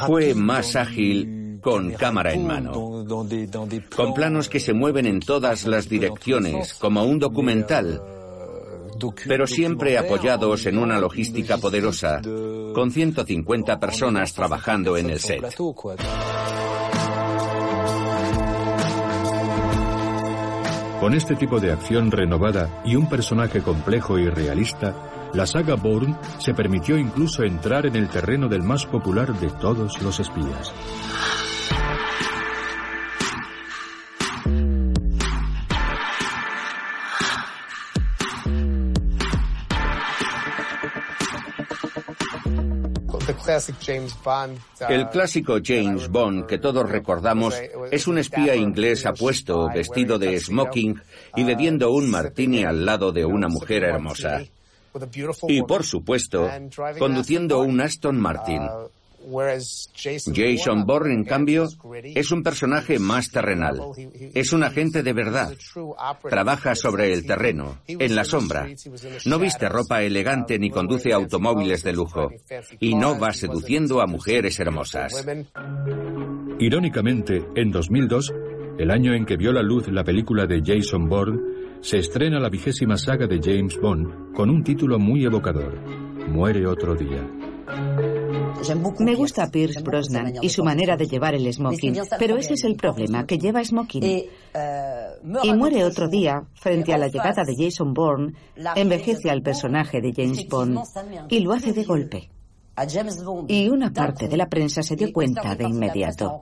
fue 0.08 0.34
más 0.34 0.76
ágil 0.76 1.60
con 1.62 1.92
cámara 1.92 2.34
en 2.34 2.48
mano, 2.48 3.06
con 3.96 4.14
planos 4.14 4.50
que 4.50 4.60
se 4.60 4.74
mueven 4.74 5.06
en 5.06 5.20
todas 5.20 5.66
las 5.66 5.90
direcciones, 5.90 6.74
como 6.76 7.04
un 7.04 7.20
documental, 7.20 8.02
pero 9.28 9.48
siempre 9.48 9.98
apoyados 9.98 10.66
en 10.66 10.78
una 10.78 11.00
logística 11.00 11.58
poderosa, 11.58 12.22
con 12.74 12.92
150 12.92 13.80
personas 13.80 14.34
trabajando 14.34 14.98
en 14.98 15.10
el 15.10 15.20
set. 15.20 15.44
Con 21.02 21.16
este 21.16 21.36
tipo 21.36 21.60
de 21.60 21.72
acción 21.72 22.12
renovada 22.12 22.70
y 22.86 22.96
un 22.96 23.10
personaje 23.10 23.64
complejo 23.64 24.20
y 24.20 24.30
realista, 24.30 24.94
la 25.34 25.48
saga 25.48 25.74
Bourne 25.74 26.16
se 26.38 26.54
permitió 26.54 26.96
incluso 26.96 27.42
entrar 27.42 27.88
en 27.88 27.96
el 27.96 28.08
terreno 28.08 28.48
del 28.48 28.62
más 28.62 28.86
popular 28.86 29.34
de 29.34 29.50
todos 29.50 30.00
los 30.04 30.20
espías. 30.20 30.72
El 44.90 45.10
clásico 45.10 45.58
James 45.64 46.10
Bond 46.10 46.46
que 46.46 46.58
todos 46.58 46.90
recordamos 46.90 47.56
es 47.92 48.08
un 48.08 48.18
espía 48.18 48.56
inglés 48.56 49.06
apuesto, 49.06 49.70
vestido 49.74 50.20
de 50.20 50.40
smoking 50.40 51.02
y 51.36 51.44
bebiendo 51.44 51.92
un 51.92 52.10
martini 52.10 52.64
al 52.64 52.86
lado 52.86 53.12
de 53.12 53.26
una 53.26 53.48
mujer 53.48 53.84
hermosa. 53.84 54.44
Y 55.48 55.62
por 55.64 55.86
supuesto, 55.86 56.50
conduciendo 57.00 57.60
un 57.60 57.80
Aston 57.82 58.20
Martin. 58.20 58.62
Jason 60.34 60.86
Bourne, 60.86 61.14
en 61.14 61.24
cambio, 61.24 61.68
es 62.04 62.32
un 62.32 62.44
personaje 62.44 63.00
más 63.00 63.30
terrenal. 63.30 63.80
Es 64.34 64.54
un 64.54 64.64
agente 64.64 65.04
de 65.04 65.14
verdad. 65.14 65.54
Trabaja 66.30 66.76
sobre 66.76 67.14
el 67.14 67.26
terreno, 67.26 67.78
en 67.88 68.16
la 68.16 68.24
sombra. 68.24 68.68
No 69.26 69.40
viste 69.40 69.70
ropa 69.70 70.02
elegante 70.02 70.58
ni 70.60 70.70
conduce 70.70 71.14
automóviles 71.14 71.84
de 71.84 71.94
lujo. 71.94 72.32
Y 72.80 72.96
no 72.96 73.20
va 73.20 73.34
seduciendo 73.34 74.02
a 74.02 74.08
mujeres 74.08 74.60
hermosas. 74.60 75.26
Irónicamente, 76.60 77.44
en 77.56 77.72
2002, 77.72 78.34
el 78.78 78.92
año 78.92 79.14
en 79.14 79.26
que 79.26 79.38
vio 79.38 79.52
la 79.52 79.62
luz 79.62 79.88
la 79.90 80.04
película 80.04 80.46
de 80.46 80.62
Jason 80.64 81.10
Bourne, 81.10 81.40
se 81.82 81.98
estrena 81.98 82.40
la 82.40 82.50
vigésima 82.50 82.98
saga 82.98 83.28
de 83.28 83.40
James 83.42 83.80
Bond 83.80 84.34
con 84.34 84.50
un 84.50 84.64
título 84.64 85.00
muy 85.00 85.26
evocador, 85.26 85.80
Muere 86.28 86.66
otro 86.68 86.96
día. 86.96 87.28
Me 89.00 89.16
gusta 89.16 89.50
Pierce 89.50 89.82
Brosnan 89.82 90.34
y 90.42 90.50
su 90.50 90.64
manera 90.64 90.96
de 90.96 91.08
llevar 91.08 91.36
el 91.36 91.52
smoking, 91.52 91.98
pero 92.20 92.38
ese 92.38 92.54
es 92.54 92.64
el 92.64 92.76
problema, 92.76 93.26
que 93.26 93.38
lleva 93.38 93.64
smoking. 93.64 94.04
Y 95.44 95.54
muere 95.54 95.84
otro 95.84 96.08
día, 96.08 96.44
frente 96.54 96.94
a 96.94 96.98
la 96.98 97.08
llegada 97.08 97.44
de 97.44 97.56
Jason 97.56 97.94
Bourne, 97.94 98.34
envejece 98.76 99.30
al 99.30 99.42
personaje 99.42 100.02
de 100.02 100.14
James 100.16 100.48
Bond 100.48 100.80
y 101.30 101.40
lo 101.40 101.54
hace 101.54 101.74
de 101.74 101.84
golpe. 101.84 102.30
Y 103.48 103.70
una 103.70 103.92
parte 103.92 104.28
de 104.28 104.38
la 104.38 104.48
prensa 104.48 104.82
se 104.82 104.96
dio 104.96 105.12
cuenta 105.12 105.56
de 105.56 105.66
inmediato. 105.66 106.42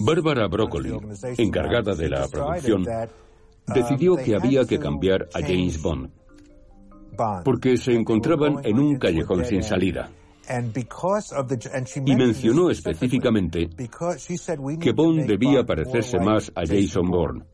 Barbara 0.00 0.48
Broccoli, 0.48 0.98
encargada 1.38 1.94
de 1.94 2.08
la 2.08 2.28
producción, 2.28 2.84
decidió 3.66 4.16
que 4.16 4.34
había 4.34 4.64
que 4.64 4.78
cambiar 4.78 5.28
a 5.34 5.40
James 5.40 5.80
Bond 5.80 6.19
porque 7.44 7.76
se 7.76 7.92
encontraban 7.92 8.58
en 8.64 8.78
un 8.78 8.98
callejón 8.98 9.44
sin 9.44 9.62
salida. 9.62 10.10
Y 12.06 12.16
mencionó 12.16 12.70
específicamente 12.70 13.68
que 14.80 14.92
Bond 14.92 15.26
debía 15.26 15.64
parecerse 15.64 16.18
más 16.18 16.50
a 16.54 16.62
Jason 16.66 17.08
Bourne. 17.08 17.44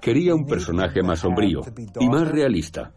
Quería 0.00 0.34
un 0.34 0.46
personaje 0.46 1.02
más 1.02 1.20
sombrío 1.20 1.62
y 1.98 2.08
más 2.08 2.30
realista. 2.30 2.92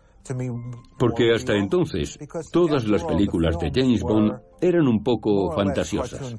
Porque 1.00 1.34
hasta 1.34 1.54
entonces 1.54 2.20
todas 2.52 2.86
las 2.88 3.04
películas 3.04 3.58
de 3.60 3.72
James 3.74 4.02
Bond 4.02 4.34
eran 4.62 4.88
un 4.88 5.02
poco 5.02 5.52
fantasiosas. 5.52 6.36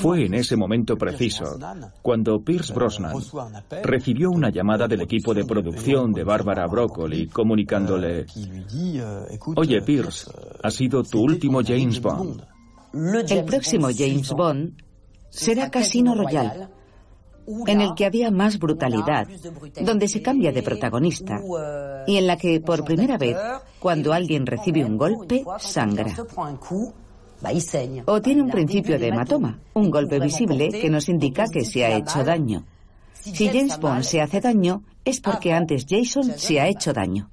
Fue 0.00 0.26
en 0.26 0.34
ese 0.34 0.56
momento 0.56 0.96
preciso 0.96 1.58
cuando 2.02 2.40
Pierce 2.42 2.72
Brosnan 2.72 3.16
recibió 3.82 4.30
una 4.30 4.50
llamada 4.50 4.86
del 4.86 5.02
equipo 5.02 5.34
de 5.34 5.44
producción 5.44 6.12
de 6.12 6.24
Barbara 6.24 6.66
Broccoli 6.66 7.26
comunicándole, 7.26 8.26
oye 9.56 9.82
Pierce, 9.82 10.30
ha 10.62 10.70
sido 10.70 11.02
tu 11.02 11.20
último 11.20 11.60
James 11.64 12.00
Bond. 12.00 12.42
El 13.28 13.44
próximo 13.44 13.88
James 13.96 14.30
Bond 14.30 14.82
será 15.30 15.68
Casino 15.68 16.14
Royale, 16.14 16.68
en 17.66 17.80
el 17.80 17.94
que 17.94 18.06
había 18.06 18.30
más 18.30 18.58
brutalidad, 18.58 19.26
donde 19.82 20.06
se 20.08 20.22
cambia 20.22 20.52
de 20.52 20.62
protagonista 20.62 21.40
y 22.06 22.16
en 22.16 22.26
la 22.26 22.36
que 22.36 22.60
por 22.60 22.84
primera 22.84 23.18
vez, 23.18 23.36
cuando 23.80 24.12
alguien 24.12 24.46
recibe 24.46 24.84
un 24.84 24.96
golpe, 24.96 25.44
sangra. 25.58 26.14
O 28.06 28.20
tiene 28.20 28.42
un 28.42 28.50
principio 28.50 28.98
de 28.98 29.08
hematoma, 29.08 29.58
un 29.74 29.90
golpe 29.90 30.18
visible 30.18 30.68
que 30.70 30.90
nos 30.90 31.08
indica 31.08 31.46
que 31.48 31.64
se 31.64 31.84
ha 31.84 31.96
hecho 31.96 32.24
daño. 32.24 32.64
Si 33.12 33.48
James 33.48 33.78
Bond 33.78 34.02
se 34.02 34.20
hace 34.20 34.40
daño, 34.40 34.82
es 35.04 35.20
porque 35.20 35.52
antes 35.52 35.86
Jason 35.88 36.32
se 36.36 36.60
ha 36.60 36.68
hecho 36.68 36.92
daño. 36.92 37.28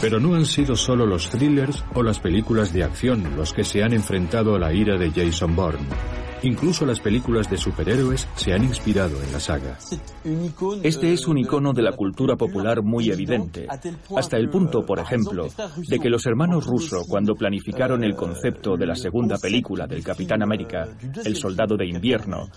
Pero 0.00 0.20
no 0.20 0.34
han 0.34 0.44
sido 0.44 0.76
solo 0.76 1.06
los 1.06 1.30
thrillers 1.30 1.84
o 1.94 2.02
las 2.02 2.18
películas 2.18 2.72
de 2.72 2.84
acción 2.84 3.36
los 3.36 3.52
que 3.52 3.64
se 3.64 3.82
han 3.82 3.92
enfrentado 3.92 4.54
a 4.54 4.58
la 4.58 4.72
ira 4.72 4.98
de 4.98 5.10
Jason 5.10 5.56
Bourne. 5.56 6.23
Incluso 6.44 6.84
las 6.84 7.00
películas 7.00 7.48
de 7.48 7.56
superhéroes 7.56 8.28
se 8.36 8.52
han 8.52 8.64
inspirado 8.64 9.22
en 9.22 9.32
la 9.32 9.40
saga. 9.40 9.78
Este 10.82 11.12
es 11.14 11.26
un 11.26 11.38
icono 11.38 11.72
de 11.72 11.80
la 11.82 11.92
cultura 11.92 12.36
popular 12.36 12.82
muy 12.82 13.10
evidente, 13.10 13.66
hasta 14.14 14.36
el 14.36 14.50
punto, 14.50 14.84
por 14.84 14.98
ejemplo, 14.98 15.48
de 15.88 15.98
que 15.98 16.10
los 16.10 16.26
hermanos 16.26 16.66
Russo, 16.66 17.04
cuando 17.08 17.34
planificaron 17.34 18.04
el 18.04 18.14
concepto 18.14 18.76
de 18.76 18.86
la 18.86 18.94
segunda 18.94 19.38
película 19.38 19.86
del 19.86 20.04
Capitán 20.04 20.42
América, 20.42 20.86
El 21.24 21.34
Soldado 21.34 21.78
de 21.78 21.86
Invierno, 21.86 22.50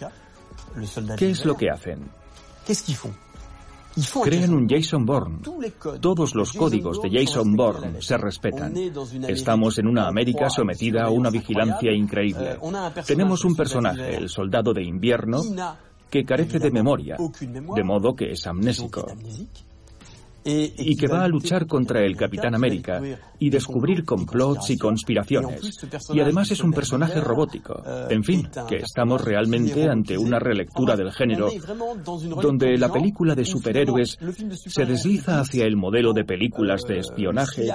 ¿qué 1.18 1.30
es 1.30 1.46
lo 1.46 1.56
que 1.56 1.70
hacen? 1.70 2.12
Crean 4.24 4.54
un 4.54 4.68
Jason 4.68 5.06
Bourne. 5.06 5.40
Todos 6.00 6.36
los 6.36 6.54
códigos 6.54 7.02
de 7.02 7.10
Jason 7.10 7.56
Bourne 7.56 8.02
se 8.02 8.18
respetan. 8.18 8.74
Estamos 9.28 9.80
en 9.80 9.88
una 9.88 10.08
América 10.08 10.50
sometida 10.50 11.04
a 11.04 11.10
una 11.10 11.30
vigilancia 11.30 11.92
increíble. 11.92 12.58
Tenemos 13.06 13.44
un 13.46 13.56
personaje, 13.56 14.16
el 14.16 14.30
soldado 14.30 14.74
de 14.74 14.84
invierno, 14.84 15.42
que 16.10 16.24
carece 16.24 16.60
de 16.60 16.72
memoria, 16.72 17.18
de 17.18 17.84
modo 17.84 18.16
que 18.16 18.32
es 18.32 18.48
amnésico 18.48 19.08
y 20.48 20.96
que 20.96 21.08
va 21.08 21.24
a 21.24 21.28
luchar 21.28 21.68
contra 21.68 22.04
el 22.04 22.16
Capitán 22.16 22.56
América 22.56 23.02
y 23.40 23.50
descubrir 23.50 24.06
complots 24.06 24.70
y 24.70 24.78
conspiraciones. 24.78 25.80
Y 26.14 26.20
además 26.20 26.52
es 26.52 26.64
un 26.64 26.72
personaje 26.72 27.20
robótico. 27.22 27.84
En 28.10 28.24
fin, 28.24 28.48
que 28.68 28.78
estamos 28.78 29.24
realmente 29.24 29.90
ante 29.90 30.18
una 30.18 30.40
relectura 30.40 30.96
del 30.96 31.12
género 31.12 31.50
donde 32.42 32.78
la 32.78 32.92
película 32.92 33.36
de 33.36 33.46
superhéroes 33.46 34.18
se 34.68 34.86
desliza 34.86 35.40
hacia 35.40 35.66
el 35.66 35.76
modelo 35.76 36.14
de 36.14 36.24
películas 36.24 36.84
de 36.88 37.00
espionaje 37.00 37.70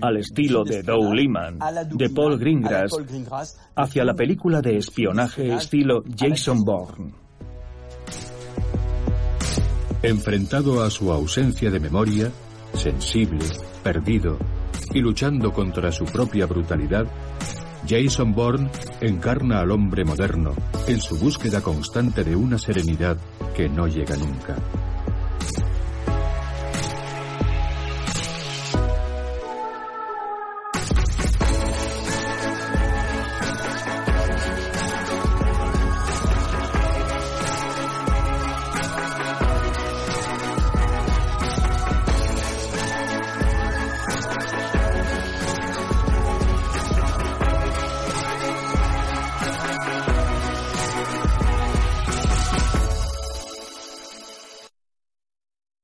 al 0.00 0.16
estilo 0.16 0.64
de 0.64 0.82
Doug 0.82 1.14
Liman, 1.14 1.58
de 1.92 2.10
Paul 2.10 2.38
Greengrass, 2.38 2.92
hacia 3.76 4.04
la 4.04 4.14
película 4.14 4.60
de 4.60 4.76
espionaje 4.76 5.54
estilo 5.54 6.02
Jason 6.16 6.64
Bourne. 6.64 7.24
Enfrentado 10.04 10.84
a 10.84 10.90
su 10.90 11.10
ausencia 11.10 11.70
de 11.70 11.80
memoria, 11.80 12.30
sensible, 12.74 13.42
perdido 13.82 14.36
y 14.92 15.00
luchando 15.00 15.50
contra 15.50 15.90
su 15.92 16.04
propia 16.04 16.44
brutalidad, 16.44 17.06
Jason 17.88 18.34
Bourne 18.34 18.70
encarna 19.00 19.60
al 19.60 19.70
hombre 19.70 20.04
moderno 20.04 20.52
en 20.86 21.00
su 21.00 21.18
búsqueda 21.18 21.62
constante 21.62 22.22
de 22.22 22.36
una 22.36 22.58
serenidad 22.58 23.16
que 23.56 23.66
no 23.70 23.86
llega 23.86 24.14
nunca. 24.16 24.56